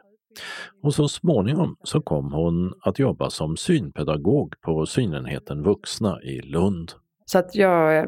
Och 0.83 0.93
så 0.93 1.07
småningom 1.07 1.75
så 1.83 2.01
kom 2.01 2.33
hon 2.33 2.73
att 2.81 2.99
jobba 2.99 3.29
som 3.29 3.57
synpedagog 3.57 4.61
på 4.61 4.85
synenheten 4.85 5.63
Vuxna 5.63 6.21
i 6.21 6.41
Lund. 6.41 6.91
Så 7.25 7.39
att 7.39 7.55
jag 7.55 7.97
eh, 7.97 8.05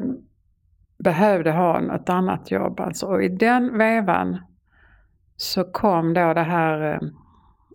behövde 1.04 1.52
ha 1.52 1.80
något 1.80 2.08
annat 2.08 2.50
jobb. 2.50 2.80
Alltså. 2.80 3.06
Och 3.06 3.22
i 3.22 3.28
den 3.28 3.78
vevan 3.78 4.38
så 5.36 5.64
kom 5.64 6.14
då 6.14 6.34
det 6.34 6.42
här 6.42 6.94
eh, 6.94 7.08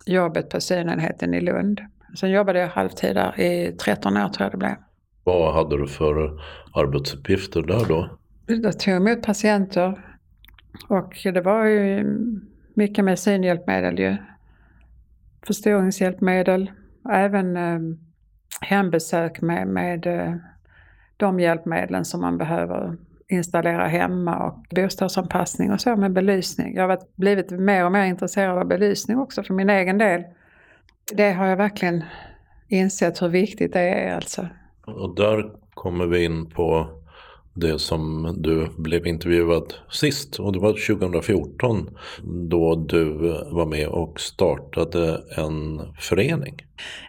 jobbet 0.06 0.50
på 0.50 0.60
synenheten 0.60 1.34
i 1.34 1.40
Lund. 1.40 1.80
Sen 2.20 2.30
jobbade 2.30 2.58
jag 2.58 2.68
halvtid 2.68 3.16
där 3.16 3.40
i 3.40 3.72
13 3.72 4.16
år 4.16 4.28
tror 4.28 4.44
jag 4.44 4.52
det 4.52 4.56
blev. 4.56 4.74
Vad 5.24 5.54
hade 5.54 5.78
du 5.78 5.86
för 5.86 6.40
arbetsuppgifter 6.74 7.62
där 7.62 7.84
då? 7.88 8.10
Jag 8.46 8.80
tog 8.80 8.94
emot 8.94 9.22
patienter 9.22 10.04
och 10.88 11.14
det 11.24 11.40
var 11.40 11.64
ju 11.64 12.06
mycket 12.74 13.04
med 13.04 13.18
synhjälpmedel 13.18 13.98
ju. 13.98 14.16
Förstoringshjälpmedel, 15.46 16.70
även 17.10 17.56
eh, 17.56 17.80
hembesök 18.60 19.40
med, 19.40 19.68
med 19.68 20.06
eh, 20.06 20.34
de 21.16 21.40
hjälpmedlen 21.40 22.04
som 22.04 22.20
man 22.20 22.38
behöver 22.38 22.96
installera 23.28 23.86
hemma 23.86 24.36
och 24.36 24.66
bostadsanpassning 24.76 25.72
och 25.72 25.80
så 25.80 25.96
med 25.96 26.12
belysning. 26.12 26.74
Jag 26.74 26.88
har 26.88 26.98
blivit 27.16 27.50
mer 27.50 27.84
och 27.84 27.92
mer 27.92 28.04
intresserad 28.04 28.58
av 28.58 28.66
belysning 28.66 29.18
också 29.18 29.42
för 29.42 29.54
min 29.54 29.70
egen 29.70 29.98
del. 29.98 30.22
Det 31.12 31.32
har 31.32 31.46
jag 31.46 31.56
verkligen 31.56 32.04
insett 32.68 33.22
hur 33.22 33.28
viktigt 33.28 33.72
det 33.72 33.80
är 33.80 34.14
alltså. 34.14 34.48
Och 34.86 35.14
där 35.14 35.50
kommer 35.74 36.06
vi 36.06 36.24
in 36.24 36.50
på 36.50 36.88
det 37.54 37.78
som 37.78 38.34
du 38.38 38.68
blev 38.76 39.06
intervjuad 39.06 39.74
sist 39.90 40.40
och 40.40 40.52
det 40.52 40.58
var 40.58 40.96
2014 40.96 41.96
då 42.50 42.74
du 42.74 43.12
var 43.50 43.66
med 43.66 43.88
och 43.88 44.20
startade 44.20 45.22
en 45.36 45.80
förening. 45.98 46.56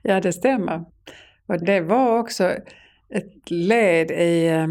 Ja 0.04 0.22
det 0.22 0.34
stämmer. 0.34 0.86
Och 1.48 1.66
det 1.66 1.82
var 1.82 2.20
också 2.20 2.44
ett 3.10 3.52
led 3.52 4.12
i 4.12 4.48
eh, 4.48 4.68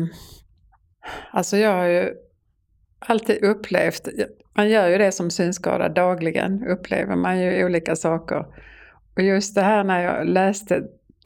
Alltså 1.30 1.56
jag 1.56 1.72
har 1.72 1.86
ju 1.86 2.14
alltid 2.98 3.44
upplevt, 3.44 4.08
man 4.54 4.68
gör 4.68 4.88
ju 4.88 4.98
det 4.98 5.12
som 5.12 5.30
synskadad 5.30 5.94
dagligen, 5.94 6.66
upplever 6.66 7.16
man 7.16 7.40
ju 7.40 7.64
olika 7.64 7.96
saker. 7.96 8.46
Och 9.16 9.22
just 9.22 9.54
det 9.54 9.62
här 9.62 9.84
när 9.84 10.02
jag 10.02 10.26
läste 10.26 10.82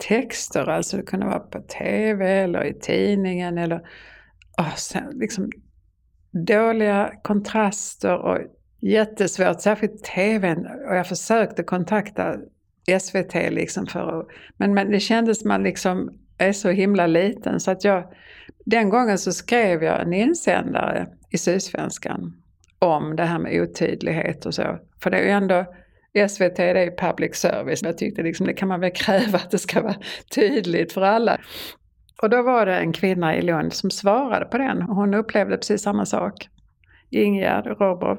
texter, 0.07 0.69
alltså 0.69 0.97
det 0.97 1.03
kunde 1.03 1.25
vara 1.25 1.39
på 1.39 1.59
TV 1.59 2.31
eller 2.31 2.65
i 2.65 2.73
tidningen 2.73 3.57
eller 3.57 3.81
oh, 4.57 4.75
liksom 5.11 5.51
dåliga 6.31 7.13
kontraster 7.23 8.17
och 8.17 8.37
jättesvårt, 8.79 9.61
särskilt 9.61 10.03
tvn. 10.03 10.67
Och 10.89 10.95
jag 10.95 11.07
försökte 11.07 11.63
kontakta 11.63 12.37
SVT 12.99 13.33
liksom 13.33 13.87
för 13.87 14.19
att, 14.19 14.27
men, 14.57 14.73
men 14.73 14.91
det 14.91 14.99
kändes 14.99 15.39
som 15.39 15.47
man 15.47 15.63
liksom 15.63 16.11
är 16.43 16.53
så 16.53 16.69
himla 16.69 17.07
liten 17.07 17.59
så 17.59 17.71
att 17.71 17.83
jag, 17.83 18.03
den 18.65 18.89
gången 18.89 19.17
så 19.17 19.31
skrev 19.31 19.83
jag 19.83 20.01
en 20.01 20.13
insändare 20.13 21.07
i 21.29 21.37
Sydsvenskan 21.37 22.33
om 22.79 23.15
det 23.15 23.23
här 23.23 23.39
med 23.39 23.61
otydlighet 23.61 24.45
och 24.45 24.53
så. 24.53 24.79
För 25.03 25.09
det 25.09 25.17
är 25.17 25.23
ju 25.23 25.29
ändå, 25.29 25.65
SVT 26.29 26.55
det 26.55 26.63
är 26.63 26.85
ju 26.85 26.95
public 26.95 27.35
service. 27.35 27.83
Jag 27.83 27.97
tyckte 27.97 28.23
liksom 28.23 28.45
det 28.45 28.53
kan 28.53 28.67
man 28.67 28.79
väl 28.79 28.91
kräva 28.91 29.37
att 29.37 29.51
det 29.51 29.57
ska 29.57 29.81
vara 29.81 29.95
tydligt 30.35 30.93
för 30.93 31.01
alla. 31.01 31.37
Och 32.21 32.29
då 32.29 32.41
var 32.41 32.65
det 32.65 32.77
en 32.77 32.93
kvinna 32.93 33.35
i 33.35 33.41
Lund 33.41 33.73
som 33.73 33.91
svarade 33.91 34.45
på 34.45 34.57
den 34.57 34.81
hon 34.81 35.13
upplevde 35.13 35.57
precis 35.57 35.81
samma 35.81 36.05
sak. 36.05 36.49
Ingegärd 37.09 37.65
Robov. 37.65 38.17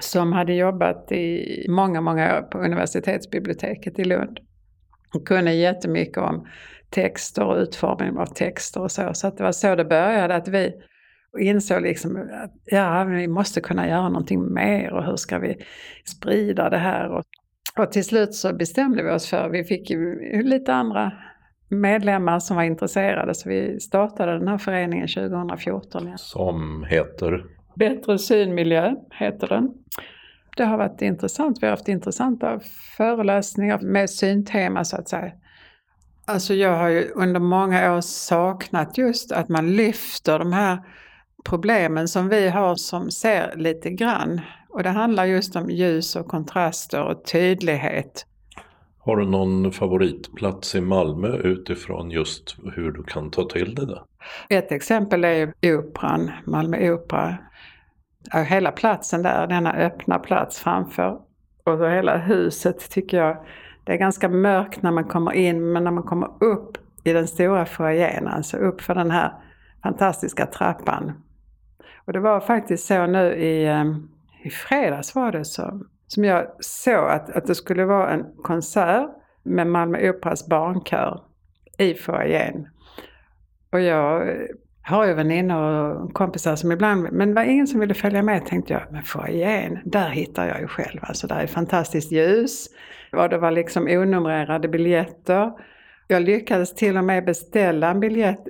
som 0.00 0.32
hade 0.32 0.54
jobbat 0.54 1.12
i 1.12 1.66
många, 1.68 2.00
många 2.00 2.38
år 2.38 2.42
på 2.42 2.58
universitetsbiblioteket 2.58 3.98
i 3.98 4.04
Lund. 4.04 4.40
Hon 5.12 5.24
kunde 5.24 5.52
jättemycket 5.52 6.18
om 6.18 6.46
texter 6.90 7.44
och 7.44 7.56
utformning 7.56 8.18
av 8.18 8.26
texter 8.26 8.80
och 8.82 8.90
så. 8.90 9.14
Så 9.14 9.26
att 9.26 9.36
det 9.36 9.42
var 9.42 9.52
så 9.52 9.74
det 9.74 9.84
började, 9.84 10.34
att 10.34 10.48
vi 10.48 10.72
insåg 11.38 11.82
liksom 11.82 12.16
att 12.16 12.52
ja, 12.64 13.04
vi 13.04 13.28
måste 13.28 13.60
kunna 13.60 13.88
göra 13.88 14.08
någonting 14.08 14.54
mer 14.54 14.92
och 14.92 15.04
hur 15.04 15.16
ska 15.16 15.38
vi 15.38 15.56
sprida 16.04 16.70
det 16.70 16.78
här? 16.78 17.08
Och, 17.08 17.24
och 17.78 17.92
till 17.92 18.04
slut 18.04 18.34
så 18.34 18.54
bestämde 18.54 19.02
vi 19.02 19.10
oss 19.10 19.30
för, 19.30 19.48
vi 19.48 19.64
fick 19.64 19.90
ju 19.90 20.42
lite 20.42 20.74
andra 20.74 21.12
medlemmar 21.68 22.38
som 22.38 22.56
var 22.56 22.62
intresserade 22.62 23.34
så 23.34 23.48
vi 23.48 23.80
startade 23.80 24.38
den 24.38 24.48
här 24.48 24.58
föreningen 24.58 25.08
2014. 25.08 26.18
Som 26.18 26.84
heter? 26.84 27.44
Bättre 27.74 28.18
synmiljö 28.18 28.94
heter 29.18 29.48
den. 29.48 29.74
Det 30.56 30.64
har 30.64 30.78
varit 30.78 31.02
intressant. 31.02 31.62
Vi 31.62 31.66
har 31.66 31.70
haft 31.70 31.88
intressanta 31.88 32.60
föreläsningar 32.96 33.78
med 33.78 34.10
syntema 34.10 34.84
så 34.84 34.96
att 34.96 35.08
säga. 35.08 35.32
Alltså 36.30 36.54
jag 36.54 36.76
har 36.76 36.88
ju 36.88 37.10
under 37.14 37.40
många 37.40 37.96
år 37.96 38.00
saknat 38.00 38.98
just 38.98 39.32
att 39.32 39.48
man 39.48 39.76
lyfter 39.76 40.38
de 40.38 40.52
här 40.52 40.78
problemen 41.44 42.08
som 42.08 42.28
vi 42.28 42.48
har 42.48 42.76
som 42.76 43.10
ser 43.10 43.56
lite 43.56 43.90
grann. 43.90 44.40
Och 44.68 44.82
det 44.82 44.88
handlar 44.88 45.24
just 45.24 45.56
om 45.56 45.70
ljus 45.70 46.16
och 46.16 46.28
kontraster 46.28 47.02
och 47.02 47.24
tydlighet. 47.24 48.26
Har 48.98 49.16
du 49.16 49.26
någon 49.26 49.72
favoritplats 49.72 50.74
i 50.74 50.80
Malmö 50.80 51.36
utifrån 51.36 52.10
just 52.10 52.56
hur 52.74 52.92
du 52.92 53.02
kan 53.02 53.30
ta 53.30 53.48
till 53.48 53.74
det 53.74 53.86
där? 53.86 54.02
Ett 54.48 54.72
exempel 54.72 55.24
är 55.24 55.52
Operan, 55.62 56.30
Malmö 56.44 56.90
Opera. 56.90 57.36
Hela 58.48 58.72
platsen 58.72 59.22
där, 59.22 59.46
denna 59.46 59.72
öppna 59.72 60.18
plats 60.18 60.60
framför 60.60 61.18
och 61.64 61.78
så 61.78 61.88
hela 61.88 62.16
huset 62.16 62.90
tycker 62.90 63.16
jag, 63.16 63.36
det 63.90 63.94
är 63.94 63.98
ganska 63.98 64.28
mörkt 64.28 64.82
när 64.82 64.90
man 64.90 65.04
kommer 65.04 65.32
in 65.32 65.72
men 65.72 65.84
när 65.84 65.90
man 65.90 66.02
kommer 66.02 66.30
upp 66.40 66.78
i 67.04 67.12
den 67.12 67.28
stora 67.28 67.66
foajén, 67.66 68.28
alltså 68.28 68.56
upp 68.56 68.80
för 68.80 68.94
den 68.94 69.10
här 69.10 69.32
fantastiska 69.82 70.46
trappan. 70.46 71.12
Och 72.04 72.12
det 72.12 72.20
var 72.20 72.40
faktiskt 72.40 72.86
så 72.86 73.06
nu 73.06 73.34
i, 73.34 73.66
ehm, 73.66 74.08
i 74.42 74.50
fredags 74.50 75.14
var 75.14 75.32
det 75.32 75.44
så, 75.44 75.80
som 76.06 76.24
jag 76.24 76.46
såg 76.60 77.10
att, 77.10 77.30
att 77.30 77.46
det 77.46 77.54
skulle 77.54 77.84
vara 77.84 78.10
en 78.10 78.24
konsert 78.42 79.10
med 79.42 79.66
Malmö 79.66 80.10
Operas 80.10 80.46
barnkör 80.46 81.22
i 81.78 81.94
foajén. 81.94 82.68
Och 83.72 83.80
jag 83.80 84.36
har 84.90 85.06
ju 85.06 85.14
väninnor 85.14 85.62
och 85.62 86.12
kompisar 86.12 86.56
som 86.56 86.72
ibland, 86.72 87.12
men 87.12 87.28
det 87.28 87.34
var 87.34 87.42
ingen 87.42 87.66
som 87.66 87.80
ville 87.80 87.94
följa 87.94 88.22
med 88.22 88.46
tänkte 88.46 88.72
jag, 88.72 88.82
men 88.90 89.02
foajén, 89.02 89.78
där 89.84 90.08
hittar 90.08 90.48
jag 90.48 90.60
ju 90.60 90.66
själv. 90.66 91.00
Alltså 91.02 91.26
där 91.26 91.40
är 91.40 91.46
fantastiskt 91.46 92.12
ljus 92.12 92.66
och 93.12 93.28
det 93.28 93.38
var 93.38 93.50
liksom 93.50 93.86
onumrerade 93.86 94.68
biljetter. 94.68 95.52
Jag 96.08 96.22
lyckades 96.22 96.74
till 96.74 96.96
och 96.96 97.04
med 97.04 97.24
beställa 97.24 97.90
en 97.90 98.00
biljett 98.00 98.44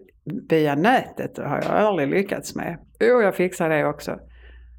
via 0.51 0.75
nätet, 0.75 1.35
det 1.35 1.49
har 1.49 1.57
jag 1.57 1.77
aldrig 1.77 2.09
lyckats 2.09 2.55
med. 2.55 2.79
Jo, 3.01 3.23
jag 3.23 3.35
fixade 3.35 3.75
det 3.75 3.85
också. 3.85 4.19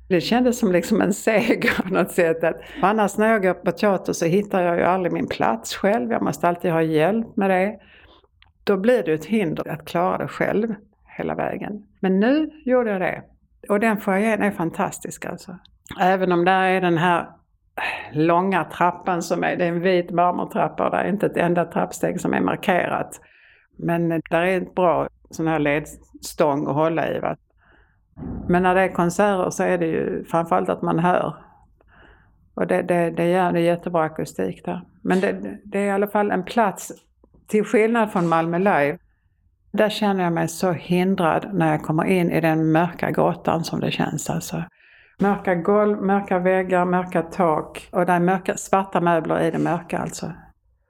Det 0.10 0.22
kändes 0.22 0.60
som 0.60 0.72
liksom 0.72 1.02
en 1.02 1.14
seger 1.14 1.82
på 1.82 1.94
något 1.94 2.12
sätt. 2.12 2.44
Att, 2.44 2.62
annars 2.82 3.18
när 3.18 3.32
jag 3.32 3.42
går 3.42 3.54
på 3.54 3.72
teater 3.72 4.14
så 4.14 4.26
hittar 4.26 4.64
jag 4.64 4.78
ju 4.78 4.84
aldrig 4.84 5.14
min 5.14 5.28
plats 5.28 5.76
själv. 5.76 6.12
Jag 6.12 6.22
måste 6.22 6.48
alltid 6.48 6.72
ha 6.72 6.82
hjälp 6.82 7.36
med 7.36 7.50
det. 7.50 7.80
Då 8.64 8.78
blir 8.78 9.04
det 9.04 9.14
ett 9.14 9.26
hinder 9.26 9.68
att 9.68 9.86
klara 9.86 10.18
det 10.18 10.28
själv 10.28 10.76
hela 11.22 11.36
vägen. 11.36 11.84
Men 12.00 12.20
nu 12.20 12.50
gjorde 12.66 12.92
jag 12.92 13.02
det. 13.02 13.24
Och 13.70 13.80
den 13.80 13.98
foajén 13.98 14.42
är 14.42 14.52
fantastisk 14.52 15.26
alltså. 15.26 15.58
Även 16.00 16.32
om 16.32 16.46
där 16.46 16.64
är 16.64 16.82
den 16.82 16.98
här 16.98 17.30
långa 18.12 18.64
trappan 18.64 19.22
som 19.22 19.44
är, 19.44 19.56
det 19.56 19.66
är 19.66 19.70
en 19.70 19.82
vit 19.82 20.12
marmortrappa 20.12 20.86
och 20.86 20.92
det 20.92 20.98
är 20.98 21.10
inte 21.10 21.26
ett 21.26 21.38
enda 21.38 21.66
trappsteg 21.66 22.22
som 22.22 22.34
är 22.34 22.42
markerat. 22.42 23.22
Men 23.78 24.10
där 24.10 24.42
är 24.42 24.62
ett 24.62 24.76
bra 24.76 25.08
sån 25.30 25.48
här 25.48 25.60
ledstång 25.60 26.68
att 26.68 26.76
hålla 26.76 27.10
i. 27.10 27.20
Va? 27.20 27.36
Men 28.48 28.64
när 28.64 28.76
det 28.76 28.82
är 28.82 28.94
konserter 28.94 29.50
så 29.50 29.64
är 29.64 29.78
det 29.78 29.86
ju 29.86 30.26
framförallt 30.26 30.70
att 30.70 30.82
man 30.82 31.00
hör. 31.00 31.36
Och 32.54 32.68
det, 32.68 32.82
det, 32.82 33.12
det 33.12 33.30
gör 33.30 33.52
det 33.52 33.62
jättebra 33.62 34.04
akustik 34.04 34.66
där. 34.66 34.82
Men 35.02 35.20
det, 35.20 35.58
det 35.64 35.80
är 35.80 35.86
i 35.86 35.92
alla 35.92 36.08
fall 36.08 36.32
en 36.32 36.44
plats, 36.44 36.92
till 37.48 37.64
skillnad 37.64 38.12
från 38.12 38.30
Malmö 38.30 38.58
Live, 38.58 38.98
där 39.72 39.90
känner 39.90 40.24
jag 40.24 40.34
mig 40.34 40.48
så 40.48 40.72
hindrad 40.72 41.50
när 41.54 41.72
jag 41.72 41.84
kommer 41.84 42.06
in 42.06 42.32
i 42.32 42.42
den 42.42 42.72
mörka 42.72 43.12
grottan 43.12 43.64
som 43.64 43.80
det 43.80 43.92
känns 43.92 44.30
alltså. 44.30 44.64
Mörka 45.20 45.56
golv, 45.56 46.02
mörka 46.02 46.40
väggar, 46.40 46.86
mörka 46.86 47.22
tak 47.22 47.90
och 47.92 48.06
det 48.06 48.12
är 48.12 48.20
mörka, 48.20 48.58
svarta 48.58 49.02
möbler 49.02 49.42
i 49.42 49.52
det 49.52 49.60
mörka 49.60 49.98
alltså. 49.98 50.32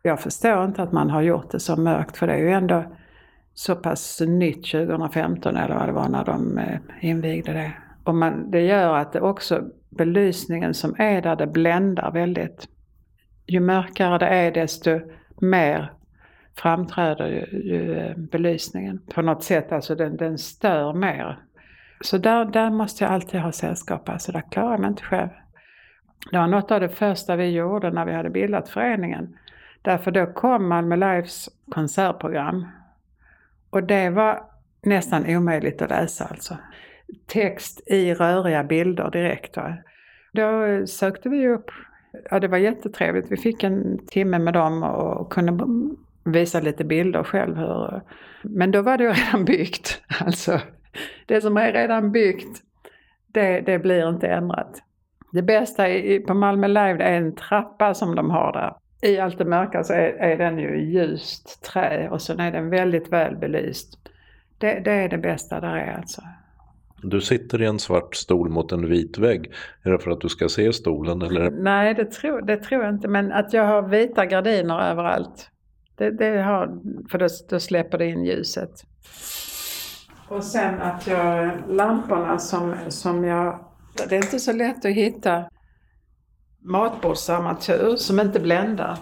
Jag 0.03 0.19
förstår 0.19 0.65
inte 0.65 0.83
att 0.83 0.91
man 0.91 1.09
har 1.09 1.21
gjort 1.21 1.51
det 1.51 1.59
så 1.59 1.75
mörkt 1.75 2.17
för 2.17 2.27
det 2.27 2.33
är 2.33 2.37
ju 2.37 2.51
ändå 2.51 2.83
så 3.53 3.75
pass 3.75 4.21
nytt 4.21 4.71
2015 4.71 5.57
eller 5.57 5.75
vad 5.75 5.87
det 5.87 5.91
var 5.91 6.09
när 6.09 6.25
de 6.25 6.57
eh, 6.57 6.79
invigde 6.99 7.53
det. 7.53 7.71
Och 8.03 8.15
man, 8.15 8.51
det 8.51 8.61
gör 8.61 8.95
att 8.95 9.13
det 9.13 9.21
också 9.21 9.61
belysningen 9.89 10.73
som 10.73 10.95
är 10.97 11.21
där, 11.21 11.35
det 11.35 11.47
bländar 11.47 12.11
väldigt. 12.11 12.67
Ju 13.47 13.59
mörkare 13.59 14.17
det 14.17 14.25
är 14.25 14.51
desto 14.51 14.99
mer 15.41 15.91
framträder 16.57 17.27
ju, 17.27 17.59
ju 17.59 17.97
eh, 17.97 18.17
belysningen 18.17 19.01
på 19.13 19.21
något 19.21 19.43
sätt, 19.43 19.71
alltså 19.71 19.95
den, 19.95 20.17
den 20.17 20.37
stör 20.37 20.93
mer. 20.93 21.39
Så 22.01 22.17
där, 22.17 22.45
där 22.45 22.69
måste 22.69 23.03
jag 23.03 23.13
alltid 23.13 23.39
ha 23.39 23.51
sällskap, 23.51 24.09
alltså 24.09 24.31
där 24.31 24.43
klarar 24.51 24.71
jag 24.71 24.79
mig 24.79 24.89
inte 24.89 25.03
själv. 25.03 25.29
Det 26.31 26.37
var 26.37 26.47
något 26.47 26.71
av 26.71 26.79
det 26.79 26.89
första 26.89 27.35
vi 27.35 27.49
gjorde 27.49 27.91
när 27.91 28.05
vi 28.05 28.13
hade 28.13 28.29
bildat 28.29 28.69
föreningen. 28.69 29.37
Därför 29.81 30.11
då 30.11 30.25
kom 30.25 30.67
Malmö 30.67 30.95
Lives 30.95 31.49
konsertprogram 31.71 32.67
och 33.69 33.83
det 33.83 34.09
var 34.09 34.43
nästan 34.81 35.35
omöjligt 35.35 35.81
att 35.81 35.89
läsa 35.89 36.25
alltså. 36.25 36.57
Text 37.25 37.81
i 37.85 38.13
röriga 38.13 38.63
bilder 38.63 39.11
direkt. 39.11 39.57
Va? 39.57 39.77
Då 40.31 40.87
sökte 40.87 41.29
vi 41.29 41.47
upp, 41.47 41.71
ja 42.31 42.39
det 42.39 42.47
var 42.47 42.57
jättetrevligt, 42.57 43.31
vi 43.31 43.37
fick 43.37 43.63
en 43.63 43.99
timme 44.07 44.39
med 44.39 44.53
dem 44.53 44.83
och 44.83 45.31
kunde 45.31 45.51
visa 46.23 46.59
lite 46.59 46.83
bilder 46.83 47.23
själv. 47.23 47.57
Hur, 47.57 48.01
men 48.41 48.71
då 48.71 48.81
var 48.81 48.97
det 48.97 49.03
ju 49.03 49.09
redan 49.13 49.45
byggt. 49.45 50.01
Alltså, 50.19 50.59
det 51.25 51.41
som 51.41 51.57
är 51.57 51.73
redan 51.73 52.11
byggt, 52.11 52.61
det, 53.27 53.61
det 53.61 53.79
blir 53.79 54.09
inte 54.09 54.27
ändrat. 54.27 54.83
Det 55.31 55.41
bästa 55.41 55.83
på 56.27 56.33
Malmö 56.33 56.67
Live 56.67 56.93
det 56.93 57.03
är 57.03 57.17
en 57.17 57.35
trappa 57.35 57.93
som 57.93 58.15
de 58.15 58.29
har 58.29 58.53
där 58.53 58.73
i 59.01 59.19
allt 59.19 59.37
det 59.37 59.45
mörka 59.45 59.83
så 59.83 59.93
är, 59.93 60.09
är 60.09 60.37
den 60.37 60.59
ju 60.59 60.91
ljust 60.91 61.63
trä 61.63 62.09
och 62.09 62.21
sen 62.21 62.39
är 62.39 62.51
den 62.51 62.69
väldigt 62.69 63.13
väl 63.13 63.35
belyst. 63.35 63.97
Det, 64.57 64.79
det, 64.79 64.91
är 64.91 65.09
det 65.09 65.17
bästa 65.17 65.59
där 65.59 65.75
är 65.75 65.97
alltså. 65.97 66.21
Du 67.03 67.21
sitter 67.21 67.61
i 67.61 67.65
en 67.65 67.79
svart 67.79 68.15
stol 68.15 68.49
mot 68.49 68.71
en 68.71 68.89
vit 68.89 69.17
vägg. 69.17 69.51
Är 69.83 69.91
det 69.91 69.99
för 69.99 70.11
att 70.11 70.21
du 70.21 70.29
ska 70.29 70.49
se 70.49 70.73
stolen 70.73 71.21
eller? 71.21 71.51
Nej, 71.51 71.93
det 71.93 72.05
tror, 72.05 72.41
det 72.41 72.57
tror 72.57 72.83
jag 72.83 72.93
inte. 72.93 73.07
Men 73.07 73.31
att 73.31 73.53
jag 73.53 73.65
har 73.65 73.81
vita 73.81 74.25
gardiner 74.25 74.81
överallt. 74.81 75.50
Det, 76.01 76.11
det 76.11 76.41
har, 76.41 76.79
för 77.11 77.17
då, 77.17 77.27
då 77.49 77.59
släpper 77.59 77.97
det 77.97 78.05
in 78.05 78.25
ljuset. 78.25 78.71
Och 80.27 80.43
sen 80.43 80.81
att 80.81 81.07
jag, 81.07 81.51
lamporna 81.69 82.37
som, 82.37 82.75
som 82.87 83.23
jag, 83.23 83.59
det 84.09 84.15
är 84.15 84.23
inte 84.23 84.39
så 84.39 84.51
lätt 84.51 84.85
att 84.85 84.91
hitta 84.91 85.43
matbordsarmatur 86.59 87.95
som 87.95 88.19
inte 88.19 88.39
bländar. 88.39 88.97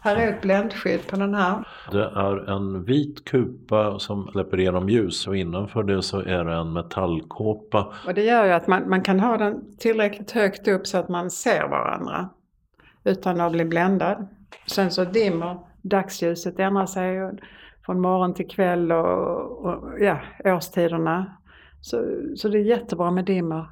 Här 0.00 0.16
är 0.16 0.32
ett 0.32 0.42
bländskydd 0.42 1.06
på 1.06 1.16
den 1.16 1.34
här. 1.34 1.68
Det 1.92 2.04
är 2.04 2.50
en 2.50 2.84
vit 2.84 3.24
kupa 3.24 3.98
som 3.98 4.28
släpper 4.32 4.60
igenom 4.60 4.88
ljus 4.88 5.26
och 5.26 5.36
innanför 5.36 5.82
det 5.82 6.02
så 6.02 6.20
är 6.20 6.44
det 6.44 6.54
en 6.54 6.72
metallkåpa. 6.72 7.92
Och 8.06 8.14
det 8.14 8.22
gör 8.22 8.44
ju 8.44 8.52
att 8.52 8.66
man, 8.66 8.88
man 8.88 9.02
kan 9.02 9.20
ha 9.20 9.36
den 9.36 9.76
tillräckligt 9.78 10.30
högt 10.30 10.68
upp 10.68 10.86
så 10.86 10.98
att 10.98 11.08
man 11.08 11.30
ser 11.30 11.68
varandra 11.68 12.28
utan 13.04 13.40
att 13.40 13.52
bli 13.52 13.64
bländad. 13.64 14.28
Sen 14.66 14.90
så 14.90 15.04
dimmer 15.04 15.65
dagsljuset 15.88 16.58
ändrar 16.58 16.86
sig 16.86 17.30
från 17.86 18.00
morgon 18.00 18.34
till 18.34 18.48
kväll 18.48 18.92
och, 18.92 19.64
och 19.64 20.00
ja, 20.00 20.18
årstiderna. 20.44 21.36
Så, 21.80 22.04
så 22.36 22.48
det 22.48 22.58
är 22.58 22.62
jättebra 22.62 23.10
med 23.10 23.24
dimmer. 23.24 23.66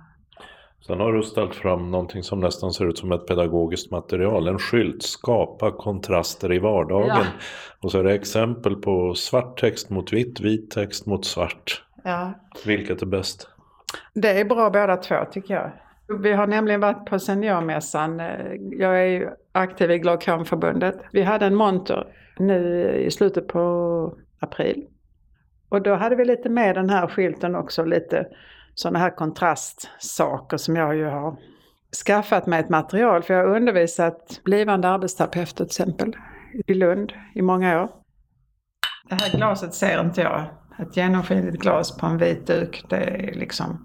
Sen 0.86 1.00
har 1.00 1.12
du 1.12 1.22
ställt 1.22 1.54
fram 1.54 1.90
någonting 1.90 2.22
som 2.22 2.40
nästan 2.40 2.72
ser 2.72 2.88
ut 2.88 2.98
som 2.98 3.12
ett 3.12 3.26
pedagogiskt 3.26 3.90
material. 3.90 4.48
En 4.48 4.58
skylt, 4.58 5.02
skapa 5.02 5.70
kontraster 5.70 6.52
i 6.52 6.58
vardagen. 6.58 7.08
Ja. 7.08 7.24
Och 7.80 7.90
så 7.90 7.98
är 7.98 8.04
det 8.04 8.14
exempel 8.14 8.76
på 8.76 9.14
svart 9.14 9.60
text 9.60 9.90
mot 9.90 10.12
vitt, 10.12 10.40
vit 10.40 10.70
text 10.70 11.06
mot 11.06 11.24
svart. 11.24 11.84
Ja. 12.04 12.32
Vilket 12.66 13.02
är 13.02 13.06
bäst? 13.06 13.48
Det 14.14 14.40
är 14.40 14.44
bra 14.44 14.70
båda 14.70 14.96
två 14.96 15.16
tycker 15.32 15.54
jag. 15.54 15.72
Vi 16.08 16.32
har 16.32 16.46
nämligen 16.46 16.80
varit 16.80 17.06
på 17.06 17.18
Seniormässan. 17.18 18.18
Jag 18.78 19.00
är 19.00 19.06
ju 19.06 19.28
aktiv 19.52 19.90
i 19.90 19.98
Glaukomförbundet. 19.98 20.96
Vi 21.12 21.22
hade 21.22 21.46
en 21.46 21.54
monter 21.54 22.06
nu 22.38 22.88
i 23.06 23.10
slutet 23.10 23.48
på 23.48 24.16
april. 24.40 24.86
Och 25.68 25.82
då 25.82 25.94
hade 25.94 26.16
vi 26.16 26.24
lite 26.24 26.48
med 26.48 26.74
den 26.74 26.90
här 26.90 27.06
skylten 27.06 27.54
också, 27.54 27.84
lite 27.84 28.26
sådana 28.74 28.98
här 28.98 29.10
kontrastsaker 29.10 30.56
som 30.56 30.76
jag 30.76 30.96
ju 30.96 31.04
har 31.04 31.36
skaffat 32.06 32.46
mig 32.46 32.60
ett 32.60 32.68
material. 32.68 33.22
För 33.22 33.34
jag 33.34 33.46
har 33.46 33.56
undervisat 33.56 34.40
blivande 34.44 34.88
arbetsterapeuter 34.88 35.54
till 35.54 35.64
exempel 35.64 36.16
i 36.66 36.74
Lund 36.74 37.12
i 37.34 37.42
många 37.42 37.82
år. 37.82 37.90
Det 39.08 39.14
här 39.14 39.36
glaset 39.38 39.74
ser 39.74 40.00
inte 40.00 40.20
jag. 40.20 40.44
Ett 40.78 40.96
genomskinligt 40.96 41.62
glas 41.62 41.96
på 41.96 42.06
en 42.06 42.18
vit 42.18 42.46
duk, 42.46 42.84
det 42.88 42.96
är 42.96 43.34
liksom... 43.34 43.84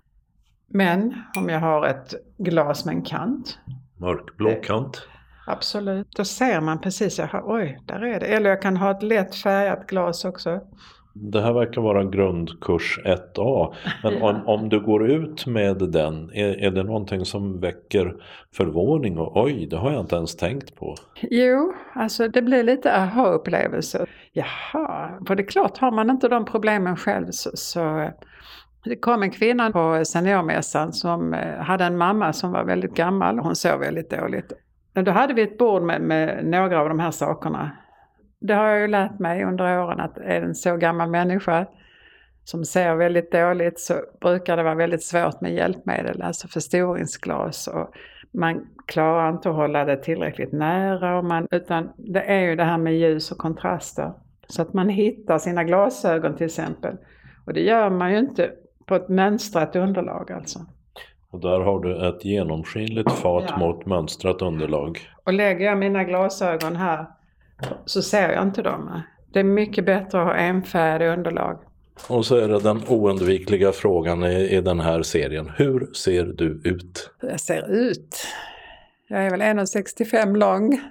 Men 0.69 1.23
om 1.37 1.49
jag 1.49 1.59
har 1.59 1.87
ett 1.87 2.13
glas 2.37 2.85
med 2.85 2.95
en 2.95 3.01
kant. 3.01 3.59
Mörkblå 3.97 4.55
kant. 4.63 5.07
Absolut. 5.47 6.07
Då 6.15 6.25
ser 6.25 6.61
man 6.61 6.81
precis, 6.81 7.19
jag 7.19 7.29
oj, 7.43 7.79
där 7.85 8.03
är 8.03 8.19
det. 8.19 8.25
Eller 8.25 8.49
jag 8.49 8.61
kan 8.61 8.77
ha 8.77 8.91
ett 8.91 9.03
lätt 9.03 9.35
färgat 9.35 9.87
glas 9.87 10.25
också. 10.25 10.59
Det 11.13 11.41
här 11.41 11.53
verkar 11.53 11.81
vara 11.81 12.03
grundkurs 12.03 12.99
1A. 13.05 13.73
Men 14.03 14.13
ja. 14.13 14.29
om, 14.29 14.47
om 14.47 14.69
du 14.69 14.79
går 14.79 15.11
ut 15.11 15.45
med 15.45 15.77
den, 15.77 16.31
är, 16.33 16.63
är 16.63 16.71
det 16.71 16.83
någonting 16.83 17.25
som 17.25 17.59
väcker 17.59 18.15
förvåning 18.53 19.17
och 19.17 19.43
oj, 19.43 19.67
det 19.69 19.77
har 19.77 19.91
jag 19.91 20.01
inte 20.01 20.15
ens 20.15 20.35
tänkt 20.35 20.75
på? 20.75 20.95
Jo, 21.21 21.73
alltså 21.93 22.27
det 22.27 22.41
blir 22.41 22.63
lite 22.63 22.95
aha-upplevelse. 22.97 24.05
Jaha, 24.33 25.19
för 25.27 25.35
det 25.35 25.43
är 25.43 25.47
klart, 25.47 25.77
har 25.77 25.91
man 25.91 26.09
inte 26.09 26.27
de 26.27 26.45
problemen 26.45 26.95
själv 26.95 27.27
så, 27.31 27.49
så 27.53 28.11
det 28.83 28.95
kom 28.95 29.23
en 29.23 29.31
kvinna 29.31 29.71
på 29.71 30.05
seniormässan 30.05 30.93
som 30.93 31.33
eh, 31.33 31.57
hade 31.57 31.85
en 31.85 31.97
mamma 31.97 32.33
som 32.33 32.51
var 32.51 32.63
väldigt 32.63 32.95
gammal. 32.95 33.39
Hon 33.39 33.55
sov 33.55 33.79
väldigt 33.79 34.09
dåligt. 34.09 34.53
Då 34.93 35.11
hade 35.11 35.33
vi 35.33 35.41
ett 35.41 35.57
bord 35.57 35.81
med, 35.81 36.01
med 36.01 36.45
några 36.45 36.79
av 36.79 36.89
de 36.89 36.99
här 36.99 37.11
sakerna 37.11 37.71
det 38.41 38.53
har 38.53 38.67
jag 38.67 38.79
ju 38.79 38.87
lärt 38.87 39.19
mig 39.19 39.43
under 39.43 39.79
åren 39.79 39.99
att 39.99 40.17
är 40.17 40.41
det 40.41 40.47
en 40.47 40.55
så 40.55 40.77
gammal 40.77 41.09
människa 41.09 41.65
som 42.43 42.65
ser 42.65 42.95
väldigt 42.95 43.31
dåligt 43.31 43.79
så 43.79 43.93
brukar 44.21 44.57
det 44.57 44.63
vara 44.63 44.75
väldigt 44.75 45.03
svårt 45.03 45.41
med 45.41 45.53
hjälpmedel, 45.53 46.21
alltså 46.21 46.47
förstoringsglas. 46.47 47.67
Och 47.67 47.89
man 48.31 48.67
klarar 48.85 49.29
inte 49.29 49.49
att 49.49 49.55
hålla 49.55 49.85
det 49.85 49.97
tillräckligt 49.97 50.51
nära, 50.51 51.17
och 51.17 51.25
man, 51.25 51.47
utan 51.51 51.89
det 51.97 52.21
är 52.21 52.39
ju 52.39 52.55
det 52.55 52.63
här 52.63 52.77
med 52.77 52.97
ljus 52.97 53.31
och 53.31 53.37
kontraster. 53.37 54.13
Så 54.47 54.61
att 54.61 54.73
man 54.73 54.89
hittar 54.89 55.37
sina 55.37 55.63
glasögon 55.63 56.35
till 56.35 56.45
exempel. 56.45 56.97
Och 57.45 57.53
det 57.53 57.61
gör 57.61 57.89
man 57.89 58.11
ju 58.11 58.19
inte 58.19 58.51
på 58.89 58.95
ett 58.95 59.09
mönstrat 59.09 59.75
underlag 59.75 60.31
alltså. 60.31 60.59
Och 61.31 61.39
där 61.39 61.59
har 61.59 61.79
du 61.79 62.07
ett 62.09 62.25
genomskinligt 62.25 63.11
fat 63.11 63.45
ja. 63.47 63.57
mot 63.57 63.85
mönstrat 63.85 64.41
underlag. 64.41 64.99
Och 65.23 65.33
lägger 65.33 65.65
jag 65.65 65.77
mina 65.77 66.03
glasögon 66.03 66.75
här 66.75 67.05
så 67.85 68.01
ser 68.01 68.31
jag 68.31 68.43
inte 68.43 68.61
dem. 68.61 69.01
Det 69.33 69.39
är 69.39 69.43
mycket 69.43 69.85
bättre 69.85 70.21
att 70.21 70.27
ha 70.27 70.35
enfärdig 70.35 71.07
underlag. 71.07 71.59
Och 72.07 72.25
så 72.25 72.35
är 72.35 72.47
det 72.47 72.59
den 72.59 72.81
oundvikliga 72.87 73.71
frågan 73.71 74.23
i, 74.23 74.49
i 74.49 74.61
den 74.61 74.79
här 74.79 75.01
serien. 75.01 75.51
Hur 75.55 75.93
ser 75.93 76.25
du 76.25 76.61
ut? 76.63 77.11
Hur 77.19 77.29
jag 77.29 77.39
ser 77.39 77.71
ut? 77.71 78.27
Jag 79.07 79.25
är 79.25 79.29
väl 79.29 79.41
1,65 79.41 80.37
lång. 80.37 80.81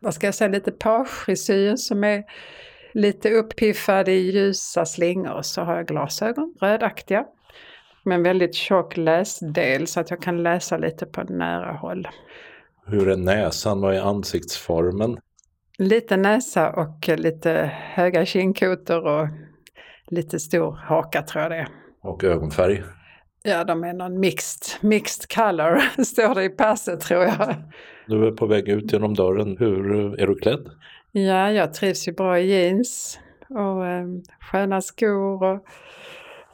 Vad 0.00 0.14
ska 0.14 0.26
jag 0.26 0.34
säga, 0.34 0.48
lite 0.48 0.70
pagefrisyr 0.70 1.76
som 1.76 2.04
är 2.04 2.24
lite 2.98 3.30
uppiffad 3.30 4.08
i 4.08 4.12
ljusa 4.12 4.84
slingor. 4.84 5.42
Så 5.42 5.62
har 5.62 5.76
jag 5.76 5.86
glasögon, 5.86 6.54
rödaktiga. 6.60 7.24
Med 8.04 8.14
en 8.14 8.22
väldigt 8.22 8.54
tjock 8.54 8.96
läsdel 8.96 9.86
så 9.86 10.00
att 10.00 10.10
jag 10.10 10.22
kan 10.22 10.42
läsa 10.42 10.76
lite 10.76 11.06
på 11.06 11.22
nära 11.22 11.72
håll. 11.72 12.08
Hur 12.86 13.08
är 13.08 13.16
näsan? 13.16 13.80
Vad 13.80 13.94
är 13.94 14.00
ansiktsformen? 14.00 15.18
Lite 15.78 16.16
näsa 16.16 16.70
och 16.70 17.08
lite 17.08 17.70
höga 17.74 18.26
kindkotor 18.26 19.06
och 19.06 19.28
lite 20.06 20.40
stor 20.40 20.72
haka 20.72 21.22
tror 21.22 21.42
jag 21.42 21.50
det 21.50 21.56
är. 21.56 21.68
Och 22.02 22.24
ögonfärg? 22.24 22.82
Ja, 23.42 23.64
de 23.64 23.84
är 23.84 23.92
någon 23.92 24.20
mixed, 24.20 24.88
mixed 24.88 25.30
color, 25.34 26.02
står 26.04 26.34
det 26.34 26.44
i 26.44 26.48
passet 26.48 27.00
tror 27.00 27.22
jag. 27.24 27.54
Du 28.06 28.26
är 28.26 28.32
på 28.32 28.46
väg 28.46 28.68
ut 28.68 28.92
genom 28.92 29.14
dörren. 29.14 29.56
Hur 29.58 30.20
är 30.20 30.26
du 30.26 30.34
klädd? 30.34 30.70
Ja, 31.26 31.50
jag 31.50 31.74
trivs 31.74 32.08
ju 32.08 32.12
bra 32.12 32.38
i 32.38 32.46
jeans 32.46 33.18
och 33.48 33.86
eh, 33.86 34.06
sköna 34.40 34.80
skor. 34.80 35.42
Och, 35.42 35.64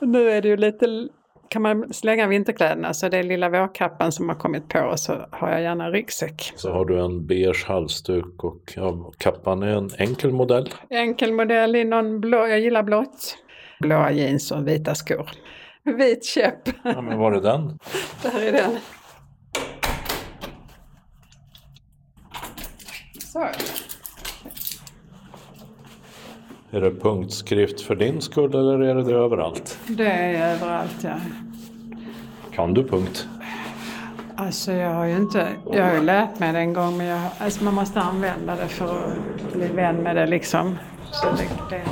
och 0.01 0.09
nu 0.09 0.31
är 0.31 0.43
det 0.43 0.49
ju 0.49 0.57
lite 0.57 1.09
kan 1.49 1.63
man 1.63 1.93
slänga 1.93 2.27
vinterkläderna 2.27 2.95
så 2.95 3.09
det 3.09 3.19
är 3.19 3.23
lilla 3.23 3.49
vårkappan 3.49 4.13
som 4.13 4.29
har 4.29 4.37
kommit 4.37 4.69
på 4.69 4.81
och 4.81 5.01
så 5.01 5.27
har 5.31 5.51
jag 5.51 5.63
gärna 5.63 5.91
ryggsäck. 5.91 6.53
Så 6.57 6.73
har 6.73 6.85
du 6.85 7.01
en 7.01 7.27
beige 7.27 7.65
halsduk 7.67 8.45
och 8.45 8.73
ja, 8.77 9.13
kappan 9.19 9.63
är 9.63 9.77
en 9.77 9.91
enkel 9.99 10.33
modell? 10.33 10.71
Enkel 10.91 11.33
modell 11.33 11.77
i 11.77 11.85
någon 11.85 12.21
blå, 12.21 12.47
jag 12.47 12.61
gillar 12.61 12.83
blått. 12.83 13.39
Blåa 13.81 14.13
jeans 14.13 14.53
och 14.53 14.69
vita 14.69 14.95
skor. 14.95 15.31
Vit 15.83 16.25
käpp. 16.25 16.69
Ja, 16.83 17.01
men 17.01 17.19
var 17.19 17.33
är 17.33 17.41
den? 17.41 17.79
Där 18.23 18.49
är 18.49 18.53
den. 18.53 18.79
Så. 23.19 23.49
Är 26.75 26.81
det 26.81 26.91
punktskrift 26.91 27.81
för 27.81 27.95
din 27.95 28.21
skull 28.21 28.55
eller 28.55 28.81
är 28.81 28.95
det 28.95 29.03
det 29.03 29.15
överallt? 29.15 29.79
Det 29.89 30.07
är 30.07 30.55
överallt, 30.55 30.97
ja. 31.05 31.15
Kan 32.53 32.75
du 32.75 32.85
punkt? 32.89 33.29
Alltså 34.37 34.73
jag 34.73 34.91
har 34.91 35.05
ju 35.05 35.17
inte, 35.17 35.49
jag 35.73 35.85
har 35.85 35.95
ju 35.95 36.03
lärt 36.03 36.39
mig 36.39 36.53
det 36.53 36.59
en 36.59 36.73
gång 36.73 36.97
men 36.97 37.07
jag, 37.07 37.31
alltså 37.39 37.65
man 37.65 37.75
måste 37.75 38.01
använda 38.01 38.57
det 38.57 38.69
för 38.69 38.85
att 38.85 39.53
bli 39.53 39.67
vän 39.67 39.97
med 39.97 40.17
det 40.17 40.27
liksom. 40.27 40.79
Så 41.11 41.27
det, 41.27 41.77
det, 41.77 41.83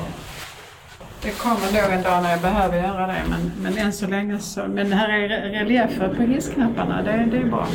det 1.22 1.39
kommer 1.39 1.83
nog 1.83 1.93
en 1.93 2.03
dag 2.03 2.22
när 2.22 2.30
jag 2.30 2.41
behöver 2.41 2.76
göra 2.76 3.07
det 3.07 3.22
men, 3.30 3.53
men 3.62 3.78
än 3.78 3.93
så 3.93 4.07
länge 4.07 4.39
så, 4.39 4.61
men 4.68 4.91
det 4.91 4.97
här 4.97 5.09
är 5.09 5.28
reliefer 5.28 6.14
på 6.14 6.22
hissknapparna, 6.22 7.03
det, 7.03 7.28
det 7.30 7.37
är 7.37 7.51
bra. 7.51 7.66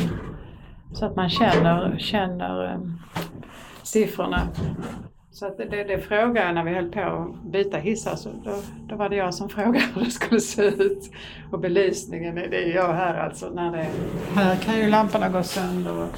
Så 0.92 1.06
att 1.06 1.16
man 1.16 1.30
känner, 1.30 1.98
känner 1.98 2.74
um, 2.74 3.00
siffrorna. 3.82 4.48
Så 5.38 5.46
att 5.46 5.56
det, 5.56 5.64
det, 5.64 5.84
det 5.84 5.98
frågade 5.98 6.40
jag 6.40 6.54
när 6.54 6.64
vi 6.64 6.74
höll 6.74 6.90
på 6.90 7.00
att 7.00 7.52
byta 7.52 7.78
hissar. 7.78 8.16
Så 8.16 8.28
då, 8.44 8.54
då 8.88 8.96
var 8.96 9.08
det 9.08 9.16
jag 9.16 9.34
som 9.34 9.48
frågade 9.58 9.84
hur 9.94 10.04
det 10.04 10.10
skulle 10.10 10.40
se 10.40 10.62
ut. 10.62 11.10
Och 11.52 11.60
belysningen, 11.60 12.34
det 12.34 12.70
är 12.70 12.74
jag 12.74 12.92
här 12.92 13.14
alltså. 13.14 13.50
När 13.50 13.72
det, 13.72 13.86
här 14.34 14.56
kan 14.56 14.78
ju 14.78 14.90
lamporna 14.90 15.28
gå 15.28 15.42
sönder. 15.42 15.92
Och, 15.92 16.08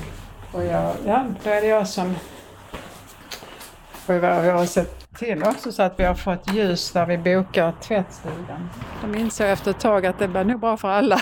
och 0.53 0.64
jag, 0.64 0.95
ja, 1.07 1.27
då 1.45 1.51
är 1.51 1.61
det 1.61 1.66
jag 1.66 1.89
som... 1.89 2.14
Och 4.07 4.14
jag 4.14 4.55
har 4.55 4.66
sett 4.66 5.14
till 5.18 5.43
också 5.43 5.73
så 5.73 5.83
att 5.83 6.01
vi 6.01 6.05
har 6.05 6.14
fått 6.14 6.55
ljus 6.55 6.93
där 6.93 7.07
vi 7.07 7.18
bokar 7.18 7.73
tvättstugan. 7.73 8.68
De 9.03 9.14
insåg 9.14 9.47
efter 9.47 9.71
ett 9.71 9.81
tag 9.81 10.07
att 10.07 10.18
det 10.18 10.27
var 10.27 10.45
nog 10.45 10.61
bra 10.61 10.77
för 10.77 10.89
alla. 10.89 11.21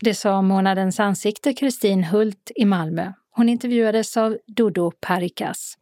Det 0.00 0.14
sa 0.14 0.42
månadens 0.42 1.00
ansikte 1.00 1.52
Kristin 1.52 2.04
Hult 2.04 2.50
i 2.56 2.64
Malmö. 2.64 3.12
Hon 3.30 3.48
intervjuades 3.48 4.16
av 4.16 4.38
Dodo 4.46 4.92
Parikas. 5.00 5.78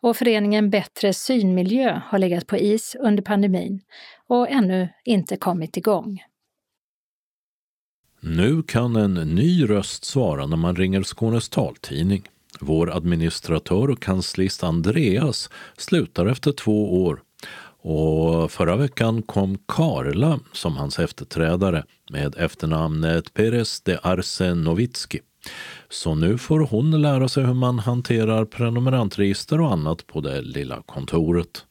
Och 0.00 0.16
föreningen 0.16 0.70
Bättre 0.70 1.12
synmiljö 1.12 2.00
har 2.04 2.18
legat 2.18 2.46
på 2.46 2.56
is 2.56 2.96
under 3.00 3.22
pandemin 3.22 3.80
och 4.26 4.50
ännu 4.50 4.88
inte 5.04 5.36
kommit 5.36 5.76
igång. 5.76 6.22
Nu 8.20 8.62
kan 8.62 8.96
en 8.96 9.14
ny 9.14 9.64
röst 9.64 10.04
svara 10.04 10.46
när 10.46 10.56
man 10.56 10.76
ringer 10.76 11.02
Skånes 11.02 11.48
taltidning. 11.48 12.22
Vår 12.60 12.96
administratör 12.96 13.90
och 13.90 14.02
kanslist 14.02 14.64
Andreas 14.64 15.50
slutar 15.76 16.26
efter 16.26 16.52
två 16.52 17.04
år 17.04 17.22
och 17.80 18.50
förra 18.50 18.76
veckan 18.76 19.22
kom 19.22 19.58
Karla 19.66 20.40
som 20.52 20.76
hans 20.76 20.98
efterträdare 20.98 21.84
med 22.10 22.34
efternamnet 22.38 23.34
Perez 23.34 23.80
de 23.80 23.98
Arce 24.02 24.54
Novitski. 24.54 25.20
Så 25.88 26.14
nu 26.14 26.38
får 26.38 26.60
hon 26.60 27.02
lära 27.02 27.28
sig 27.28 27.44
hur 27.44 27.54
man 27.54 27.78
hanterar 27.78 28.44
prenumerantregister 28.44 29.60
och 29.60 29.72
annat 29.72 30.06
på 30.06 30.20
det 30.20 30.42
lilla 30.42 30.82
kontoret. 30.86 31.64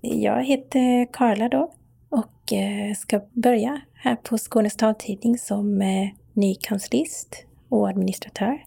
Jag 0.00 0.44
heter 0.44 1.12
Karla 1.12 1.48
då 1.48 1.72
och 2.08 2.52
eh, 2.52 2.94
ska 2.94 3.20
börja 3.32 3.80
här 3.94 4.16
på 4.16 4.38
Skånes 4.38 4.76
taltidning 4.76 5.38
som 5.38 5.82
eh, 5.82 6.08
ny 6.32 6.54
kanslist 6.54 7.44
och 7.68 7.88
administratör. 7.88 8.64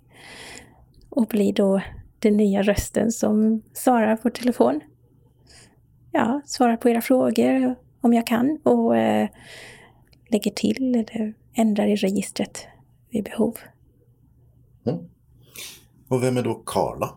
Och 1.10 1.28
blir 1.28 1.54
då 1.54 1.82
den 2.20 2.38
nya 2.38 2.62
rösten 2.62 3.12
som 3.12 3.62
svarar 3.74 4.16
på 4.16 4.30
telefon. 4.30 4.82
Ja, 6.12 6.42
svarar 6.46 6.78
på 6.78 6.90
era 6.90 7.02
frågor 7.02 7.76
om 8.02 8.14
jag 8.14 8.28
kan 8.28 8.60
och 8.64 8.98
eh, 8.98 9.30
lägger 10.30 10.52
till 10.52 10.96
eller 10.96 11.34
ändrar 11.54 11.88
i 11.88 11.96
registret 11.96 12.68
vid 13.10 13.24
behov. 13.24 13.58
Mm. 14.86 15.00
Och 16.08 16.24
vem 16.24 16.38
är 16.38 16.44
då 16.44 16.54
Karla? 16.54 17.10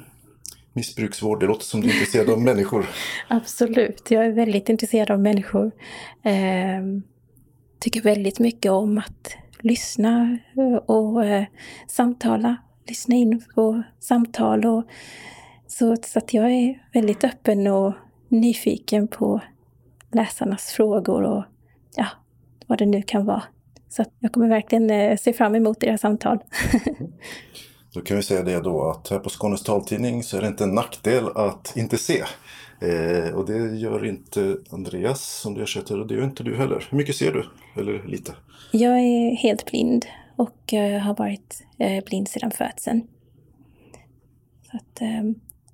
missbruksvård, 0.78 1.40
det 1.40 1.46
låter 1.46 1.66
som 1.66 1.82
du 1.82 1.90
är 1.90 1.94
intresserad 1.94 2.30
av 2.30 2.42
människor. 2.42 2.86
Absolut, 3.28 4.12
jag 4.12 4.26
är 4.26 4.32
väldigt 4.32 4.70
intresserad 4.70 5.12
av 5.12 5.20
människor. 5.20 5.72
Eh, 6.24 6.82
tycker 7.80 8.02
väldigt 8.02 8.40
mycket 8.40 8.72
om 8.72 8.98
att 8.98 9.36
lyssna 9.60 10.38
eh, 10.58 10.76
och 10.76 11.26
eh, 11.26 11.46
samtala, 11.88 12.56
lyssna 12.88 13.16
in 13.16 13.44
på 13.56 13.84
samtal. 14.00 14.66
Och, 14.66 14.84
så, 15.68 15.96
så 15.96 16.20
att 16.20 16.34
jag 16.34 16.52
är 16.52 16.88
väldigt 16.94 17.24
öppen 17.24 17.68
och 17.68 17.94
nyfiken 18.28 19.08
på 19.08 19.42
läsarnas 20.12 20.72
frågor 20.72 21.24
och 21.24 21.44
ja, 21.96 22.08
vad 22.68 22.78
det 22.80 22.86
nu 22.86 23.02
kan 23.02 23.26
vara. 23.26 23.44
Så 23.90 24.06
jag 24.20 24.32
kommer 24.32 24.48
verkligen 24.48 24.90
eh, 24.90 25.18
se 25.18 25.34
fram 25.34 25.56
emot 25.56 25.84
era 25.84 25.98
samtal. 25.98 26.40
Då 27.98 28.04
kan 28.04 28.18
vi 28.18 28.24
säga 28.24 28.44
det 28.44 28.60
då 28.60 28.90
att 28.90 29.10
här 29.10 29.20
på 29.20 29.30
Skånes 29.30 29.64
taltidning 29.64 30.24
så 30.24 30.38
är 30.38 30.42
det 30.42 30.48
inte 30.48 30.64
en 30.64 30.76
nackdel 30.76 31.28
att 31.36 31.74
inte 31.78 31.98
se. 31.98 32.24
Eh, 32.80 33.36
och 33.36 33.46
det 33.46 33.76
gör 33.78 34.06
inte 34.06 34.58
Andreas 34.70 35.40
som 35.42 35.54
du 35.54 35.64
ersätter 35.64 36.00
och 36.00 36.08
det 36.08 36.14
gör 36.14 36.24
inte 36.24 36.44
du 36.44 36.56
heller. 36.56 36.88
Hur 36.90 36.98
mycket 36.98 37.16
ser 37.16 37.32
du? 37.32 37.46
Eller 37.82 38.04
lite? 38.04 38.36
Jag 38.72 39.00
är 39.00 39.36
helt 39.36 39.66
blind 39.66 40.06
och 40.36 40.74
eh, 40.74 41.02
har 41.02 41.16
varit 41.16 41.64
eh, 41.78 42.04
blind 42.06 42.28
sedan 42.28 42.52
födseln. 42.52 43.08
Så 44.72 44.78
att, 44.78 45.02
eh, 45.02 45.24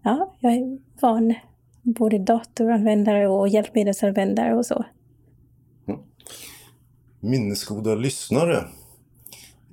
ja, 0.04 0.36
jag 0.40 0.54
är 0.54 0.80
van 1.00 1.34
både 1.82 2.20
datoranvändare 2.20 3.28
och 3.28 3.48
hjälpmedelsanvändare 3.48 4.56
och 4.56 4.66
så. 4.66 4.86
Mm. 5.88 6.00
Minnesgoda 7.20 7.96
lyssnare 7.96 8.64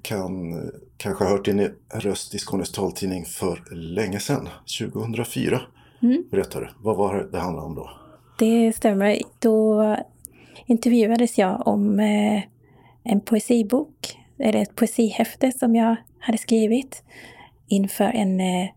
kan 0.03 0.53
eh, 0.53 0.71
kanske 1.01 1.25
hört 1.25 1.45
din 1.45 1.71
röst 1.95 2.35
i 2.35 2.39
Skånes 2.39 2.73
taltidning 2.73 3.25
för 3.25 3.75
länge 3.75 4.21
sedan, 4.21 4.49
2004. 4.79 5.61
Mm. 6.03 6.25
Berätta 6.31 6.61
du, 6.61 6.69
vad 6.79 6.97
var 6.97 7.15
det 7.15 7.31
det 7.31 7.39
handlade 7.39 7.67
om 7.67 7.75
då? 7.75 7.91
Det 8.39 8.73
stämmer. 8.77 9.19
Då 9.39 9.97
intervjuades 10.67 11.39
jag 11.39 11.67
om 11.67 12.01
eh, 12.01 12.43
en 13.03 13.21
poesibok, 13.21 14.19
eller 14.39 14.63
ett 14.63 14.75
poesihäfte 14.75 15.53
som 15.53 15.75
jag 15.75 15.97
hade 16.19 16.39
skrivit 16.39 17.03
inför 17.69 18.05
en 18.05 18.41
eh, 18.41 18.69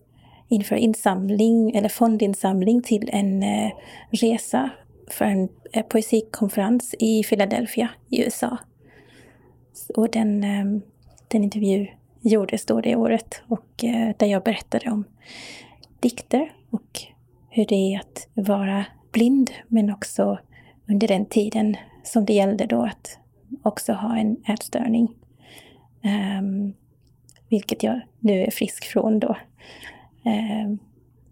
inför 0.47 0.75
insamling 0.75 1.75
eller 1.75 1.89
fondinsamling 1.89 2.81
till 2.81 3.09
en 3.13 3.43
eh, 3.43 3.71
resa 4.09 4.69
för 5.09 5.25
en 5.25 5.49
poesikonferens 5.89 6.95
i 6.99 7.23
Philadelphia 7.23 7.89
i 8.09 8.23
USA. 8.23 8.57
Och 9.95 10.09
den, 10.09 10.41
den 11.27 11.43
intervju 11.43 11.87
gjordes 12.23 12.65
då 12.65 12.81
det 12.81 12.95
året 12.95 13.41
och 13.47 13.67
där 14.17 14.25
jag 14.25 14.43
berättade 14.43 14.89
om 14.91 15.03
dikter 15.99 16.51
och 16.69 17.01
hur 17.49 17.65
det 17.65 17.75
är 17.75 17.99
att 17.99 18.27
vara 18.33 18.85
blind 19.11 19.51
men 19.67 19.89
också 19.89 20.39
under 20.89 21.07
den 21.07 21.25
tiden 21.25 21.77
som 22.03 22.25
det 22.25 22.33
gällde 22.33 22.65
då 22.65 22.83
att 22.83 23.19
också 23.63 23.93
ha 23.93 24.17
en 24.17 24.37
ätstörning. 24.47 25.15
Um, 26.03 26.73
vilket 27.49 27.83
jag 27.83 28.01
nu 28.19 28.43
är 28.43 28.51
frisk 28.51 28.85
från 28.85 29.19
då. 29.19 29.37
Um, 30.25 30.79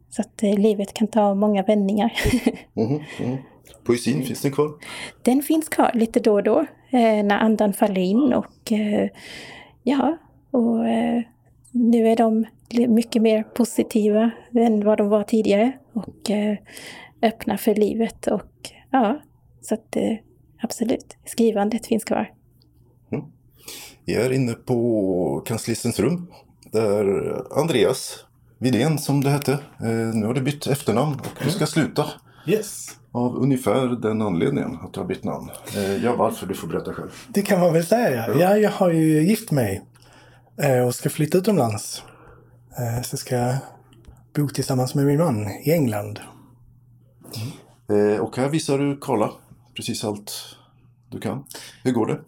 så 0.10 0.22
att 0.22 0.44
uh, 0.44 0.60
livet 0.60 0.94
kan 0.94 1.08
ta 1.08 1.34
många 1.34 1.64
vändningar. 1.64 2.14
mm, 2.76 3.02
mm. 3.20 3.38
Poesin, 3.84 4.24
finns 4.24 4.42
den 4.42 4.52
kvar? 4.52 4.72
Den 5.22 5.42
finns 5.42 5.70
kvar 5.70 5.92
lite 5.94 6.20
då 6.20 6.34
och 6.34 6.44
då 6.44 6.60
uh, 6.60 7.24
när 7.24 7.38
andan 7.38 7.74
faller 7.74 8.02
in 8.02 8.34
och 8.34 8.72
ja, 9.84 10.18
och 10.52 10.86
nu 11.72 12.08
är 12.08 12.16
de 12.16 12.46
mycket 12.88 13.22
mer 13.22 13.44
positiva 13.44 14.32
än 14.56 14.86
vad 14.86 14.98
de 14.98 15.10
var 15.10 15.24
tidigare 15.24 15.72
och 15.94 16.30
eh, 16.30 16.58
öppna 17.22 17.58
för 17.58 17.76
livet 17.76 18.28
och 18.28 18.72
ja, 18.92 19.22
så 19.62 19.74
att 19.74 19.96
eh, 19.96 20.18
absolut, 20.62 21.18
skrivandet 21.26 21.88
finns 21.88 22.04
kvar. 22.04 22.32
Mm. 23.12 23.26
Vi 24.06 24.16
är 24.16 24.34
inne 24.34 24.54
på 24.54 25.44
kanslistens 25.46 26.00
rum 26.00 26.32
där 26.72 27.36
Andreas 27.60 28.26
Vidén 28.58 29.00
som 29.00 29.24
det 29.24 29.30
hette, 29.30 29.52
eh, 29.80 30.14
nu 30.14 30.26
har 30.26 30.34
du 30.34 30.42
bytt 30.42 30.68
efternamn 30.68 31.14
och 31.14 31.44
du 31.44 31.52
ska 31.52 31.66
sluta. 31.66 32.06
Yes. 32.48 32.88
Av 33.12 33.36
ungefär 33.36 34.02
den 34.02 34.22
anledningen 34.22 34.78
att 34.82 34.94
du 34.94 35.00
har 35.00 35.08
bytt 35.08 35.24
namn. 35.24 35.50
Ja, 36.04 36.16
varför? 36.16 36.48
Du 36.48 36.54
får 36.54 36.68
berätta 36.68 36.94
själv. 36.94 37.10
Det 37.28 37.42
kan 37.42 37.60
man 37.60 37.74
väl 37.74 37.86
säga. 37.86 38.26
Ja, 38.40 38.58
jag 38.58 38.72
har 38.72 38.92
ju 38.92 39.24
gift 39.24 39.52
mig 39.52 39.82
och 40.86 40.96
ska 40.96 41.10
flytta 41.10 41.38
utomlands. 41.38 42.04
Så 43.04 43.18
ska 43.18 43.36
jag 43.36 43.56
bo 44.36 44.48
tillsammans 44.48 44.96
med 44.96 45.06
min 45.06 45.18
man 45.18 45.48
i 45.48 45.72
England. 45.72 46.20
Mm. 47.90 48.22
och 48.22 48.38
här 48.38 48.50
visar 48.50 48.78
du 48.78 48.98
Karla 48.98 49.32
precis 49.76 50.04
allt 50.04 50.34
du 51.10 51.20
kan. 51.20 51.46
Hur 51.84 51.92
går 51.92 52.06
det? 52.06 52.20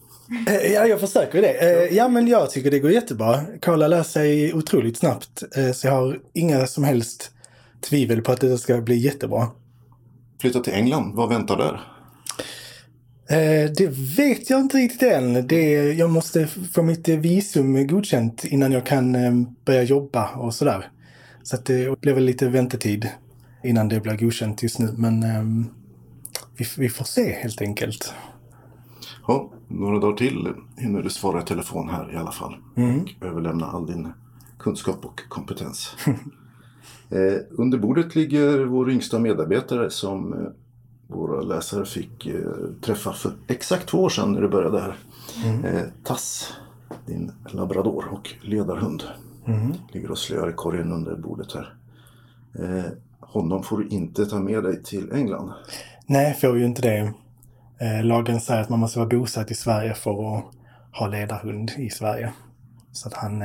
Eh, 0.48 0.74
ja, 0.74 0.86
jag 0.86 1.00
försöker 1.00 1.42
det. 1.42 1.54
Eh, 1.54 1.98
ja, 1.98 2.08
men 2.08 2.28
jag 2.28 2.50
tycker 2.50 2.72
det 2.72 2.80
går 2.80 2.92
jättebra. 2.92 3.42
Karla 3.62 3.88
lär 3.88 4.04
sig 4.04 4.54
otroligt 4.54 4.98
snabbt, 4.98 5.44
så 5.76 5.88
jag 5.88 5.94
har 5.94 6.20
inga 6.34 6.68
som 6.68 6.84
helst 6.84 7.32
tvivel 7.82 8.22
på 8.22 8.32
att 8.32 8.42
det 8.42 8.58
ska 8.58 8.82
bli 8.82 8.96
jättebra. 8.96 9.48
Flytta 10.42 10.60
till 10.60 10.74
England, 10.74 11.16
vad 11.16 11.30
väntar 11.30 11.58
där? 11.58 11.93
Det 13.78 13.90
vet 14.18 14.50
jag 14.50 14.60
inte 14.60 14.78
riktigt 14.78 15.04
än. 15.04 15.48
Det, 15.48 15.94
jag 15.94 16.10
måste 16.10 16.48
få 16.48 16.84
mitt 16.84 17.08
visum 17.08 17.88
godkänt 17.88 18.46
innan 18.46 18.72
jag 18.72 18.86
kan 18.86 19.16
börja 19.66 19.84
jobba 19.84 20.30
och 20.36 20.54
sådär. 20.54 20.90
Så 21.44 21.56
att 21.56 21.66
det 21.66 22.02
blev 22.02 22.16
väl 22.16 22.24
lite 22.24 22.50
väntetid 22.50 23.10
innan 23.64 23.90
det 23.90 24.00
blir 24.00 24.18
godkänt 24.18 24.64
just 24.64 24.80
nu. 24.80 24.94
Men 24.98 25.24
um, 25.24 25.70
vi, 26.58 26.66
vi, 26.78 26.90
får 26.90 27.06
se 27.06 27.34
helt 27.34 27.62
enkelt. 27.62 28.14
Ja, 29.28 29.52
några 29.68 30.00
dagar 30.00 30.18
till 30.18 30.54
hinner 30.78 31.02
du 31.02 31.10
svara 31.10 31.42
i 31.42 31.46
telefon 31.46 31.90
här 31.90 32.14
i 32.14 32.18
alla 32.18 32.32
fall. 32.32 32.56
Mm. 32.78 33.02
Och 33.02 33.26
överlämna 33.26 33.66
all 33.66 33.86
din 33.86 34.08
kunskap 34.60 35.06
och 35.06 35.22
kompetens. 35.30 35.96
eh, 37.10 37.42
under 37.50 37.78
bordet 37.78 38.16
ligger 38.16 38.66
vår 38.66 38.92
yngsta 38.92 39.20
medarbetare 39.20 39.90
som 39.90 40.34
eh, 40.34 40.50
våra 41.08 41.42
läsare 41.42 41.86
fick 41.86 42.26
eh, 42.26 42.42
träffa 42.82 43.14
för 43.14 43.32
exakt 43.48 43.88
två 43.88 43.98
år 43.98 44.10
sedan 44.10 44.32
när 44.32 44.42
det 44.42 44.48
började 44.48 44.82
här. 44.82 44.96
Mm. 45.46 45.66
Eh, 45.66 45.84
Tass, 46.04 46.54
din 47.06 47.32
labrador 47.50 48.06
och 48.12 48.30
ledarhund. 48.42 49.04
Mm. 49.48 49.74
Ligger 49.92 50.12
och 50.12 50.18
slöar 50.18 50.50
i 50.50 50.54
korgen 50.54 50.92
under 50.92 51.16
bordet 51.16 51.54
här. 51.54 51.76
Eh, 52.60 52.92
honom 53.20 53.64
får 53.64 53.78
du 53.78 53.88
inte 53.88 54.26
ta 54.26 54.40
med 54.40 54.64
dig 54.64 54.84
till 54.84 55.12
England. 55.12 55.54
Nej, 56.06 56.34
får 56.34 56.58
ju 56.58 56.66
inte 56.66 56.82
det. 56.82 57.14
Lagen 58.04 58.42
säger 58.42 58.62
att 58.62 58.70
man 58.70 58.80
måste 58.80 59.00
vara 59.00 59.10
bosatt 59.10 59.52
i 59.52 59.56
Sverige 59.56 59.94
för 59.94 60.38
att 60.38 60.44
ha 60.92 61.08
ledarhund 61.08 61.72
i 61.78 61.90
Sverige. 61.90 62.34
Så 62.92 63.08
att 63.08 63.14
han 63.14 63.44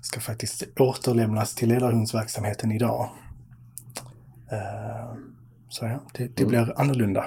ska 0.00 0.20
faktiskt 0.20 0.64
återlämnas 0.78 1.54
till 1.54 1.68
ledarhundsverksamheten 1.68 2.72
idag. 2.72 3.10
Eh, 5.72 5.78
så 5.78 5.84
ja, 5.84 6.00
det, 6.12 6.36
det 6.36 6.42
mm. 6.42 6.48
blir 6.48 6.80
annorlunda. 6.80 7.24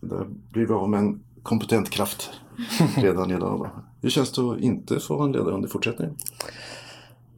Där 0.00 0.26
blir 0.52 0.66
vi 0.66 0.72
av 0.72 0.88
med 0.88 1.00
en 1.00 1.20
kompetent 1.42 1.90
kraft 1.90 2.30
redan 2.96 3.30
idag. 3.30 3.70
Hur 4.02 4.10
känns 4.10 4.32
det 4.32 4.42
att 4.42 4.60
inte 4.60 5.00
få 5.00 5.16
vara 5.16 5.26
en 5.26 5.32
ledarhund 5.32 5.64
i 5.64 5.68
fortsättningen? 5.68 6.16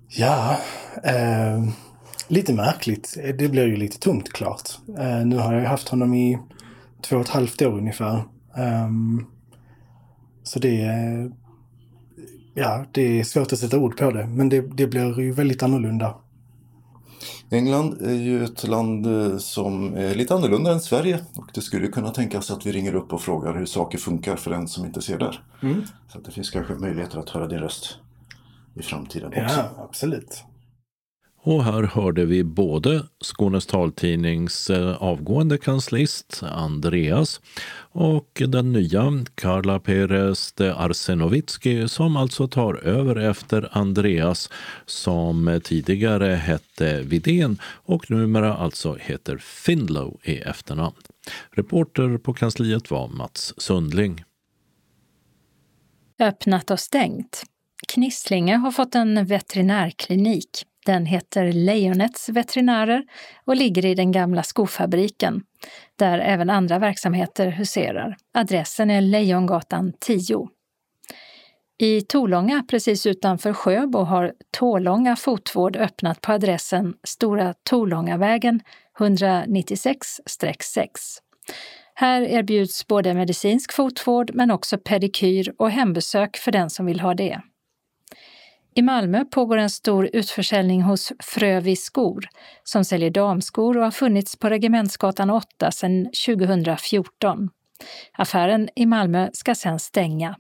Ja, 0.09 0.59
eh, 1.05 1.69
lite 2.29 2.55
märkligt. 2.55 3.17
Det 3.39 3.49
blir 3.49 3.67
ju 3.67 3.77
lite 3.77 3.99
tungt 3.99 4.33
klart. 4.33 4.79
Uh, 4.89 5.27
nu 5.27 5.37
har 5.37 5.55
jag 5.55 5.69
haft 5.69 5.89
honom 5.89 6.15
i 6.15 6.39
två 7.03 7.17
och 7.17 7.23
ett 7.23 7.29
halvt 7.29 7.63
år 7.63 7.79
ungefär. 7.79 8.23
Um, 8.57 9.27
så 10.43 10.59
det 10.59 10.81
är, 10.81 11.31
ja, 12.55 12.85
det 12.93 13.21
är 13.21 13.25
svårt 13.25 13.53
att 13.53 13.59
sätta 13.59 13.79
ord 13.79 13.97
på 13.97 14.11
det, 14.11 14.27
men 14.27 14.49
det, 14.49 14.61
det 14.61 14.87
blir 14.87 15.21
ju 15.21 15.33
väldigt 15.33 15.63
annorlunda. 15.63 16.15
England 17.51 18.03
är 18.03 18.15
ju 18.15 18.45
ett 18.45 18.69
land 18.69 19.07
eh, 19.07 19.39
som 19.39 19.97
är 19.97 20.15
lite 20.15 20.35
annorlunda 20.35 20.73
än 20.73 20.81
Sverige 20.81 21.25
och 21.35 21.51
det 21.55 21.61
skulle 21.61 21.89
kunna 21.89 22.11
tänkas 22.11 22.51
att 22.51 22.67
vi 22.67 22.73
ringer 22.73 22.95
upp 22.95 23.13
och 23.13 23.21
frågar 23.21 23.55
hur 23.55 23.67
saker 23.67 23.99
funkar 23.99 24.37
för 24.37 24.51
den 24.51 24.69
som 24.69 24.87
inte 24.87 25.03
ser 25.03 25.19
där. 25.19 25.43
Mm. 25.63 25.83
Så 26.09 26.19
det 26.19 26.31
finns 26.31 26.51
kanske 26.51 26.75
möjligheter 26.75 27.19
att 27.19 27.31
höra 27.31 27.47
din 27.47 27.59
röst 27.59 27.99
i 28.75 28.83
framtiden 28.83 29.29
också. 29.29 29.57
Ja, 29.57 29.85
absolut. 29.89 30.45
Och 31.43 31.65
här 31.65 31.83
hörde 31.83 32.25
vi 32.25 32.45
både 32.45 33.03
Skånes 33.21 33.67
taltidnings 33.67 34.71
eh, 34.71 35.03
avgående 35.03 35.59
kanslist 35.59 36.43
Andreas 36.43 37.41
och 37.93 38.43
den 38.47 38.73
nya 38.73 39.25
Karla 39.35 39.81
Perez 39.81 40.53
de 40.53 40.71
Arsenovitski 40.71 41.89
som 41.89 42.17
alltså 42.17 42.49
tar 42.49 42.75
över 42.75 43.17
efter 43.17 43.69
Andreas 43.73 44.51
som 44.87 45.61
tidigare 45.65 46.35
hette 46.35 47.03
Vidén 47.03 47.59
och 47.65 48.11
numera 48.11 48.57
alltså 48.57 48.97
heter 49.01 49.39
Finlow 49.39 50.21
i 50.23 50.39
efternamn. 50.39 50.97
Reporter 51.51 52.19
på 52.19 52.35
kansliet 52.35 52.91
var 52.91 53.09
Mats 53.09 53.55
Sundling. 53.57 54.25
Öppnat 56.19 56.71
och 56.71 56.81
stängt. 56.81 57.43
Knislinge 57.89 58.57
har 58.57 58.71
fått 58.71 58.95
en 58.95 59.27
veterinärklinik. 59.27 60.67
Den 60.87 61.07
heter 61.07 61.53
Lejonets 61.53 62.29
veterinärer 62.29 63.05
och 63.45 63.57
ligger 63.57 63.85
i 63.85 63.95
den 63.95 64.13
gamla 64.13 64.43
skofabriken, 64.43 65.43
där 65.97 66.19
även 66.19 66.51
andra 66.51 66.79
verksamheter 66.79 67.49
huserar. 67.49 68.17
Adressen 68.35 68.91
är 68.91 69.01
Lejongatan 69.01 69.93
10. 70.01 70.49
I 71.79 72.01
Tolånga, 72.01 72.65
precis 72.69 73.07
utanför 73.07 73.53
Sjöbo, 73.53 73.99
har 73.99 74.33
Tålånga 74.51 75.17
fotvård 75.17 75.77
öppnat 75.77 76.21
på 76.21 76.33
adressen 76.33 76.95
Stora 77.05 77.55
Tolångavägen 77.63 78.61
196-6. 78.99 80.87
Här 81.95 82.23
erbjuds 82.23 82.87
både 82.87 83.15
medicinsk 83.15 83.73
fotvård 83.73 84.31
men 84.35 84.51
också 84.51 84.79
pedikyr 84.79 85.55
och 85.59 85.71
hembesök 85.71 86.37
för 86.37 86.53
den 86.53 86.71
som 86.71 86.87
vill 86.87 87.01
ha 87.01 87.15
det. 87.15 87.41
I 88.75 88.83
Malmö 88.83 89.25
pågår 89.25 89.57
en 89.57 89.71
stor 89.71 90.11
utförsäljning 90.13 90.83
hos 90.83 91.13
Frövi 91.19 91.77
skor 91.77 92.29
som 92.65 92.85
säljer 92.85 93.11
damskor 93.11 93.77
och 93.77 93.85
har 93.85 93.91
funnits 93.91 94.37
på 94.37 94.49
Regementsgatan 94.49 95.31
8 95.31 95.71
sedan 95.71 96.09
2014. 96.27 97.51
Affären 98.13 98.69
i 98.77 98.87
Malmö 98.87 99.31
ska 99.33 99.55
sedan 99.55 99.79
stänga. 99.79 100.37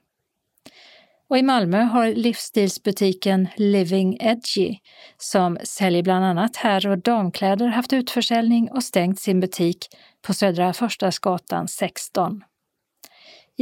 Och 1.29 1.39
i 1.39 1.43
Malmö 1.43 1.83
har 1.83 2.09
livsstilsbutiken 2.09 3.49
Living 3.57 4.17
Edgy, 4.21 4.77
som 5.17 5.59
säljer 5.65 6.03
bland 6.03 6.25
annat 6.25 6.57
herr 6.57 6.89
och 6.89 6.99
damkläder, 6.99 7.67
haft 7.67 7.93
utförsäljning 7.93 8.71
och 8.71 8.85
stängt 8.85 9.21
sin 9.21 9.41
butik 9.41 9.87
på 10.23 10.35
Södra 10.35 10.73
Förstadsgatan 10.73 11.69
16. 11.69 12.43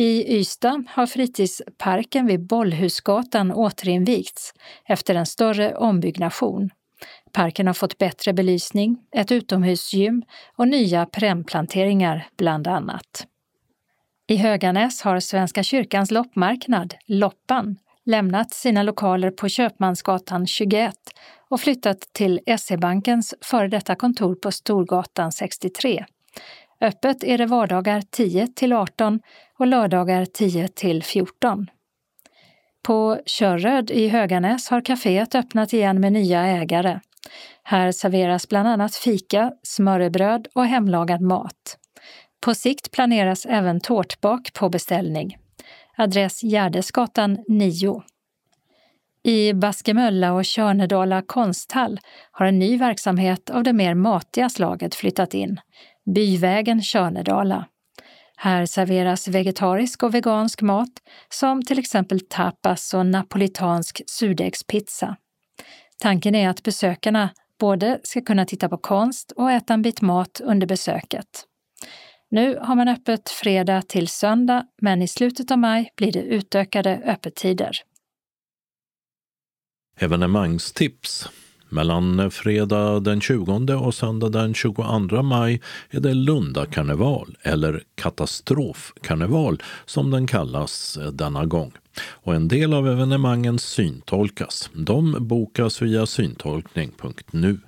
I 0.00 0.38
Ystad 0.38 0.84
har 0.88 1.06
fritidsparken 1.06 2.26
vid 2.26 2.46
Bollhusgatan 2.46 3.52
återinvigts 3.52 4.52
efter 4.84 5.14
en 5.14 5.26
större 5.26 5.76
ombyggnation. 5.76 6.70
Parken 7.32 7.66
har 7.66 7.74
fått 7.74 7.98
bättre 7.98 8.32
belysning, 8.32 8.98
ett 9.12 9.32
utomhusgym 9.32 10.22
och 10.56 10.68
nya 10.68 11.06
perennplanteringar 11.06 12.28
bland 12.36 12.66
annat. 12.66 13.26
I 14.26 14.36
Höganäs 14.36 15.02
har 15.02 15.20
Svenska 15.20 15.62
kyrkans 15.62 16.10
loppmarknad, 16.10 16.94
Loppan, 17.06 17.76
lämnat 18.04 18.50
sina 18.50 18.82
lokaler 18.82 19.30
på 19.30 19.48
Köpmansgatan 19.48 20.46
21 20.46 20.94
och 21.48 21.60
flyttat 21.60 22.00
till 22.12 22.40
SE-bankens 22.58 23.34
före 23.40 23.68
detta 23.68 23.94
kontor 23.94 24.34
på 24.34 24.52
Storgatan 24.52 25.32
63 25.32 26.04
Öppet 26.80 27.24
är 27.24 27.38
det 27.38 27.46
vardagar 27.46 28.02
10 28.10 28.46
till 28.46 28.72
18 28.72 29.20
och 29.58 29.66
lördagar 29.66 30.24
10 30.24 30.68
till 30.68 31.02
14. 31.02 31.66
På 32.82 33.20
Körröd 33.26 33.90
i 33.90 34.08
Höganäs 34.08 34.68
har 34.68 34.80
kaféet 34.80 35.34
öppnat 35.34 35.72
igen 35.72 36.00
med 36.00 36.12
nya 36.12 36.46
ägare. 36.46 37.00
Här 37.62 37.92
serveras 37.92 38.48
bland 38.48 38.68
annat 38.68 38.94
fika, 38.94 39.52
smörrebröd 39.62 40.48
och 40.54 40.66
hemlagad 40.66 41.20
mat. 41.20 41.78
På 42.40 42.54
sikt 42.54 42.90
planeras 42.90 43.46
även 43.46 43.80
tårtbak 43.80 44.52
på 44.52 44.68
beställning. 44.68 45.36
Adress 45.96 46.42
Gärdesgatan 46.42 47.44
9. 47.48 48.02
I 49.22 49.52
Baskemölla 49.52 50.32
och 50.32 50.44
Körnedala 50.44 51.22
konsthall 51.22 52.00
har 52.30 52.46
en 52.46 52.58
ny 52.58 52.78
verksamhet 52.78 53.50
av 53.50 53.62
det 53.62 53.72
mer 53.72 53.94
matiga 53.94 54.48
slaget 54.48 54.94
flyttat 54.94 55.34
in. 55.34 55.60
Byvägen 56.14 56.82
Körnedala. 56.82 57.66
Här 58.36 58.66
serveras 58.66 59.28
vegetarisk 59.28 60.02
och 60.02 60.14
vegansk 60.14 60.62
mat 60.62 60.88
som 61.28 61.62
till 61.62 61.78
exempel 61.78 62.20
tapas 62.20 62.94
och 62.94 63.06
napolitansk 63.06 64.02
surdegspizza. 64.06 65.16
Tanken 65.98 66.34
är 66.34 66.48
att 66.48 66.62
besökarna 66.62 67.30
både 67.60 68.00
ska 68.02 68.20
kunna 68.20 68.44
titta 68.44 68.68
på 68.68 68.78
konst 68.78 69.32
och 69.36 69.50
äta 69.50 69.74
en 69.74 69.82
bit 69.82 70.00
mat 70.00 70.40
under 70.44 70.66
besöket. 70.66 71.44
Nu 72.30 72.58
har 72.58 72.74
man 72.74 72.88
öppet 72.88 73.30
fredag 73.30 73.82
till 73.82 74.08
söndag, 74.08 74.66
men 74.82 75.02
i 75.02 75.08
slutet 75.08 75.50
av 75.50 75.58
maj 75.58 75.90
blir 75.96 76.12
det 76.12 76.22
utökade 76.22 77.02
öppettider. 77.04 77.72
Evenemangstips 79.96 81.28
mellan 81.68 82.30
fredag 82.30 83.00
den 83.00 83.20
20 83.20 83.74
och 83.74 83.94
söndag 83.94 84.28
den 84.28 84.54
22 84.54 85.22
maj 85.22 85.60
är 85.90 86.00
det 86.00 86.14
Lundakarneval, 86.14 87.36
eller 87.42 87.82
katastrofkarneval 87.94 89.62
som 89.86 90.10
den 90.10 90.26
kallas 90.26 90.98
denna 91.12 91.44
gång. 91.44 91.72
Och 92.06 92.34
en 92.34 92.48
del 92.48 92.74
av 92.74 92.88
evenemangen 92.88 93.58
syntolkas. 93.58 94.70
De 94.72 95.16
bokas 95.18 95.82
via 95.82 96.06
syntolkning.nu. 96.06 97.58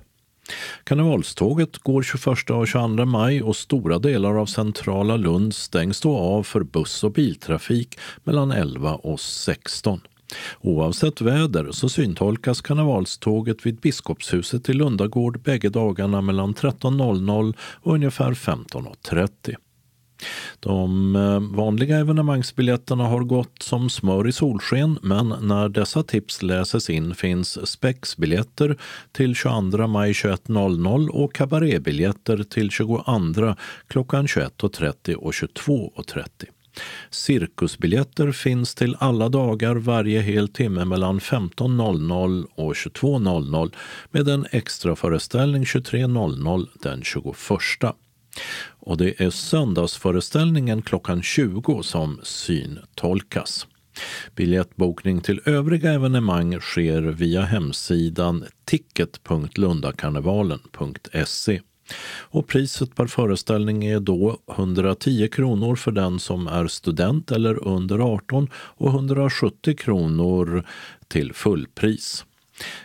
Karnevalståget 0.83 1.77
går 1.77 2.03
21 2.03 2.49
och 2.49 2.67
22 2.67 3.05
maj 3.05 3.41
och 3.41 3.55
stora 3.55 3.99
delar 3.99 4.35
av 4.41 4.45
centrala 4.45 5.17
Lund 5.17 5.55
stängs 5.55 6.01
då 6.01 6.17
av 6.17 6.43
för 6.43 6.63
buss 6.63 7.03
och 7.03 7.11
biltrafik 7.11 7.99
mellan 8.23 8.51
11 8.51 8.95
och 8.95 9.19
16. 9.19 10.01
Oavsett 10.61 11.21
väder 11.21 11.71
så 11.71 11.89
syntolkas 11.89 12.61
karnevalståget 12.61 13.65
vid 13.65 13.79
Biskopshuset 13.79 14.69
i 14.69 14.73
Lundagård 14.73 15.41
bägge 15.41 15.69
dagarna 15.69 16.21
mellan 16.21 16.53
13.00 16.53 17.53
och 17.59 17.93
ungefär 17.93 18.33
15.30. 18.33 19.55
De 20.59 21.15
eh, 21.15 21.39
vanliga 21.57 21.97
evenemangsbiljetterna 21.97 23.07
har 23.07 23.19
gått 23.19 23.63
som 23.63 23.89
smör 23.89 24.27
i 24.27 24.31
solsken 24.31 24.99
men 25.01 25.35
när 25.41 25.69
dessa 25.69 26.03
tips 26.03 26.41
läses 26.41 26.89
in 26.89 27.15
finns 27.15 27.69
spexbiljetter 27.69 28.77
till 29.11 29.35
22 29.35 29.87
maj 29.87 30.11
21.00 30.11 31.07
och 31.07 31.33
kabarébiljetter 31.33 32.43
till 32.43 32.71
22 32.71 33.55
klockan 33.87 34.27
21.30 34.27 35.13
och 35.13 35.31
22.30. 35.31 36.25
Cirkusbiljetter 37.09 38.31
finns 38.31 38.75
till 38.75 38.95
alla 38.99 39.29
dagar 39.29 39.75
varje 39.75 40.21
hel 40.21 40.47
timme 40.47 40.85
mellan 40.85 41.19
15.00 41.19 42.45
och 42.55 42.73
22.00 42.73 43.73
med 44.11 44.27
en 44.27 44.45
extra 44.51 44.95
föreställning 44.95 45.63
23.00 45.63 46.67
den 46.81 47.03
21. 47.03 47.29
Och 48.69 48.97
det 48.97 49.21
är 49.21 49.29
söndagsföreställningen 49.29 50.81
klockan 50.81 51.21
20 51.21 51.83
som 51.83 52.19
syntolkas. 52.23 53.67
Biljettbokning 54.35 55.21
till 55.21 55.41
övriga 55.45 55.91
evenemang 55.91 56.59
sker 56.59 57.01
via 57.01 57.41
hemsidan 57.41 58.45
ticket.lundakarnevalen.se. 58.65 61.61
Och 62.19 62.47
priset 62.47 62.95
per 62.95 63.07
föreställning 63.07 63.85
är 63.85 63.99
då 63.99 64.37
110 64.51 65.27
kronor 65.31 65.75
för 65.75 65.91
den 65.91 66.19
som 66.19 66.47
är 66.47 66.67
student 66.67 67.31
eller 67.31 67.67
under 67.67 67.99
18 67.99 68.47
och 68.53 68.87
170 68.89 69.75
kronor 69.77 70.63
till 71.07 71.33
fullpris. 71.33 72.25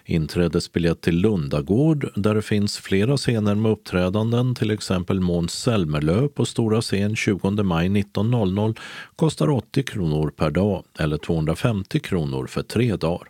Inträdesbiljett 0.04 1.00
till 1.00 1.20
Lundagård, 1.20 2.10
där 2.14 2.34
det 2.34 2.42
finns 2.42 2.78
flera 2.78 3.16
scener 3.16 3.54
med 3.54 3.72
uppträdanden, 3.72 4.54
till 4.54 4.70
exempel 4.70 5.20
Måns 5.20 5.52
Zelmerlöw 5.52 6.28
på 6.28 6.44
stora 6.44 6.80
scen 6.80 7.16
20 7.16 7.62
maj 7.62 7.88
19.00, 7.88 8.78
kostar 9.16 9.50
80 9.50 9.82
kronor 9.82 10.30
per 10.30 10.50
dag 10.50 10.84
eller 10.98 11.18
250 11.18 12.00
kronor 12.00 12.46
för 12.46 12.62
tre 12.62 12.96
dagar. 12.96 13.28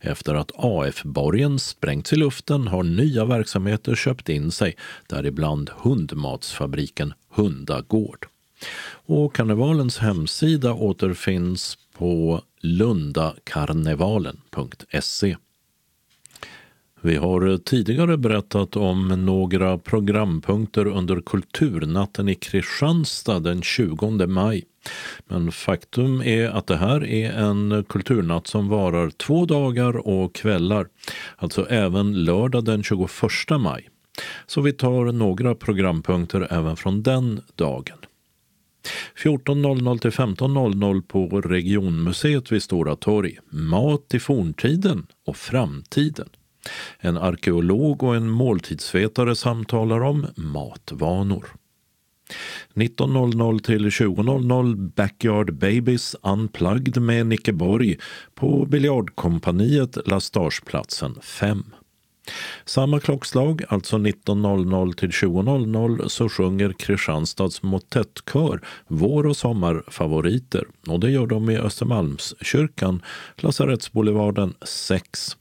efter 0.01 0.35
att 0.35 0.51
AF-borgen 0.55 1.59
sprängts 1.59 2.13
i 2.13 2.17
luften 2.17 2.69
har 2.69 2.83
nya 2.83 3.25
verksamheter 3.25 3.95
köpt 3.95 4.29
in 4.29 4.51
sig, 4.51 4.77
däribland 5.07 5.71
hundmatsfabriken 5.77 7.15
Hundagård. 7.31 8.27
Och 9.07 9.35
karnevalens 9.35 9.99
hemsida 9.99 10.73
återfinns 10.73 11.79
på 11.99 12.43
lundakarnevalen.se. 12.65 15.37
Vi 17.01 17.17
har 17.17 17.59
tidigare 17.59 18.17
berättat 18.17 18.77
om 18.77 19.09
några 19.09 19.79
programpunkter 19.79 20.87
under 20.87 21.21
Kulturnatten 21.21 22.29
i 22.29 22.35
Kristianstad 22.35 23.41
den 23.41 23.63
20 23.63 24.27
maj. 24.27 24.65
Men 25.27 25.53
faktum 25.53 26.23
är 26.23 26.49
att 26.49 26.67
det 26.67 26.77
här 26.77 27.05
är 27.05 27.33
en 27.33 27.85
kulturnatt 27.89 28.47
som 28.47 28.69
varar 28.69 29.11
två 29.11 29.47
dagar 29.47 30.09
och 30.09 30.35
kvällar, 30.35 30.87
alltså 31.37 31.67
även 31.71 32.25
lördag 32.25 32.65
den 32.65 32.83
21 32.83 33.11
maj. 33.61 33.89
Så 34.47 34.61
vi 34.61 34.73
tar 34.73 35.13
några 35.13 35.55
programpunkter 35.55 36.47
även 36.51 36.77
från 36.77 37.03
den 37.03 37.41
dagen. 37.55 37.99
14.00 39.17 39.99
till 39.99 40.11
15.00 40.11 41.03
på 41.03 41.41
Regionmuseet 41.41 42.53
vid 42.53 42.63
Stora 42.63 42.97
torg. 42.97 43.39
Mat 43.51 44.15
i 44.15 44.21
forntiden 44.21 45.07
och 45.27 45.37
framtiden. 45.37 46.29
En 46.99 47.17
arkeolog 47.17 48.03
och 48.03 48.17
en 48.17 48.29
måltidsvetare 48.29 49.37
samtalar 49.37 50.01
om 50.01 50.27
matvanor. 50.37 51.47
19.00 52.75 53.59
till 53.59 53.89
20.00 53.89 54.93
Backyard 54.95 55.55
Babies 55.55 56.17
Unplugged 56.23 57.03
med 57.03 57.27
Nicke 57.27 57.53
Borg 57.53 57.99
på 58.35 58.67
Biljardkompaniet 58.67 59.97
Lastageplatsen 60.07 61.19
5. 61.23 61.65
Samma 62.65 63.01
klockslag, 63.01 63.63
alltså 63.69 63.97
19.00 63.97 64.93
till 64.93 65.11
20.00, 65.11 66.09
så 66.09 66.29
sjunger 66.29 66.73
Kristianstads 66.73 67.63
motettkör 67.63 68.61
Vår 68.89 69.27
och 69.27 69.37
sommarfavoriter 69.37 70.65
och 70.89 71.01
det 71.01 71.11
gör 71.11 71.27
de 71.27 71.51
i 71.51 71.59
Östermalmskyrkan, 71.59 73.03
Lasarettsboulevarden 73.37 74.55
6. 74.63 75.37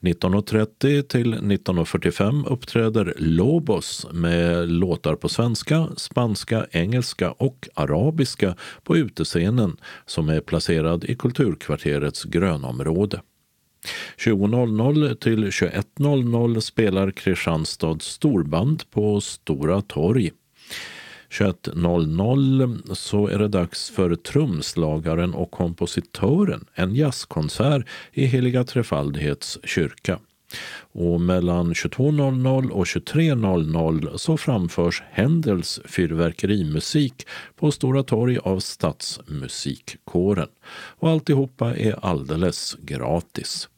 19.30 0.00 1.02
till 1.02 1.34
19.45 1.34 2.46
uppträder 2.48 3.14
Lobos 3.16 4.06
med 4.12 4.68
låtar 4.68 5.14
på 5.14 5.28
svenska, 5.28 5.88
spanska, 5.96 6.66
engelska 6.70 7.30
och 7.30 7.68
arabiska 7.74 8.56
på 8.84 8.96
utescenen 8.96 9.76
som 10.06 10.28
är 10.28 10.40
placerad 10.40 11.04
i 11.04 11.14
Kulturkvarterets 11.14 12.24
grönområde. 12.24 13.20
20.00 14.16 15.14
till 15.14 15.44
21.00 15.44 16.60
spelar 16.60 17.10
Kristianstads 17.10 18.06
storband 18.06 18.90
på 18.90 19.20
Stora 19.20 19.80
torg. 19.80 20.30
21.00 21.30 22.94
så 22.94 23.28
är 23.28 23.38
det 23.38 23.48
dags 23.48 23.90
för 23.90 24.14
trumslagaren 24.14 25.34
och 25.34 25.50
kompositören, 25.50 26.64
en 26.74 26.94
jazzkonsert 26.94 27.86
i 28.12 28.26
Heliga 28.26 28.64
Trefaldighets 28.64 29.58
kyrka. 29.64 30.18
Och 30.92 31.20
mellan 31.20 31.72
22.00 31.72 32.70
och 32.70 32.84
23.00 32.84 34.16
så 34.16 34.36
framförs 34.36 35.02
Händels 35.10 35.80
fyrverkerimusik 35.84 37.26
på 37.56 37.70
Stora 37.70 38.02
torg 38.02 38.38
av 38.38 38.60
Stadsmusikkåren. 38.60 40.48
Och 40.72 41.10
alltihopa 41.10 41.76
är 41.76 42.04
alldeles 42.04 42.76
gratis. 42.82 43.68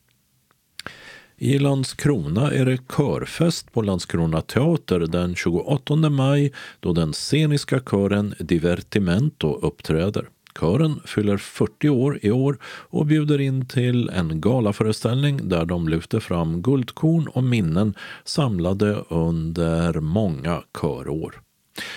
I 1.37 1.59
Landskrona 1.59 2.51
är 2.51 2.65
det 2.65 2.79
körfest 2.97 3.73
på 3.73 3.83
Landskrona 3.83 4.41
teater 4.41 5.01
den 5.01 5.35
28 5.35 5.97
maj 5.97 6.53
då 6.81 6.93
den 6.93 7.13
sceniska 7.13 7.81
kören 7.81 8.35
Divertimento 8.39 9.59
uppträder. 9.63 10.29
Kören 10.61 11.01
fyller 11.05 11.37
40 11.37 11.89
år 11.89 12.19
i 12.23 12.31
år 12.31 12.59
och 12.65 13.07
bjuder 13.07 13.41
in 13.41 13.67
till 13.67 14.09
en 14.09 14.41
galaföreställning 14.41 15.49
där 15.49 15.65
de 15.65 15.89
lyfter 15.89 16.21
fram 16.21 16.63
guldkorn 16.63 17.29
och 17.29 17.45
minnen 17.45 17.95
samlade 18.25 18.95
under 19.09 20.01
många 20.01 20.63
körår. 20.81 21.41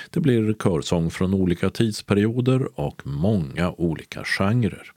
Det 0.10 0.20
blir 0.20 0.53
körsång 0.53 1.12
från 1.12 1.34
olika 1.34 1.70
tidsperioder 1.70 2.80
och 2.80 3.01
många 3.08 3.72
olika 3.72 4.24
genrer. 4.24 4.91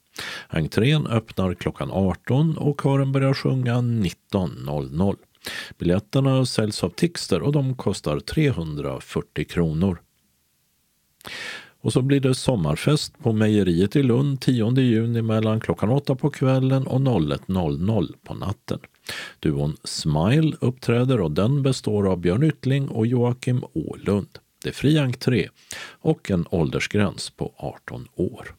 Entrén 0.48 1.06
öppnar 1.06 1.54
klockan 1.54 1.90
18 1.90 2.59
och 2.59 2.80
kören 2.82 3.12
börjar 3.12 3.34
sjunga 3.34 3.74
19.00. 3.74 5.16
Biljetterna 5.78 6.46
säljs 6.46 6.84
av 6.84 6.90
Tixter 6.90 7.42
och 7.42 7.52
de 7.52 7.76
kostar 7.76 8.20
340 8.20 9.44
kronor. 9.44 9.98
Och 11.80 11.92
så 11.92 12.02
blir 12.02 12.20
det 12.20 12.34
sommarfest 12.34 13.18
på 13.18 13.32
Mejeriet 13.32 13.96
i 13.96 14.02
Lund 14.02 14.40
10 14.40 14.80
juni 14.80 15.22
mellan 15.22 15.60
klockan 15.60 15.90
8 15.90 16.14
på 16.14 16.30
kvällen 16.30 16.86
och 16.86 17.00
01.00 17.00 18.14
på 18.24 18.34
natten. 18.34 18.78
Duon 19.40 19.76
Smile 19.84 20.56
uppträder 20.60 21.20
och 21.20 21.30
den 21.30 21.62
består 21.62 22.12
av 22.12 22.18
Björn 22.18 22.42
Yttling 22.42 22.88
och 22.88 23.06
Joakim 23.06 23.64
Ålund. 23.72 24.38
Det 24.62 24.68
är 24.68 24.72
fri 24.72 24.98
entré 24.98 25.48
och 26.00 26.30
en 26.30 26.46
åldersgräns 26.50 27.30
på 27.30 27.52
18 27.56 28.08
år. 28.14 28.54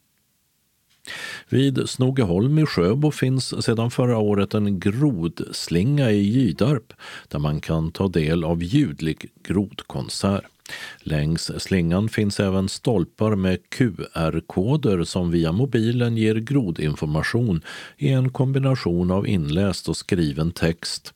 Vid 1.49 1.89
Snogeholm 1.89 2.59
i 2.59 2.65
Sjöbo 2.65 3.11
finns 3.11 3.65
sedan 3.65 3.91
förra 3.91 4.17
året 4.17 4.53
en 4.53 4.79
grodslinga 4.79 6.11
i 6.11 6.21
Gydarp 6.21 6.93
där 7.27 7.39
man 7.39 7.61
kan 7.61 7.91
ta 7.91 8.07
del 8.07 8.43
av 8.43 8.63
ljudlig 8.63 9.31
grodkonsert. 9.43 10.58
Längs 10.99 11.51
slingan 11.57 12.09
finns 12.09 12.39
även 12.39 12.69
stolpar 12.69 13.35
med 13.35 13.69
QR-koder 13.69 15.03
som 15.03 15.31
via 15.31 15.51
mobilen 15.51 16.17
ger 16.17 16.35
grodinformation 16.35 17.61
i 17.97 18.09
en 18.09 18.29
kombination 18.29 19.11
av 19.11 19.27
inläst 19.27 19.89
och 19.89 19.97
skriven 19.97 20.51
text 20.51 21.13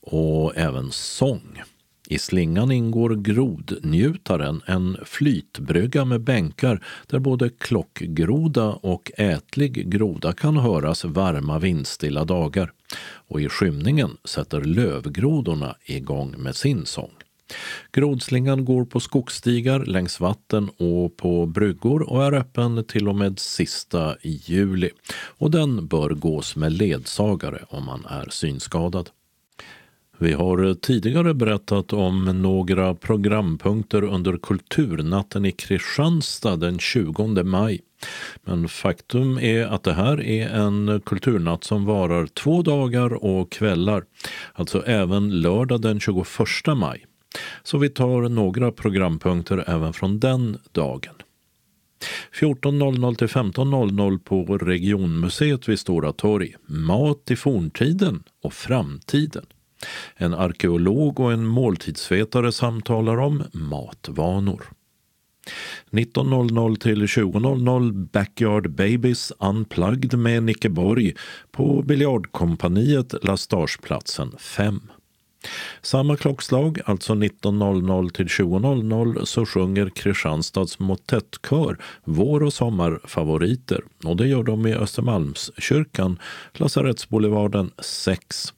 och 0.00 0.56
även 0.56 0.90
sång. 0.90 1.62
I 2.10 2.18
slingan 2.18 2.70
ingår 2.72 3.14
Grodnjutaren, 3.14 4.62
en 4.66 4.96
flytbrygga 5.04 6.04
med 6.04 6.20
bänkar 6.20 6.84
där 7.06 7.18
både 7.18 7.48
klockgroda 7.48 8.68
och 8.68 9.10
ätlig 9.16 9.90
groda 9.90 10.32
kan 10.32 10.56
höras 10.56 11.04
varma 11.04 11.58
vindstilla 11.58 12.24
dagar. 12.24 12.72
Och 13.02 13.40
i 13.40 13.48
skymningen 13.48 14.16
sätter 14.24 14.60
lövgrodorna 14.60 15.76
igång 15.84 16.34
med 16.38 16.56
sin 16.56 16.86
sång. 16.86 17.12
Grodslingan 17.92 18.64
går 18.64 18.84
på 18.84 19.00
skogsstigar, 19.00 19.84
längs 19.84 20.20
vatten 20.20 20.68
och 20.68 21.16
på 21.16 21.46
bryggor 21.46 22.02
och 22.02 22.24
är 22.24 22.32
öppen 22.32 22.84
till 22.84 23.08
och 23.08 23.16
med 23.16 23.38
sista 23.38 24.16
juli. 24.22 24.90
Och 25.12 25.50
den 25.50 25.86
bör 25.86 26.10
gås 26.10 26.56
med 26.56 26.72
ledsagare 26.72 27.64
om 27.68 27.84
man 27.84 28.06
är 28.06 28.26
synskadad. 28.30 29.10
Vi 30.22 30.32
har 30.32 30.74
tidigare 30.74 31.34
berättat 31.34 31.92
om 31.92 32.42
några 32.42 32.94
programpunkter 32.94 34.04
under 34.04 34.36
Kulturnatten 34.36 35.44
i 35.44 35.52
Kristianstad 35.52 36.56
den 36.56 36.78
20 36.78 37.42
maj. 37.44 37.80
Men 38.44 38.68
faktum 38.68 39.38
är 39.38 39.66
att 39.66 39.82
det 39.82 39.92
här 39.92 40.22
är 40.22 40.48
en 40.48 41.00
kulturnatt 41.06 41.64
som 41.64 41.84
varar 41.84 42.26
två 42.26 42.62
dagar 42.62 43.24
och 43.24 43.52
kvällar, 43.52 44.04
alltså 44.52 44.86
även 44.86 45.40
lördag 45.40 45.80
den 45.80 46.00
21 46.00 46.26
maj. 46.76 47.06
Så 47.62 47.78
vi 47.78 47.88
tar 47.88 48.28
några 48.28 48.72
programpunkter 48.72 49.64
även 49.66 49.92
från 49.92 50.20
den 50.20 50.58
dagen. 50.72 51.14
14.00 52.40 53.14
till 53.14 53.26
15.00 53.26 54.18
på 54.18 54.58
Regionmuseet 54.58 55.68
vid 55.68 55.78
Stora 55.78 56.12
torg. 56.12 56.54
Mat 56.66 57.30
i 57.30 57.36
forntiden 57.36 58.22
och 58.42 58.52
framtiden. 58.52 59.46
En 60.16 60.34
arkeolog 60.34 61.20
och 61.20 61.32
en 61.32 61.46
måltidsvetare 61.46 62.52
samtalar 62.52 63.16
om 63.16 63.42
matvanor. 63.52 64.64
19.00 65.90 66.76
till 66.76 67.02
20.00 67.02 67.92
Backyard 68.12 68.70
Babies 68.70 69.32
Unplugged 69.38 70.18
med 70.18 70.42
Nicke 70.42 70.68
Borg 70.68 71.14
på 71.50 71.82
Biljardkompaniet 71.82 73.14
Lastageplatsen 73.24 74.32
5. 74.38 74.80
Samma 75.82 76.16
klockslag, 76.16 76.80
alltså 76.84 77.12
19.00 77.12 78.10
till 78.10 78.26
20.00, 78.26 79.24
så 79.24 79.46
sjunger 79.46 79.88
Kristianstads 79.88 80.78
motettkör 80.78 81.78
Vår 82.04 82.42
och 82.42 82.52
sommarfavoriter 82.52 83.80
och 84.04 84.16
det 84.16 84.26
gör 84.26 84.42
de 84.42 84.66
i 84.66 84.74
Östermalmskyrkan, 84.74 86.18
Lasarettsboulevarden 86.52 87.70
6. 87.78 88.52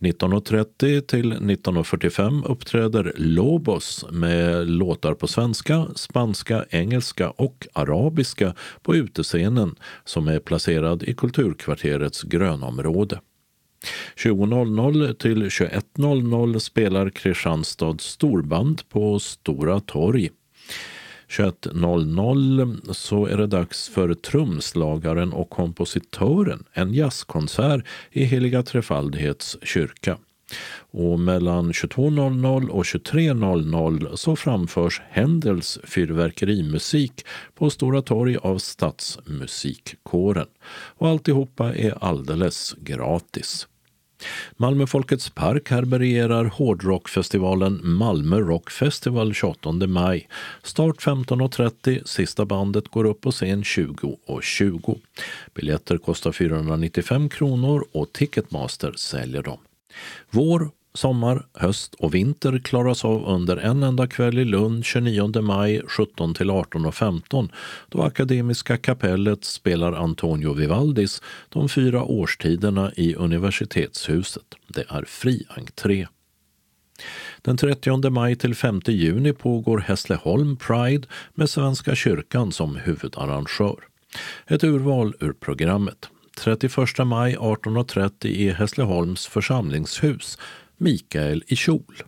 19.30 0.00 1.00
till 1.00 1.32
19.45 1.32 2.46
uppträder 2.46 3.12
Lobos 3.16 4.04
med 4.10 4.70
låtar 4.70 5.14
på 5.14 5.26
svenska, 5.26 5.86
spanska, 5.94 6.64
engelska 6.70 7.30
och 7.30 7.66
arabiska 7.72 8.54
på 8.82 8.94
utescenen 8.94 9.74
som 10.04 10.28
är 10.28 10.38
placerad 10.38 11.02
i 11.02 11.14
Kulturkvarterets 11.14 12.22
grönområde. 12.22 13.20
20.00 14.16 15.14
till 15.14 15.42
21.00 15.44 16.58
spelar 16.58 17.10
Kristianstads 17.10 18.04
storband 18.04 18.88
på 18.88 19.18
Stora 19.18 19.80
torg. 19.80 20.30
21.00 21.28 22.92
så 22.92 23.26
är 23.26 23.36
det 23.36 23.46
dags 23.46 23.88
för 23.88 24.14
trumslagaren 24.14 25.32
och 25.32 25.50
kompositören, 25.50 26.64
en 26.72 26.94
jazzkonsert 26.94 27.86
i 28.10 28.24
Heliga 28.24 28.62
Trefaldighets 28.62 29.56
kyrka. 29.62 30.18
Och 30.90 31.20
mellan 31.20 31.72
22.00 31.72 32.68
och 32.68 32.82
23.00 32.82 34.16
så 34.16 34.36
framförs 34.36 35.02
Händels 35.10 35.78
fyrverkerimusik 35.84 37.26
på 37.54 37.70
Stora 37.70 38.02
torg 38.02 38.36
av 38.36 38.58
Stadsmusikkåren. 38.58 40.46
Och 40.70 41.08
alltihopa 41.08 41.74
är 41.74 42.04
alldeles 42.04 42.74
gratis. 42.80 43.66
Malmö 44.56 44.86
Folkets 44.86 45.30
Park 45.30 45.70
härbärgerar 45.70 46.44
hårdrockfestivalen 46.44 47.80
Malmö 47.82 48.40
Rock 48.40 48.70
Festival 48.70 49.34
28 49.34 49.72
maj. 49.72 50.28
Start 50.62 50.96
15.30, 50.96 52.04
sista 52.04 52.44
bandet 52.44 52.88
går 52.88 53.04
upp 53.04 53.20
på 53.20 53.30
scen 53.30 53.62
20.20. 53.62 54.40
20. 54.40 54.98
Biljetter 55.54 55.98
kostar 55.98 56.32
495 56.32 57.28
kronor 57.28 57.84
och 57.92 58.12
Ticketmaster 58.12 58.92
säljer 58.96 59.42
dem. 59.42 59.58
Vår 60.30 60.70
sommar, 60.94 61.46
höst 61.54 61.94
och 61.94 62.14
vinter 62.14 62.58
klaras 62.58 63.04
av 63.04 63.28
under 63.28 63.56
en 63.56 63.82
enda 63.82 64.06
kväll 64.06 64.38
i 64.38 64.44
Lund 64.44 64.84
29 64.84 65.42
maj 65.42 65.82
17 65.86 66.34
till 66.34 66.50
18.15 66.50 67.48
då 67.88 68.02
Akademiska 68.02 68.76
kapellet 68.76 69.44
spelar 69.44 69.92
Antonio 69.92 70.52
Vivaldis 70.52 71.22
De 71.48 71.68
fyra 71.68 72.02
årstiderna 72.02 72.92
i 72.96 73.14
Universitetshuset. 73.14 74.54
Det 74.68 74.84
är 74.88 75.04
fri 75.04 75.44
entré. 75.48 76.06
Den 77.42 77.56
30 77.56 78.10
maj 78.10 78.36
till 78.36 78.54
5 78.54 78.80
juni 78.86 79.32
pågår 79.32 79.78
Hässleholm 79.78 80.56
Pride 80.56 81.08
med 81.34 81.50
Svenska 81.50 81.94
kyrkan 81.94 82.52
som 82.52 82.76
huvudarrangör. 82.76 83.84
Ett 84.46 84.64
urval 84.64 85.14
ur 85.20 85.32
programmet. 85.32 86.08
31 86.38 87.04
maj 87.04 87.36
18.30 87.36 88.26
i 88.26 88.50
Hässleholms 88.50 89.26
församlingshus 89.26 90.38
Mikael 90.76 91.42
i 91.46 91.56
kjol. 91.56 92.02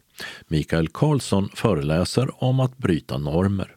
Mikael 0.49 0.89
Karlsson 0.89 1.49
föreläser 1.55 2.45
om 2.45 2.61
att 2.61 2.78
bryta 2.78 3.18
normer. 3.18 3.76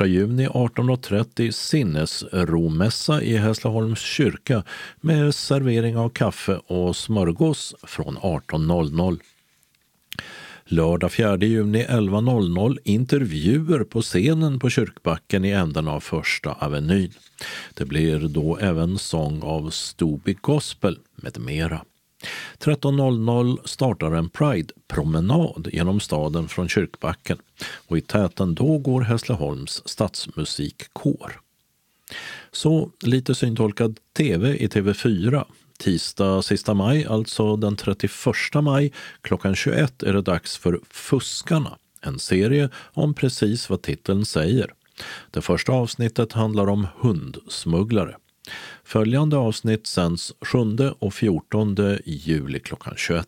1 0.00 0.06
juni 0.06 0.46
18.30 0.46 1.50
sinnesromässa 1.50 3.22
i 3.22 3.36
Hässleholms 3.36 4.00
kyrka 4.00 4.62
med 5.00 5.34
servering 5.34 5.96
av 5.96 6.08
kaffe 6.08 6.56
och 6.56 6.96
smörgås 6.96 7.74
från 7.82 8.18
18.00. 8.18 9.20
Lördag 10.66 11.12
4 11.12 11.36
juni 11.36 11.84
11.00 11.84 12.78
intervjuer 12.84 13.84
på 13.84 14.02
scenen 14.02 14.58
på 14.58 14.70
Kyrkbacken 14.70 15.44
i 15.44 15.50
änden 15.50 15.88
av 15.88 16.00
Första 16.00 16.52
Avenyn. 16.52 17.12
Det 17.74 17.84
blir 17.84 18.18
då 18.18 18.56
även 18.56 18.98
sång 18.98 19.42
av 19.42 19.70
Stoby 19.70 20.36
Gospel 20.40 20.98
med 21.16 21.40
mera. 21.40 21.84
13.00 22.58 23.58
startar 23.64 24.12
en 24.12 24.28
Pride-promenad 24.28 25.68
genom 25.72 26.00
staden 26.00 26.48
från 26.48 26.68
Kyrkbacken 26.68 27.38
och 27.88 27.98
i 27.98 28.00
täten 28.00 28.54
då 28.54 28.78
går 28.78 29.00
Hässleholms 29.00 29.82
stadsmusikkår. 29.88 31.40
Så 32.52 32.90
lite 33.02 33.34
syntolkad 33.34 33.98
tv 34.16 34.56
i 34.56 34.66
TV4. 34.66 35.44
Tisdag 35.78 36.44
sista 36.44 36.74
maj, 36.74 37.04
alltså 37.04 37.56
den 37.56 37.76
31 37.76 38.10
maj 38.62 38.92
klockan 39.22 39.54
21 39.54 40.02
är 40.02 40.12
det 40.12 40.22
dags 40.22 40.56
för 40.56 40.80
Fuskarna, 40.90 41.78
en 42.00 42.18
serie 42.18 42.68
om 42.92 43.14
precis 43.14 43.70
vad 43.70 43.82
titeln 43.82 44.24
säger. 44.24 44.74
Det 45.30 45.40
första 45.40 45.72
avsnittet 45.72 46.32
handlar 46.32 46.66
om 46.66 46.86
hundsmugglare. 46.98 48.16
Följande 48.84 49.36
avsnitt 49.36 49.86
sänds 49.86 50.32
7 50.40 50.58
och 50.98 51.14
14 51.14 51.76
juli 52.04 52.60
klockan 52.60 52.94
21. 52.96 53.26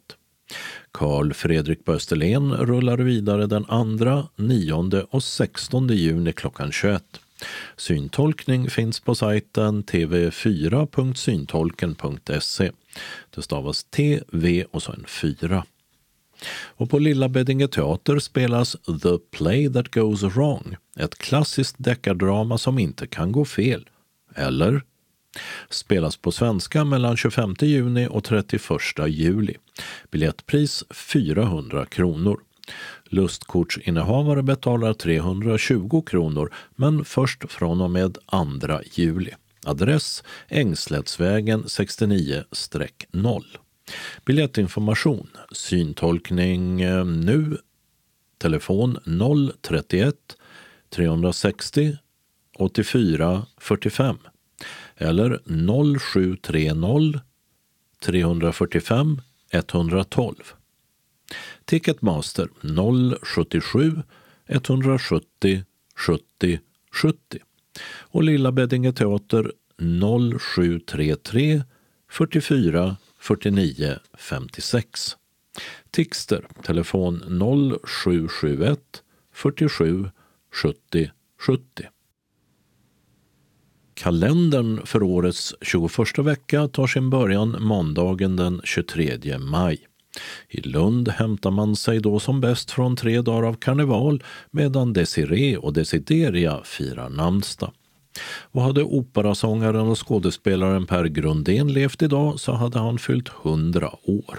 Karl 0.92 1.32
Fredrik 1.32 1.84
Bösterlen 1.84 2.52
rullar 2.52 2.98
vidare 2.98 3.46
den 3.46 3.64
2, 3.98 4.28
9 4.36 5.06
och 5.10 5.22
16 5.22 5.88
juni 5.88 6.32
klockan 6.32 6.72
21. 6.72 7.02
Syntolkning 7.76 8.70
finns 8.70 9.00
på 9.00 9.14
sajten 9.14 9.84
tv4.syntolken.se. 9.84 12.70
Det 13.34 13.42
stavas 13.42 13.84
TV 13.84 14.64
och 14.70 14.82
så 14.82 14.92
en 14.92 15.04
4. 15.06 15.64
Och 16.64 16.90
på 16.90 16.98
Lilla 16.98 17.28
Beddinge 17.28 17.68
Teater 17.68 18.18
spelas 18.18 18.76
The 19.02 19.18
Play 19.30 19.72
That 19.72 19.94
Goes 19.94 20.22
Wrong, 20.22 20.76
ett 20.96 21.18
klassiskt 21.18 21.76
deckardrama 21.78 22.58
som 22.58 22.78
inte 22.78 23.06
kan 23.06 23.32
gå 23.32 23.44
fel. 23.44 23.88
Eller 24.34 24.82
Spelas 25.70 26.16
på 26.16 26.32
svenska 26.32 26.84
mellan 26.84 27.16
25 27.16 27.54
juni 27.60 28.08
och 28.10 28.24
31 28.24 28.62
juli. 29.08 29.56
Biljettpris 30.10 30.84
400 30.90 31.86
kronor. 31.86 32.40
Lustkortsinnehavare 33.08 34.42
betalar 34.42 34.92
320 34.92 36.02
kronor, 36.06 36.54
men 36.76 37.04
först 37.04 37.52
från 37.52 37.80
och 37.80 37.90
med 37.90 38.18
2 38.30 38.80
juli. 38.92 39.30
Adress 39.64 40.24
Ängslättsvägen 40.48 41.64
69-0. 41.64 43.42
Biljettinformation, 44.24 45.28
syntolkning 45.52 46.80
eh, 46.80 47.04
nu, 47.04 47.58
telefon 48.38 48.98
031 49.62 50.14
360 50.90 51.96
84 52.58 53.46
45 53.58 54.18
eller 54.96 55.40
0730 55.98 57.20
345 58.00 59.20
112. 59.50 60.34
Ticketmaster 61.66 62.48
077 63.22 64.02
170 64.46 65.64
70 65.96 66.60
70 66.92 67.38
och 67.88 68.22
Lilla 68.22 68.52
Beddinge 68.52 68.92
Teater 68.92 69.52
0733 70.38 71.62
44 72.10 72.96
49 73.18 73.98
56. 74.18 75.16
Tixter 75.90 76.46
telefon 76.62 77.40
0771 77.86 78.80
47 79.32 80.10
70 80.52 81.10
70. 81.40 81.88
Kalendern 83.94 84.86
för 84.86 85.02
årets 85.02 85.54
21 85.60 86.18
vecka 86.18 86.68
tar 86.68 86.86
sin 86.86 87.10
början 87.10 87.56
måndagen 87.60 88.36
den 88.36 88.60
23 88.64 89.38
maj. 89.38 89.86
I 90.48 90.60
Lund 90.60 91.08
hämtar 91.08 91.50
man 91.50 91.76
sig 91.76 92.00
då 92.00 92.20
som 92.20 92.40
bäst 92.40 92.70
från 92.70 92.96
tre 92.96 93.20
dagar 93.20 93.48
av 93.48 93.54
karneval 93.54 94.22
medan 94.50 94.92
Desiree 94.92 95.56
och 95.56 95.72
Desideria 95.72 96.60
firar 96.64 97.08
namnsdag. 97.08 97.72
Och 98.26 98.62
hade 98.62 98.82
operasångaren 98.82 99.88
och 99.88 100.08
skådespelaren 100.08 100.86
Per 100.86 101.04
Grundén 101.04 101.72
levt 101.72 102.02
idag 102.02 102.40
så 102.40 102.52
hade 102.52 102.78
han 102.78 102.98
fyllt 102.98 103.28
100 103.44 103.90
år. 104.02 104.38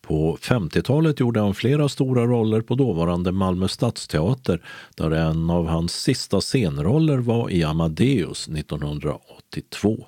På 0.00 0.36
50-talet 0.36 1.20
gjorde 1.20 1.40
han 1.40 1.54
flera 1.54 1.88
stora 1.88 2.26
roller 2.26 2.60
på 2.60 2.74
dåvarande 2.74 3.32
Malmö 3.32 3.68
stadsteater 3.68 4.62
där 4.94 5.10
en 5.10 5.50
av 5.50 5.66
hans 5.66 5.92
sista 5.92 6.40
scenroller 6.40 7.18
var 7.18 7.50
i 7.50 7.64
Amadeus 7.64 8.48
1982. 8.48 10.06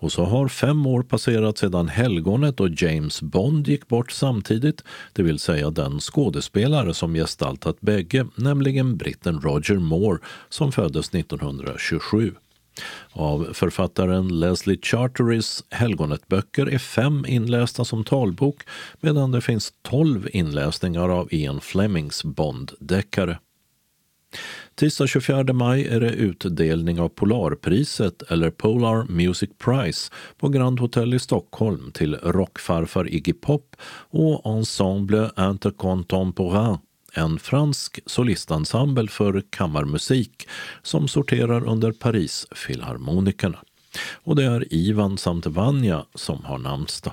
Och 0.00 0.12
så 0.12 0.24
har 0.24 0.48
fem 0.48 0.86
år 0.86 1.02
passerat 1.02 1.58
sedan 1.58 1.88
Helgonet 1.88 2.60
och 2.60 2.82
James 2.82 3.22
Bond 3.22 3.68
gick 3.68 3.88
bort 3.88 4.10
samtidigt, 4.10 4.84
det 5.12 5.22
vill 5.22 5.38
säga 5.38 5.70
den 5.70 6.00
skådespelare 6.00 6.94
som 6.94 7.14
gestaltat 7.14 7.80
bägge, 7.80 8.26
nämligen 8.34 8.96
britten 8.96 9.40
Roger 9.40 9.78
Moore 9.78 10.18
som 10.48 10.72
föddes 10.72 11.14
1927. 11.14 12.34
Av 13.12 13.48
författaren 13.52 14.40
Leslie 14.40 14.78
Charterys 14.82 15.64
helgonetböcker 15.70 16.66
är 16.66 16.78
fem 16.78 17.24
inlästa 17.28 17.84
som 17.84 18.04
talbok 18.04 18.62
medan 19.00 19.30
det 19.32 19.40
finns 19.40 19.72
tolv 19.82 20.28
inläsningar 20.32 21.08
av 21.08 21.28
Ian 21.34 21.60
Flemings 21.60 22.24
Bond-deckare. 22.24 23.38
Tisdag 24.78 25.06
24 25.06 25.52
maj 25.52 25.86
är 25.86 26.00
det 26.00 26.10
utdelning 26.10 27.00
av 27.00 27.08
Polarpriset 27.08 28.22
eller 28.22 28.50
Polar 28.50 29.04
Music 29.08 29.50
Prize 29.58 30.10
på 30.38 30.48
Grand 30.48 30.80
Hotel 30.80 31.14
i 31.14 31.18
Stockholm 31.18 31.92
till 31.92 32.14
rockfarfar 32.14 33.14
Iggy 33.14 33.32
Pop 33.32 33.76
och 34.10 34.46
Ensemble 34.46 35.30
Intercontemporain 35.38 36.78
en 37.12 37.38
fransk 37.38 38.00
solistensemble 38.06 39.08
för 39.08 39.42
kammarmusik 39.50 40.48
som 40.82 41.08
sorterar 41.08 41.68
under 41.68 41.92
Parisfilharmonikerna. 41.92 43.58
Och 44.14 44.36
det 44.36 44.44
är 44.44 44.74
Ivan 44.74 45.18
samt 45.18 45.46
Vanja 45.46 46.04
som 46.14 46.44
har 46.44 46.58
namnsdag. 46.58 47.12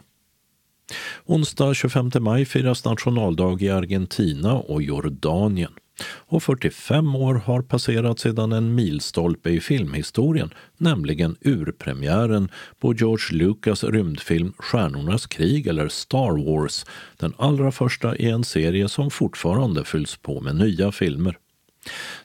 Onsdag 1.26 1.74
25 1.74 2.12
maj 2.20 2.46
firas 2.46 2.86
nationaldag 2.86 3.62
i 3.62 3.70
Argentina 3.70 4.54
och 4.54 4.82
Jordanien 4.82 5.72
och 6.04 6.44
45 6.44 7.16
år 7.16 7.36
har 7.36 7.62
passerat 7.62 8.20
sedan 8.20 8.52
en 8.52 8.76
milstolpe 8.76 9.50
i 9.50 9.60
filmhistorien, 9.60 10.54
nämligen 10.78 11.36
urpremiären 11.42 12.50
på 12.80 12.94
George 12.94 13.38
Lucas 13.38 13.84
rymdfilm 13.84 14.54
Stjärnornas 14.58 15.28
krig 15.28 15.68
eller 15.68 15.88
Star 15.88 16.46
Wars, 16.46 16.86
den 17.18 17.34
allra 17.38 17.72
första 17.72 18.16
i 18.16 18.30
en 18.30 18.44
serie 18.44 18.90
som 18.90 19.12
fortfarande 19.12 19.84
fylls 19.84 20.18
på 20.18 20.42
med 20.42 20.56
nya 20.56 20.92
filmer. 20.92 21.38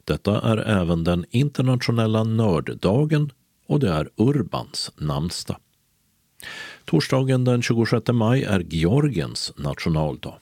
Detta 0.05 0.41
är 0.41 0.57
även 0.57 1.05
den 1.05 1.25
internationella 1.31 2.25
nörddagen 2.25 3.31
och 3.67 3.81
det 3.81 3.89
är 3.89 4.09
Urbans 4.17 4.93
namnsdag. 4.97 5.57
Torsdagen 6.85 7.45
den 7.45 7.63
26 7.63 8.09
maj 8.13 8.43
är 8.43 8.61
Georgiens 8.61 9.53
nationaldag. 9.57 10.35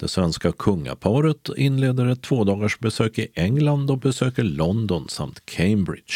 Det 0.00 0.08
svenska 0.08 0.52
kungaparet 0.52 1.48
inleder 1.56 2.06
ett 2.06 2.22
tvådagars 2.22 2.78
besök 2.78 3.18
i 3.18 3.28
England 3.34 3.90
och 3.90 3.98
besöker 3.98 4.42
London 4.42 5.08
samt 5.08 5.46
Cambridge. 5.46 6.14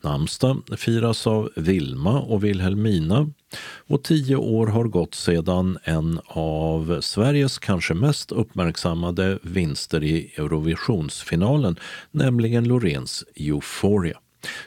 Namnsdag 0.00 0.62
firas 0.76 1.26
av 1.26 1.50
Vilma 1.56 2.20
och 2.20 2.44
Wilhelmina 2.44 3.30
och 3.86 4.04
tio 4.04 4.36
år 4.36 4.66
har 4.66 4.84
gått 4.84 5.14
sedan 5.14 5.78
en 5.84 6.20
av 6.26 7.00
Sveriges 7.00 7.58
kanske 7.58 7.94
mest 7.94 8.32
uppmärksammade 8.32 9.38
vinster 9.42 10.04
i 10.04 10.32
Eurovisionsfinalen, 10.36 11.76
nämligen 12.10 12.64
Loreens 12.64 13.24
Euphoria. 13.36 14.18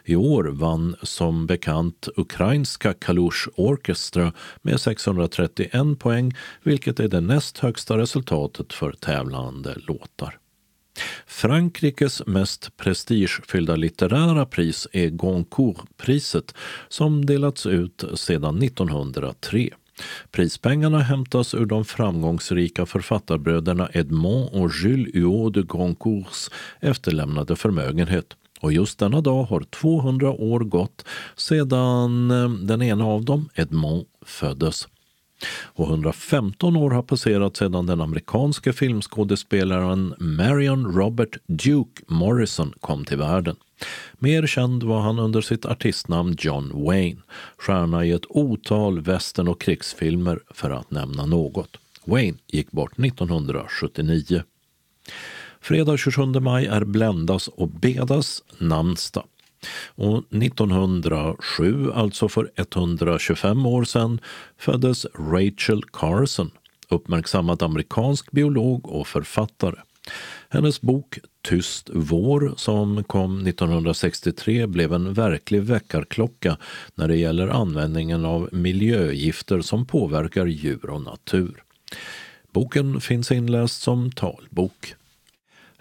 I 0.04 0.16
år 0.16 0.44
vann 0.44 0.96
som 1.02 1.48
bekant 1.48 2.08
ukrainska 2.16 2.94
Kalush 2.94 3.48
Orchestra 3.56 4.34
med 4.62 4.80
631 4.80 6.00
poäng, 6.00 6.34
vilket 6.64 7.00
är 7.00 7.08
det 7.08 7.22
näst 7.22 7.58
högsta 7.58 7.98
resultatet 7.98 8.74
för 8.74 8.92
tävlande 8.92 9.76
låtar. 9.88 10.40
Frankrikes 11.28 12.22
mest 12.26 12.78
prestigefyllda 12.78 13.76
litterära 13.76 14.46
pris 14.46 14.88
är 14.92 15.10
Goncourt-priset 15.10 16.56
som 16.90 17.26
delats 17.26 17.66
ut 17.66 18.04
sedan 18.14 18.64
1903. 18.64 19.70
Prispengarna 20.32 21.00
hämtas 21.00 21.54
ur 21.54 21.66
de 21.66 21.86
framgångsrika 21.86 22.86
författarbröderna 22.86 23.90
Edmond 23.94 24.50
och 24.50 24.72
Jules 24.84 25.16
Huot 25.16 25.54
de 25.54 25.62
Goncourts 25.62 26.52
efterlämnade 26.80 27.56
förmögenhet. 27.56 28.36
Och 28.62 28.74
just 28.74 29.00
denna 29.00 29.22
dag 29.22 29.44
har 29.44 29.62
200 29.62 30.32
år 30.32 30.60
gått 30.60 31.06
sedan 31.36 32.32
eh, 32.32 32.50
den 32.50 32.82
ena 32.82 33.06
av 33.06 33.26
dem, 33.26 33.50
Edmond, 33.56 34.06
föddes. 34.26 34.88
Och 35.64 35.90
115 35.90 36.76
år 36.76 36.92
har 36.92 37.02
passerat 37.02 37.58
sedan 37.58 37.86
den 37.86 38.02
amerikanske 38.02 38.74
filmskådespelaren 38.74 40.14
Marion 40.20 40.96
Robert 40.96 41.38
Duke 41.48 42.02
Morrison 42.08 42.74
kom 42.80 43.06
till 43.06 43.18
världen. 43.18 43.56
Mer 44.14 44.48
känd 44.48 44.84
var 44.84 45.02
han 45.02 45.20
under 45.20 45.42
sitt 45.42 45.66
artistnamn 45.66 46.36
John 46.40 46.86
Wayne, 46.86 47.22
stjärna 47.58 48.06
i 48.06 48.12
ett 48.12 48.26
otal 48.30 49.02
västern 49.02 49.48
och 49.48 49.62
krigsfilmer 49.62 50.40
för 50.50 50.70
att 50.70 50.92
nämna 50.92 51.26
något. 51.26 51.78
Wayne 52.06 52.38
gick 52.48 52.72
bort 52.72 53.00
1979. 53.00 54.44
Fredag 55.66 55.98
27 55.98 56.26
maj 56.26 56.66
är 56.66 56.84
Bländas 56.84 57.48
och 57.48 57.70
Bedas 57.70 58.44
namnsdag. 58.58 59.26
Och 59.88 60.18
1907, 60.18 61.92
alltså 61.92 62.30
för 62.30 62.52
125 62.56 63.66
år 63.66 63.84
sedan, 63.84 64.20
föddes 64.58 65.06
Rachel 65.06 65.84
Carson, 65.84 66.52
uppmärksammad 66.90 67.64
amerikansk 67.64 68.32
biolog 68.32 68.90
och 68.90 69.08
författare. 69.08 69.76
Hennes 70.50 70.82
bok 70.82 71.20
Tyst 71.42 71.90
vår, 71.94 72.54
som 72.58 73.04
kom 73.04 73.48
1963, 73.48 74.68
blev 74.68 74.94
en 74.94 75.14
verklig 75.14 75.62
väckarklocka 75.62 76.58
när 76.96 77.08
det 77.08 77.18
gäller 77.18 77.48
användningen 77.48 78.26
av 78.26 78.50
miljögifter 78.52 79.62
som 79.62 79.86
påverkar 79.86 80.46
djur 80.46 80.90
och 80.90 81.02
natur. 81.02 81.64
Boken 82.54 83.02
finns 83.02 83.32
inläst 83.32 83.82
som 83.82 84.12
talbok. 84.12 84.96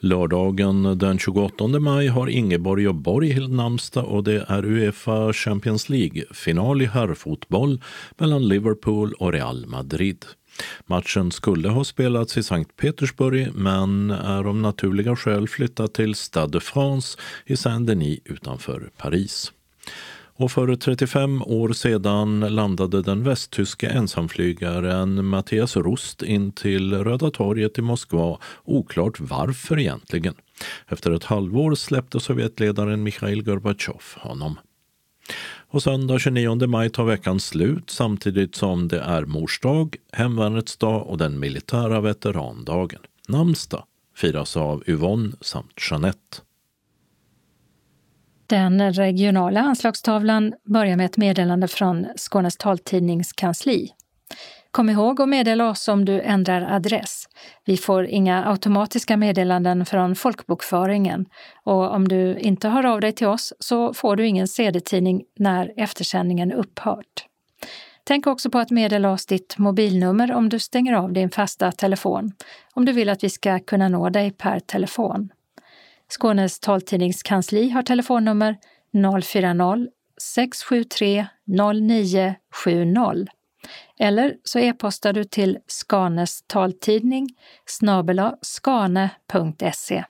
Lördagen 0.04 0.98
den 0.98 1.18
28 1.18 1.68
maj 1.68 2.06
har 2.06 2.28
Ingeborg 2.28 2.88
och 2.88 2.94
Borghild 2.94 3.50
namnsdag 3.50 4.04
och 4.04 4.24
det 4.24 4.44
är 4.48 4.64
Uefa 4.64 5.32
Champions 5.32 5.88
League-final 5.88 6.82
i 6.82 6.86
herrfotboll 6.86 7.80
mellan 8.18 8.48
Liverpool 8.48 9.12
och 9.12 9.32
Real 9.32 9.66
Madrid. 9.66 10.24
Matchen 10.86 11.30
skulle 11.30 11.68
ha 11.68 11.84
spelats 11.84 12.36
i 12.36 12.42
Sankt 12.42 12.76
Petersburg 12.76 13.48
men 13.54 14.10
är 14.10 14.46
om 14.46 14.62
naturliga 14.62 15.16
skäl 15.16 15.48
flyttat 15.48 15.94
till 15.94 16.14
Stade 16.14 16.52
de 16.52 16.60
France 16.60 17.18
i 17.46 17.56
Saint-Denis 17.56 18.20
utanför 18.24 18.90
Paris. 18.96 19.52
Och 20.36 20.52
för 20.52 20.76
35 20.76 21.42
år 21.42 21.72
sedan 21.72 22.40
landade 22.40 23.02
den 23.02 23.24
västtyske 23.24 23.88
ensamflygaren 23.88 25.24
Mattias 25.24 25.76
Rust 25.76 26.22
in 26.22 26.52
till 26.52 26.94
Röda 26.94 27.30
torget 27.30 27.78
i 27.78 27.82
Moskva, 27.82 28.38
oklart 28.64 29.20
varför 29.20 29.78
egentligen. 29.78 30.34
Efter 30.86 31.10
ett 31.10 31.24
halvår 31.24 31.74
släppte 31.74 32.20
Sovjetledaren 32.20 33.02
Mikhail 33.02 33.42
Gorbatjov 33.42 34.02
honom. 34.16 34.58
Och 35.68 35.82
söndag 35.82 36.18
29 36.18 36.66
maj 36.66 36.90
tar 36.90 37.04
veckan 37.04 37.40
slut 37.40 37.90
samtidigt 37.90 38.54
som 38.54 38.88
det 38.88 39.00
är 39.00 39.24
mors 39.24 39.60
dag, 39.60 39.96
hemvärnets 40.12 40.76
dag 40.76 41.06
och 41.06 41.18
den 41.18 41.40
militära 41.40 42.00
veterandagen. 42.00 43.00
Namnsdag 43.28 43.84
firas 44.16 44.56
av 44.56 44.82
Yvonne 44.86 45.32
samt 45.40 45.72
Jeanette. 45.90 46.36
Den 48.46 48.92
regionala 48.92 49.60
anslagstavlan 49.60 50.54
börjar 50.64 50.96
med 50.96 51.06
ett 51.06 51.16
meddelande 51.16 51.68
från 51.68 52.06
Skånes 52.16 52.56
taltidnings 52.56 53.32
kansli. 53.32 53.90
Kom 54.70 54.90
ihåg 54.90 55.20
att 55.20 55.28
meddela 55.28 55.70
oss 55.70 55.88
om 55.88 56.04
du 56.04 56.20
ändrar 56.20 56.76
adress. 56.76 57.24
Vi 57.64 57.76
får 57.76 58.06
inga 58.06 58.50
automatiska 58.50 59.16
meddelanden 59.16 59.86
från 59.86 60.14
folkbokföringen 60.14 61.26
och 61.64 61.94
om 61.94 62.08
du 62.08 62.38
inte 62.38 62.68
hör 62.68 62.86
av 62.86 63.00
dig 63.00 63.12
till 63.12 63.26
oss 63.26 63.52
så 63.58 63.94
får 63.94 64.16
du 64.16 64.26
ingen 64.26 64.48
CD-tidning 64.48 65.22
när 65.38 65.72
eftersändningen 65.76 66.52
upphört. 66.52 67.26
Tänk 68.04 68.26
också 68.26 68.50
på 68.50 68.58
att 68.58 68.70
meddela 68.70 69.10
oss 69.10 69.26
ditt 69.26 69.58
mobilnummer 69.58 70.32
om 70.32 70.48
du 70.48 70.58
stänger 70.58 70.92
av 70.92 71.12
din 71.12 71.30
fasta 71.30 71.72
telefon, 71.72 72.32
om 72.74 72.84
du 72.84 72.92
vill 72.92 73.08
att 73.08 73.24
vi 73.24 73.30
ska 73.30 73.58
kunna 73.58 73.88
nå 73.88 74.08
dig 74.08 74.30
per 74.30 74.60
telefon. 74.60 75.30
Skånes 76.14 76.60
taltidningskansli 76.60 77.70
har 77.70 77.82
telefonnummer 77.82 78.56
040-673 78.92 81.26
0970 81.46 83.26
eller 83.98 84.36
så 84.44 84.58
e-postar 84.58 85.12
du 85.12 85.24
till 85.24 85.58
Skanes 85.66 86.42
taltidning 86.46 87.28
skane.se. 88.42 90.04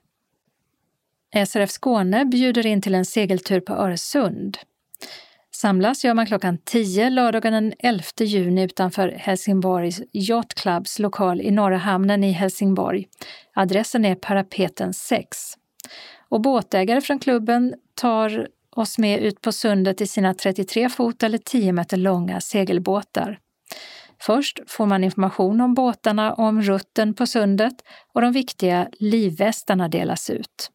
SRF 1.47 1.70
Skåne 1.70 2.24
bjuder 2.24 2.66
in 2.66 2.82
till 2.82 2.94
en 2.94 3.05
segeltur 3.05 3.60
på 3.60 3.72
Öresund. 3.72 4.59
Samlas 5.51 6.05
gör 6.05 6.14
man 6.14 6.26
klockan 6.26 6.59
10 6.59 7.10
lördagen 7.10 7.52
den 7.52 7.72
11 7.78 8.02
juni 8.18 8.62
utanför 8.62 9.09
Helsingborgs 9.09 10.02
Yacht 10.12 10.55
Clubs 10.55 10.98
lokal 10.98 11.40
i 11.40 11.51
Norra 11.51 11.76
hamnen 11.76 12.24
i 12.24 12.31
Helsingborg. 12.31 13.09
Adressen 13.55 14.05
är 14.05 14.14
Parapeten 14.14 14.94
6. 14.94 15.56
Och 16.35 16.40
båtägare 16.40 17.01
från 17.01 17.19
klubben 17.19 17.74
tar 17.94 18.48
oss 18.77 18.98
med 18.98 19.23
ut 19.23 19.40
på 19.40 19.52
sundet 19.52 20.01
i 20.01 20.06
sina 20.06 20.35
33 20.35 20.89
fot 20.89 21.23
eller 21.23 21.39
10 21.39 21.73
meter 21.73 21.97
långa 21.97 22.40
segelbåtar. 22.40 23.39
Först 24.20 24.61
får 24.66 24.86
man 24.86 25.05
information 25.05 25.61
om 25.61 25.74
båtarna 25.74 26.32
och 26.32 26.44
om 26.44 26.62
rutten 26.62 27.15
på 27.15 27.27
sundet 27.27 27.74
och 28.12 28.20
de 28.20 28.32
viktiga 28.32 28.89
livvästarna 28.93 29.89
delas 29.89 30.31
ut. 30.31 30.70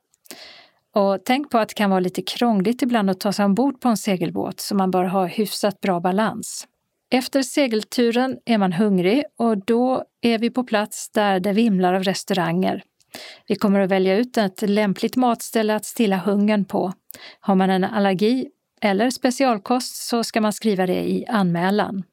Och 0.96 1.20
tänk 1.26 1.50
på 1.50 1.58
att 1.58 1.70
det 1.70 1.76
kan 1.76 1.90
vara 1.90 2.00
lite 2.00 2.22
krångligt 2.22 2.82
ibland 2.82 3.10
att 3.10 3.20
ta 3.20 3.34
sig 3.34 3.46
ombord 3.46 3.82
på 3.82 3.90
en 3.90 3.98
segelbåt 3.98 4.60
så 4.60 4.76
man 4.76 4.92
bör 4.92 5.04
ha 5.04 5.26
hyfsat 5.26 5.82
bra 5.82 6.00
balans. 6.00 6.68
Efter 7.12 7.42
segelturen 7.42 8.38
är 8.46 8.58
man 8.58 8.74
hungrig 8.74 9.24
och 9.38 9.66
då 9.66 10.04
är 10.22 10.40
vi 10.40 10.50
på 10.50 10.64
plats 10.64 11.10
där 11.10 11.40
det 11.40 11.54
vimlar 11.54 11.94
av 11.94 12.04
restauranger. 12.04 12.84
Vi 13.48 13.56
kommer 13.56 13.80
att 13.80 13.92
välja 13.92 14.18
ut 14.18 14.38
ett 14.38 14.62
lämpligt 14.62 15.16
matställe 15.16 15.76
att 15.76 15.86
stilla 15.86 16.18
hungern 16.18 16.66
på. 16.66 16.94
Har 17.40 17.56
man 17.56 17.70
en 17.70 17.84
allergi 17.84 18.48
eller 18.82 19.10
specialkost 19.10 19.96
så 19.96 20.24
ska 20.24 20.42
man 20.42 20.54
skriva 20.54 20.86
det 20.86 21.10
i 21.10 21.26
anmälan. 21.28 22.04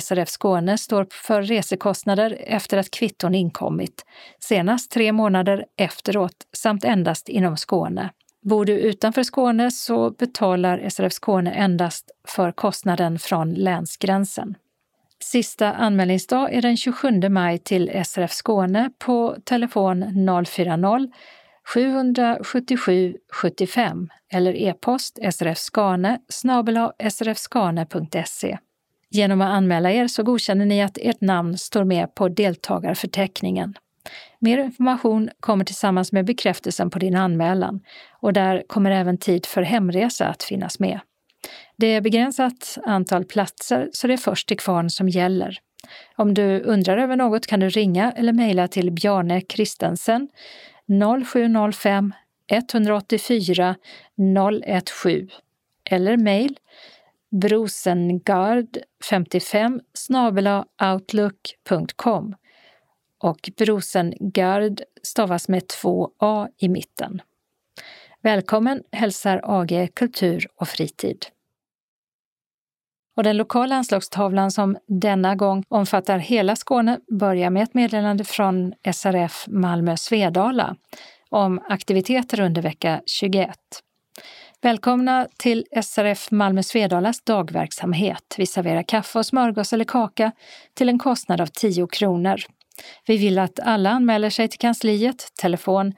SRF 0.00 0.28
Skåne 0.28 0.78
står 0.78 1.06
för 1.10 1.42
resekostnader 1.42 2.38
efter 2.46 2.78
att 2.78 2.90
kvitton 2.90 3.34
inkommit, 3.34 4.04
senast 4.38 4.90
tre 4.90 5.12
månader 5.12 5.64
efteråt 5.76 6.46
samt 6.52 6.84
endast 6.84 7.28
inom 7.28 7.56
Skåne. 7.56 8.10
Bor 8.42 8.64
du 8.64 8.72
utanför 8.72 9.22
Skåne 9.22 9.70
så 9.70 10.10
betalar 10.10 10.88
SRF 10.88 11.12
Skåne 11.12 11.52
endast 11.52 12.10
för 12.28 12.52
kostnaden 12.52 13.18
från 13.18 13.54
länsgränsen. 13.54 14.54
Sista 15.22 15.72
anmälningsdag 15.72 16.54
är 16.54 16.62
den 16.62 16.76
27 16.76 17.28
maj 17.28 17.58
till 17.58 18.04
SRF 18.04 18.32
Skåne 18.32 18.90
på 18.98 19.36
telefon 19.44 20.04
040 20.46 21.10
777 21.74 23.16
75 23.32 24.08
eller 24.32 24.56
e-post 24.56 25.18
srfskane 25.32 26.18
srfskane.se. 27.10 28.58
Genom 29.10 29.40
att 29.40 29.48
anmäla 29.48 29.90
er 29.92 30.06
så 30.06 30.22
godkänner 30.22 30.66
ni 30.66 30.82
att 30.82 30.98
ert 30.98 31.20
namn 31.20 31.58
står 31.58 31.84
med 31.84 32.14
på 32.14 32.28
deltagarförteckningen. 32.28 33.74
Mer 34.38 34.58
information 34.58 35.30
kommer 35.40 35.64
tillsammans 35.64 36.12
med 36.12 36.24
bekräftelsen 36.24 36.90
på 36.90 36.98
din 36.98 37.16
anmälan 37.16 37.80
och 38.20 38.32
där 38.32 38.62
kommer 38.66 38.90
även 38.90 39.18
tid 39.18 39.46
för 39.46 39.62
hemresa 39.62 40.26
att 40.26 40.42
finnas 40.42 40.78
med. 40.78 41.00
Det 41.78 41.86
är 41.86 42.00
begränsat 42.00 42.78
antal 42.84 43.24
platser 43.24 43.90
så 43.92 44.06
det 44.06 44.12
är 44.12 44.16
först 44.16 44.48
till 44.48 44.58
kvarn 44.58 44.90
som 44.90 45.08
gäller. 45.08 45.58
Om 46.16 46.34
du 46.34 46.60
undrar 46.60 46.98
över 46.98 47.16
något 47.16 47.46
kan 47.46 47.60
du 47.60 47.68
ringa 47.68 48.12
eller 48.12 48.32
mejla 48.32 48.68
till 48.68 48.92
Bjarne 48.92 49.40
Kristensen 49.40 50.28
0705 51.26 52.14
184 52.48 53.76
017 54.86 55.28
eller 55.84 56.16
mejl 56.16 56.58
brosengard55 57.30 59.80
outlook.com 60.94 62.34
och 63.18 63.50
Brosengard 63.56 64.80
stavas 65.02 65.48
med 65.48 65.68
två 65.68 66.10
A 66.18 66.48
i 66.58 66.68
mitten. 66.68 67.22
Välkommen 68.22 68.82
hälsar 68.92 69.40
AG 69.44 69.88
Kultur 69.94 70.46
och 70.56 70.68
Fritid. 70.68 71.26
Och 73.16 73.22
den 73.22 73.36
lokala 73.36 73.74
anslagstavlan 73.74 74.50
som 74.50 74.76
denna 74.88 75.34
gång 75.34 75.64
omfattar 75.68 76.18
hela 76.18 76.56
Skåne 76.56 76.98
börjar 77.20 77.50
med 77.50 77.62
ett 77.62 77.74
meddelande 77.74 78.24
från 78.24 78.74
SRF 78.92 79.44
Malmö 79.48 79.96
Svedala 79.96 80.76
om 81.30 81.60
aktiviteter 81.68 82.40
under 82.40 82.62
vecka 82.62 83.00
21. 83.06 83.50
Välkomna 84.62 85.28
till 85.38 85.64
SRF 85.82 86.30
Malmö 86.30 86.62
Svedalas 86.62 87.24
dagverksamhet. 87.24 88.34
Vi 88.38 88.46
serverar 88.46 88.82
kaffe 88.82 89.18
och 89.18 89.26
smörgås 89.26 89.72
eller 89.72 89.84
kaka 89.84 90.32
till 90.74 90.88
en 90.88 90.98
kostnad 90.98 91.40
av 91.40 91.46
10 91.46 91.86
kronor. 91.86 92.40
Vi 93.06 93.16
vill 93.16 93.38
att 93.38 93.60
alla 93.60 93.90
anmäler 93.90 94.30
sig 94.30 94.48
till 94.48 94.58
kansliet, 94.58 95.28
telefon 95.40 95.94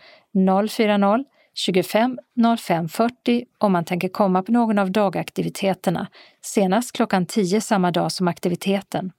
040 0.69 1.38
25 1.59 2.19
05 2.59 2.89
40 2.89 3.45
om 3.59 3.73
man 3.73 3.85
tänker 3.85 4.09
komma 4.09 4.43
på 4.43 4.53
någon 4.53 4.79
av 4.79 4.91
dagaktiviteterna, 4.93 6.07
senast 6.43 6.93
klockan 6.93 7.27
10 7.27 7.61
samma 7.61 7.91
dag 7.91 8.13
som 8.13 8.29
aktiviteten. 8.29 9.13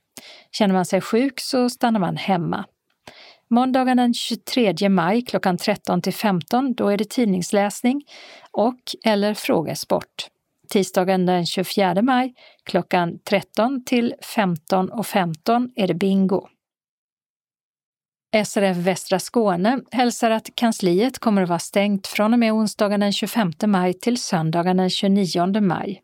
Känner 0.52 0.74
man 0.74 0.86
sig 0.86 1.02
sjuk 1.02 1.40
så 1.40 1.70
stannar 1.70 1.99
man 1.99 2.18
hemma. 2.18 2.66
Måndagen 3.48 3.98
den 3.98 4.14
23 4.14 4.90
maj 4.90 5.22
klockan 5.22 5.57
13 5.57 6.02
till 6.02 6.14
15, 6.14 6.74
då 6.74 6.88
är 6.88 6.98
det 6.98 7.10
tidningsläsning 7.10 8.03
och 8.52 8.80
eller 9.06 9.34
frågesport. 9.34 10.28
Tisdagen 10.70 11.26
den 11.26 11.45
24 11.45 12.02
maj 12.02 12.34
klockan 12.64 13.20
13 13.30 13.84
till 13.86 14.16
15 14.36 14.90
och 14.90 15.07
15 15.07 15.72
är 15.76 15.88
det 15.88 15.94
bingo. 15.94 16.48
SRF 18.45 18.77
Västra 18.77 19.19
Skåne 19.19 19.81
hälsar 19.91 20.31
att 20.31 20.56
kansliet 20.56 21.19
kommer 21.19 21.41
att 21.41 21.49
vara 21.49 21.60
stängt 21.60 22.07
från 22.07 22.34
och 22.34 22.39
med 22.39 22.53
onsdagen 22.53 22.99
den 22.99 23.14
25 23.14 23.51
maj 23.65 23.93
till 23.93 24.18
söndagen 24.18 24.77
den 24.77 24.89
29 24.89 25.61
maj. 25.61 26.01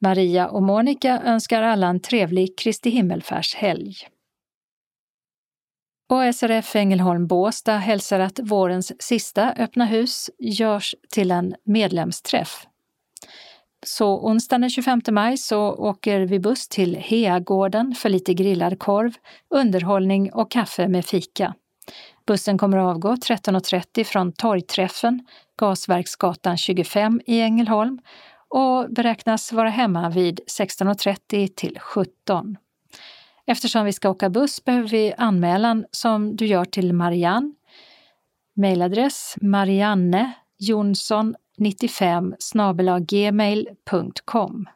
Maria 0.00 0.48
och 0.48 0.62
Monica 0.62 1.22
önskar 1.24 1.62
alla 1.62 1.86
en 1.86 2.00
trevlig 2.00 2.58
Kristi 2.58 2.90
himmelfärdshelg. 2.90 3.94
Och 6.10 6.34
SRF 6.34 6.76
Ängelholm 6.76 7.26
Båstad 7.26 7.76
hälsar 7.76 8.20
att 8.20 8.38
vårens 8.42 9.02
sista 9.02 9.52
öppna 9.52 9.84
hus 9.84 10.30
görs 10.38 10.94
till 11.10 11.30
en 11.30 11.54
medlemsträff. 11.64 12.66
Så 13.86 14.26
onsdagen 14.26 14.60
den 14.60 14.70
25 14.70 15.00
maj 15.10 15.36
så 15.36 15.72
åker 15.72 16.20
vi 16.20 16.38
buss 16.38 16.68
till 16.68 16.96
Heagården 16.96 17.94
för 17.94 18.08
lite 18.08 18.34
grillad 18.34 18.78
korv, 18.78 19.12
underhållning 19.50 20.32
och 20.32 20.50
kaffe 20.50 20.88
med 20.88 21.04
fika. 21.04 21.54
Bussen 22.26 22.58
kommer 22.58 22.78
att 22.78 22.94
avgå 22.94 23.14
13.30 23.14 24.04
från 24.04 24.32
Torgträffen, 24.32 25.26
Gasverksgatan 25.60 26.56
25 26.56 27.20
i 27.26 27.40
Ängelholm 27.40 27.98
och 28.48 28.90
beräknas 28.90 29.52
vara 29.52 29.68
hemma 29.68 30.10
vid 30.10 30.40
16.30 30.46 31.48
till 31.54 31.78
17. 31.80 32.56
Eftersom 33.46 33.84
vi 33.84 33.92
ska 33.92 34.10
åka 34.10 34.30
buss 34.30 34.64
behöver 34.64 34.88
vi 34.88 35.14
anmälan 35.18 35.84
som 35.90 36.36
du 36.36 36.46
gör 36.46 36.64
till 36.64 36.92
Marianne. 36.92 37.52
Mailadress 38.56 39.36
Marianne 39.40 40.32
Jonsson 40.58 41.34
95 41.60 42.34
gmail.com 43.08 44.66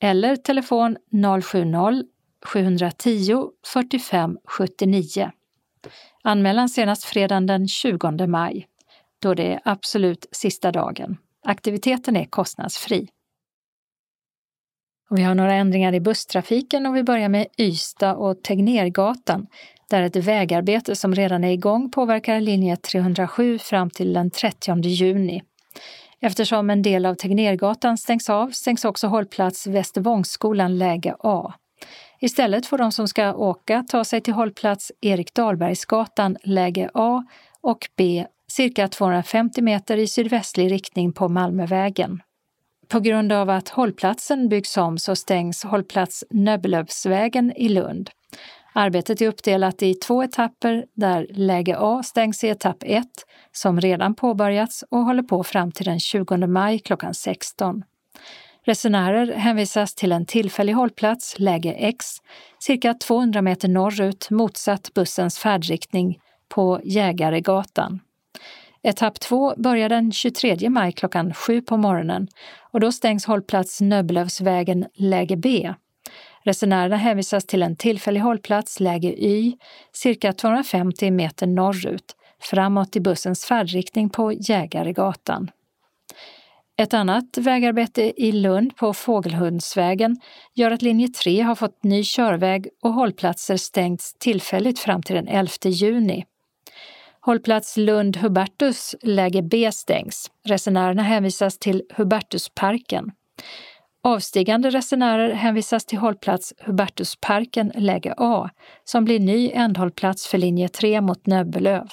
eller 0.00 0.36
telefon 0.36 0.96
070-710 1.12 3.48
45 3.66 4.38
79. 4.44 5.30
Anmälan 6.22 6.68
senast 6.68 7.04
fredagen 7.04 7.46
den 7.46 7.68
20 7.68 8.26
maj, 8.26 8.66
då 9.22 9.34
det 9.34 9.52
är 9.52 9.60
absolut 9.64 10.26
sista 10.32 10.72
dagen. 10.72 11.16
Aktiviteten 11.44 12.16
är 12.16 12.24
kostnadsfri. 12.24 13.08
Och 15.10 15.18
vi 15.18 15.22
har 15.22 15.34
några 15.34 15.54
ändringar 15.54 15.92
i 15.92 16.00
busstrafiken 16.00 16.86
och 16.86 16.96
vi 16.96 17.02
börjar 17.02 17.28
med 17.28 17.46
Ystad 17.58 18.14
och 18.14 18.42
Tegnérgatan 18.42 19.46
där 19.90 20.02
ett 20.02 20.16
vägarbete 20.16 20.96
som 20.96 21.14
redan 21.14 21.44
är 21.44 21.52
igång 21.52 21.90
påverkar 21.90 22.40
linje 22.40 22.76
307 22.76 23.58
fram 23.58 23.90
till 23.90 24.12
den 24.12 24.30
30 24.30 24.82
juni. 24.82 25.42
Eftersom 26.20 26.70
en 26.70 26.82
del 26.82 27.06
av 27.06 27.14
Tegnérgatan 27.14 27.98
stängs 27.98 28.30
av 28.30 28.50
stängs 28.50 28.84
också 28.84 29.06
hållplats 29.06 29.66
Västervångsskolan 29.66 30.78
läge 30.78 31.16
A. 31.18 31.54
Istället 32.20 32.66
får 32.66 32.78
de 32.78 32.92
som 32.92 33.08
ska 33.08 33.34
åka 33.34 33.84
ta 33.88 34.04
sig 34.04 34.20
till 34.20 34.34
hållplats 34.34 34.92
Erik 35.00 35.34
Dahlbergsgatan 35.34 36.36
läge 36.42 36.90
A 36.94 37.24
och 37.60 37.88
B 37.96 38.26
cirka 38.48 38.88
250 38.88 39.62
meter 39.62 39.96
i 39.96 40.06
sydvästlig 40.06 40.72
riktning 40.72 41.12
på 41.12 41.28
Malmövägen. 41.28 42.22
På 42.88 43.00
grund 43.00 43.32
av 43.32 43.50
att 43.50 43.68
hållplatsen 43.68 44.48
byggs 44.48 44.76
om 44.76 44.98
så 44.98 45.16
stängs 45.16 45.64
hållplats 45.64 46.24
Nöbbelövsvägen 46.30 47.52
i 47.56 47.68
Lund. 47.68 48.10
Arbetet 48.78 49.20
är 49.20 49.28
uppdelat 49.28 49.82
i 49.82 49.94
två 49.94 50.22
etapper 50.22 50.86
där 50.94 51.26
läge 51.30 51.76
A 51.78 52.02
stängs 52.02 52.44
i 52.44 52.48
etapp 52.48 52.76
1 52.80 53.06
som 53.52 53.80
redan 53.80 54.14
påbörjats 54.14 54.84
och 54.90 54.98
håller 54.98 55.22
på 55.22 55.44
fram 55.44 55.72
till 55.72 55.84
den 55.84 56.00
20 56.00 56.46
maj 56.46 56.78
klockan 56.78 57.14
16. 57.14 57.82
Resenärer 58.64 59.32
hänvisas 59.32 59.94
till 59.94 60.12
en 60.12 60.26
tillfällig 60.26 60.72
hållplats, 60.72 61.38
läge 61.38 61.72
X, 61.72 62.06
cirka 62.58 62.94
200 62.94 63.42
meter 63.42 63.68
norrut 63.68 64.30
motsatt 64.30 64.94
bussens 64.94 65.38
färdriktning 65.38 66.18
på 66.48 66.80
Jägaregatan. 66.84 68.00
Etapp 68.82 69.20
2 69.20 69.54
börjar 69.56 69.88
den 69.88 70.12
23 70.12 70.70
maj 70.70 70.92
klockan 70.92 71.34
7 71.34 71.62
på 71.62 71.76
morgonen 71.76 72.28
och 72.72 72.80
då 72.80 72.92
stängs 72.92 73.26
hållplats 73.26 73.80
Nöbbelövsvägen 73.80 74.86
läge 74.94 75.36
B. 75.36 75.74
Resenärerna 76.46 76.96
hänvisas 76.96 77.46
till 77.46 77.62
en 77.62 77.76
tillfällig 77.76 78.20
hållplats, 78.20 78.80
läge 78.80 79.08
Y, 79.08 79.56
cirka 79.92 80.32
250 80.32 81.10
meter 81.10 81.46
norrut, 81.46 82.16
framåt 82.40 82.96
i 82.96 83.00
bussens 83.00 83.44
färdriktning 83.44 84.10
på 84.10 84.32
Jägaregatan. 84.32 85.50
Ett 86.76 86.94
annat 86.94 87.38
vägarbete 87.38 88.22
i 88.22 88.32
Lund 88.32 88.76
på 88.76 88.94
Fågelhundsvägen 88.94 90.16
gör 90.54 90.70
att 90.70 90.82
linje 90.82 91.08
3 91.08 91.40
har 91.40 91.54
fått 91.54 91.84
ny 91.84 92.04
körväg 92.04 92.68
och 92.82 92.92
hållplatser 92.92 93.56
stängts 93.56 94.14
tillfälligt 94.18 94.78
fram 94.78 95.02
till 95.02 95.16
den 95.16 95.28
11 95.28 95.50
juni. 95.64 96.24
Hållplats 97.20 97.76
Lund-Hubertus, 97.76 98.94
läge 99.02 99.42
B, 99.42 99.72
stängs. 99.72 100.30
Resenärerna 100.44 101.02
hänvisas 101.02 101.58
till 101.58 101.82
Hubertusparken. 101.96 103.12
Avstigande 104.06 104.70
resenärer 104.70 105.32
hänvisas 105.32 105.84
till 105.84 105.98
hållplats 105.98 106.54
Hubertusparken, 106.58 107.72
läge 107.74 108.14
A, 108.16 108.50
som 108.84 109.04
blir 109.04 109.20
ny 109.20 109.50
ändhållplats 109.50 110.26
för 110.26 110.38
linje 110.38 110.68
3 110.68 111.00
mot 111.00 111.26
Nöbbelöv. 111.26 111.88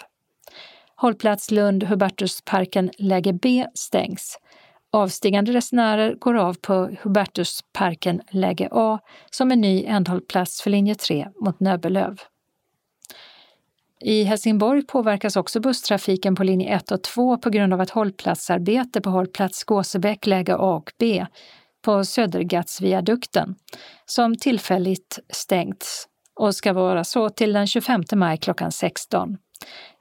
Hållplats 0.96 1.52
Lund-Hubertusparken, 1.52 2.92
läge 2.98 3.34
B, 3.34 3.66
stängs. 3.74 4.38
Avstigande 4.92 5.54
resenärer 5.54 6.16
går 6.16 6.34
av 6.34 6.54
på 6.54 6.90
Hubertusparken, 7.02 8.22
läge 8.32 8.70
A, 8.72 9.00
som 9.32 9.52
är 9.52 9.56
ny 9.56 9.86
ändhållplats 9.86 10.62
för 10.62 10.70
linje 10.70 10.96
3 10.96 11.28
mot 11.46 11.60
Nöbbelöv. 11.60 12.18
I 14.02 14.24
Helsingborg 14.24 14.86
påverkas 14.86 15.36
också 15.36 15.60
busstrafiken 15.60 16.36
på 16.36 16.44
linje 16.44 16.76
1 16.76 16.92
och 16.92 17.04
2 17.04 17.38
på 17.38 17.50
grund 17.50 17.74
av 17.74 17.82
ett 17.82 17.90
hållplatsarbete 17.90 19.02
på 19.02 19.10
hållplats 19.10 19.64
Gåsebäck 19.64 20.26
läge 20.26 20.56
A 20.56 20.76
och 20.76 20.92
B 21.00 21.26
på 21.84 22.06
Södergattsviadukten 22.06 23.56
som 24.06 24.36
tillfälligt 24.36 25.20
stängts 25.30 26.08
och 26.40 26.56
ska 26.56 26.74
vara 26.74 27.04
så 27.04 27.30
till 27.30 27.54
den 27.54 27.68
25 27.68 28.04
maj 28.16 28.38
klockan 28.38 28.72
16. 28.72 29.38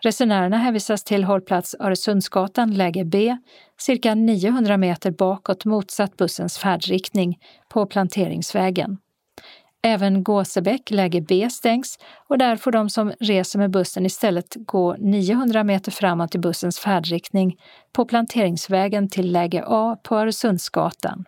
Resenärerna 0.03 0.57
hänvisas 0.57 1.05
till 1.05 1.25
hållplats 1.25 1.75
Öresundsgatan 1.81 2.75
läge 2.75 3.05
B, 3.05 3.37
cirka 3.81 4.15
900 4.15 4.77
meter 4.77 5.11
bakåt 5.11 5.65
motsatt 5.65 6.17
bussens 6.17 6.59
färdriktning 6.59 7.39
på 7.69 7.87
Planteringsvägen. 7.87 8.99
Även 9.85 10.25
Gåsebäck 10.25 10.91
läge 10.91 11.21
B 11.21 11.51
stängs 11.51 11.99
och 12.29 12.39
där 12.39 12.57
får 12.57 12.73
de 12.73 12.91
som 12.91 13.13
reser 13.21 13.59
med 13.59 13.71
bussen 13.71 14.07
istället 14.07 14.57
gå 14.67 14.97
900 14.99 15.65
meter 15.65 15.93
framåt 15.93 16.35
i 16.35 16.39
bussens 16.39 16.79
färdriktning 16.79 17.57
på 17.93 18.05
Planteringsvägen 18.05 19.09
till 19.09 19.33
läge 19.33 19.65
A 19.67 19.97
på 20.03 20.17
Öresundsgatan. 20.17 21.25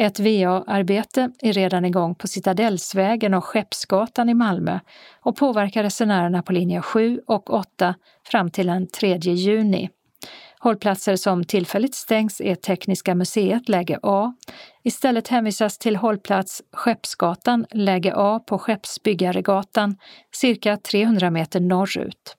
Ett 0.00 0.20
VA-arbete 0.20 1.30
är 1.38 1.52
redan 1.52 1.84
igång 1.84 2.14
på 2.14 2.26
Citadellsvägen 2.28 3.34
och 3.34 3.44
Skeppsgatan 3.44 4.28
i 4.28 4.34
Malmö 4.34 4.78
och 5.20 5.36
påverkar 5.36 5.82
resenärerna 5.82 6.42
på 6.42 6.52
linje 6.52 6.82
7 6.82 7.20
och 7.26 7.50
8 7.54 7.94
fram 8.24 8.50
till 8.50 8.66
den 8.66 8.86
3 8.86 9.18
juni. 9.18 9.90
Hållplatser 10.58 11.16
som 11.16 11.44
tillfälligt 11.44 11.94
stängs 11.94 12.40
är 12.40 12.54
Tekniska 12.54 13.14
museet 13.14 13.68
läge 13.68 13.98
A. 14.02 14.32
Istället 14.84 15.28
hänvisas 15.28 15.78
till 15.78 15.96
hållplats 15.96 16.62
Skeppsgatan 16.72 17.66
läge 17.70 18.12
A 18.16 18.40
på 18.46 18.58
Skeppsbyggaregatan 18.58 19.96
cirka 20.34 20.76
300 20.76 21.30
meter 21.30 21.60
norrut. 21.60 22.37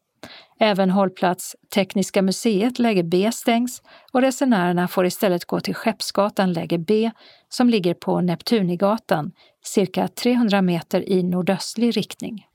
Även 0.60 0.90
hållplats 0.90 1.56
Tekniska 1.74 2.22
museet 2.22 2.80
läge 2.80 3.04
B 3.04 3.32
stängs 3.34 3.82
och 4.12 4.22
resenärerna 4.22 4.88
får 4.88 5.06
istället 5.06 5.46
gå 5.46 5.60
till 5.60 5.76
Skeppsgatan 5.76 6.54
läge 6.54 6.78
B 6.78 7.12
som 7.50 7.70
ligger 7.70 7.94
på 7.94 8.22
Neptunigatan 8.22 9.32
cirka 9.64 10.08
300 10.08 10.62
meter 10.62 11.10
i 11.10 11.24
nordöstlig 11.24 11.98
riktning. 11.98 12.49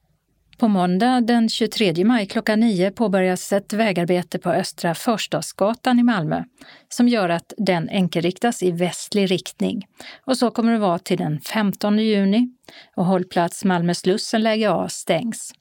På 0.59 0.69
måndag 0.69 1.21
den 1.21 1.49
23 1.49 2.05
maj 2.05 2.27
klockan 2.27 2.61
9 2.61 2.91
påbörjas 2.91 3.53
ett 3.53 3.73
vägarbete 3.73 4.39
på 4.39 4.51
Östra 4.51 4.95
Förstadsgatan 4.95 5.99
i 5.99 6.03
Malmö 6.03 6.45
som 6.89 7.09
gör 7.09 7.29
att 7.29 7.53
den 7.57 7.89
enkelriktas 7.89 8.63
i 8.63 8.71
västlig 8.71 9.31
riktning. 9.31 9.87
Och 10.25 10.39
så 10.39 10.51
kommer 10.51 10.73
det 10.73 10.79
vara 10.79 10.99
till 10.99 11.19
den 11.19 11.41
15 11.41 11.99
juni 11.99 12.49
och 12.97 13.05
hållplats 13.05 13.65
Malmö 13.65 13.95
Slussen 13.95 14.43
läge 14.43 14.71
A 14.73 14.89
stängs. 14.89 15.53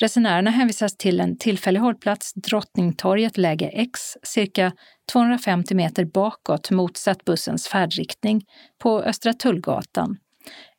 Resenärerna 0.00 0.50
hänvisas 0.50 0.96
till 0.96 1.20
en 1.20 1.38
tillfällig 1.38 1.80
hållplats 1.80 2.34
Drottningtorget 2.34 3.36
läge 3.36 3.66
X 3.66 4.00
cirka 4.22 4.72
250 5.12 5.74
meter 5.74 6.04
bakåt 6.04 6.70
motsatt 6.70 7.24
bussens 7.24 7.68
färdriktning 7.68 8.44
på 8.82 9.02
Östra 9.02 9.32
Tullgatan 9.32 10.16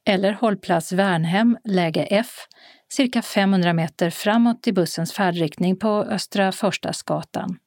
eller 0.08 0.32
hållplats 0.32 0.92
Värnhem 0.92 1.58
läge 1.64 2.08
F 2.10 2.28
cirka 2.90 3.22
500 3.22 3.74
meter 3.74 4.10
framåt 4.10 4.68
i 4.68 4.74
bussens 4.74 5.14
färdriktning 5.14 5.76
på 5.76 5.90
Östra 5.90 6.52
Förstadsgatan. 6.52 7.58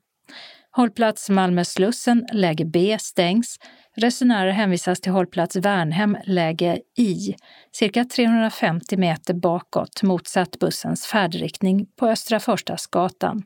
Hållplats 0.70 1.30
Malmö 1.30 1.64
Slussen, 1.64 2.26
läge 2.32 2.64
B, 2.64 2.96
stängs. 3.00 3.58
Resenärer 3.96 4.50
hänvisas 4.50 5.00
till 5.00 5.12
hållplats 5.12 5.56
Värnhem, 5.56 6.16
läge 6.24 6.78
I, 6.98 7.34
cirka 7.72 8.04
350 8.04 8.96
meter 8.96 9.34
bakåt 9.34 10.02
motsatt 10.02 10.58
bussens 10.58 11.06
färdriktning 11.06 11.86
på 11.96 12.06
Östra 12.06 12.40
Förstadsgatan. 12.40 13.42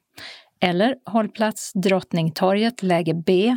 Eller 0.61 0.94
hållplats 1.07 1.73
Drottningtorget, 1.74 2.82
läge 2.82 3.15
B, 3.15 3.57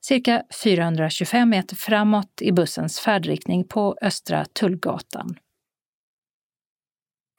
cirka 0.00 0.42
425 0.62 1.50
meter 1.50 1.76
framåt 1.76 2.38
i 2.40 2.52
bussens 2.52 3.00
färdriktning 3.00 3.64
på 3.64 3.96
Östra 4.02 4.44
Tullgatan. 4.44 5.36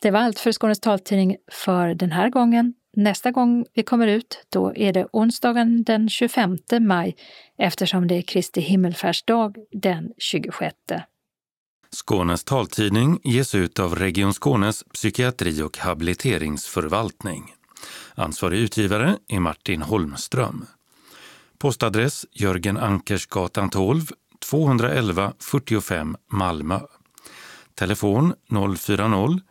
Det 0.02 0.12
var 0.12 0.20
allt 0.20 0.40
för 0.40 0.52
Skånes 0.52 0.80
taltidning 0.80 1.38
för 1.52 1.94
den 1.94 2.12
här 2.12 2.30
gången. 2.30 2.74
Nästa 2.98 3.32
gång 3.32 3.66
vi 3.74 3.84
kommer 3.84 4.08
ut, 4.08 4.46
då 4.50 4.76
är 4.76 4.94
det 4.94 5.08
onsdagen 5.14 5.84
den 5.84 6.10
25 6.10 6.58
maj 6.80 7.16
eftersom 7.58 8.08
det 8.08 8.16
är 8.16 8.22
Kristi 8.22 8.62
himmelfärdsdag 8.62 9.56
den 9.72 10.14
26. 10.18 10.76
Skånes 11.92 12.44
taltidning 12.44 13.20
ges 13.24 13.56
ut 13.56 13.80
av 13.80 13.96
Region 13.96 14.34
Skånes 14.34 14.84
psykiatri 14.84 15.62
och 15.62 15.78
habiliteringsförvaltning. 15.78 17.54
Ansvarig 18.16 18.60
utgivare 18.60 19.18
är 19.28 19.40
Martin 19.40 19.82
Holmström. 19.82 20.66
Postadress 21.58 22.26
Jörgen 22.32 22.78
Ankersgatan 22.78 23.70
12, 23.70 24.02
211 24.40 25.34
45 25.40 26.16
Malmö. 26.32 26.80
Telefon 27.76 28.34
040 28.78 29.51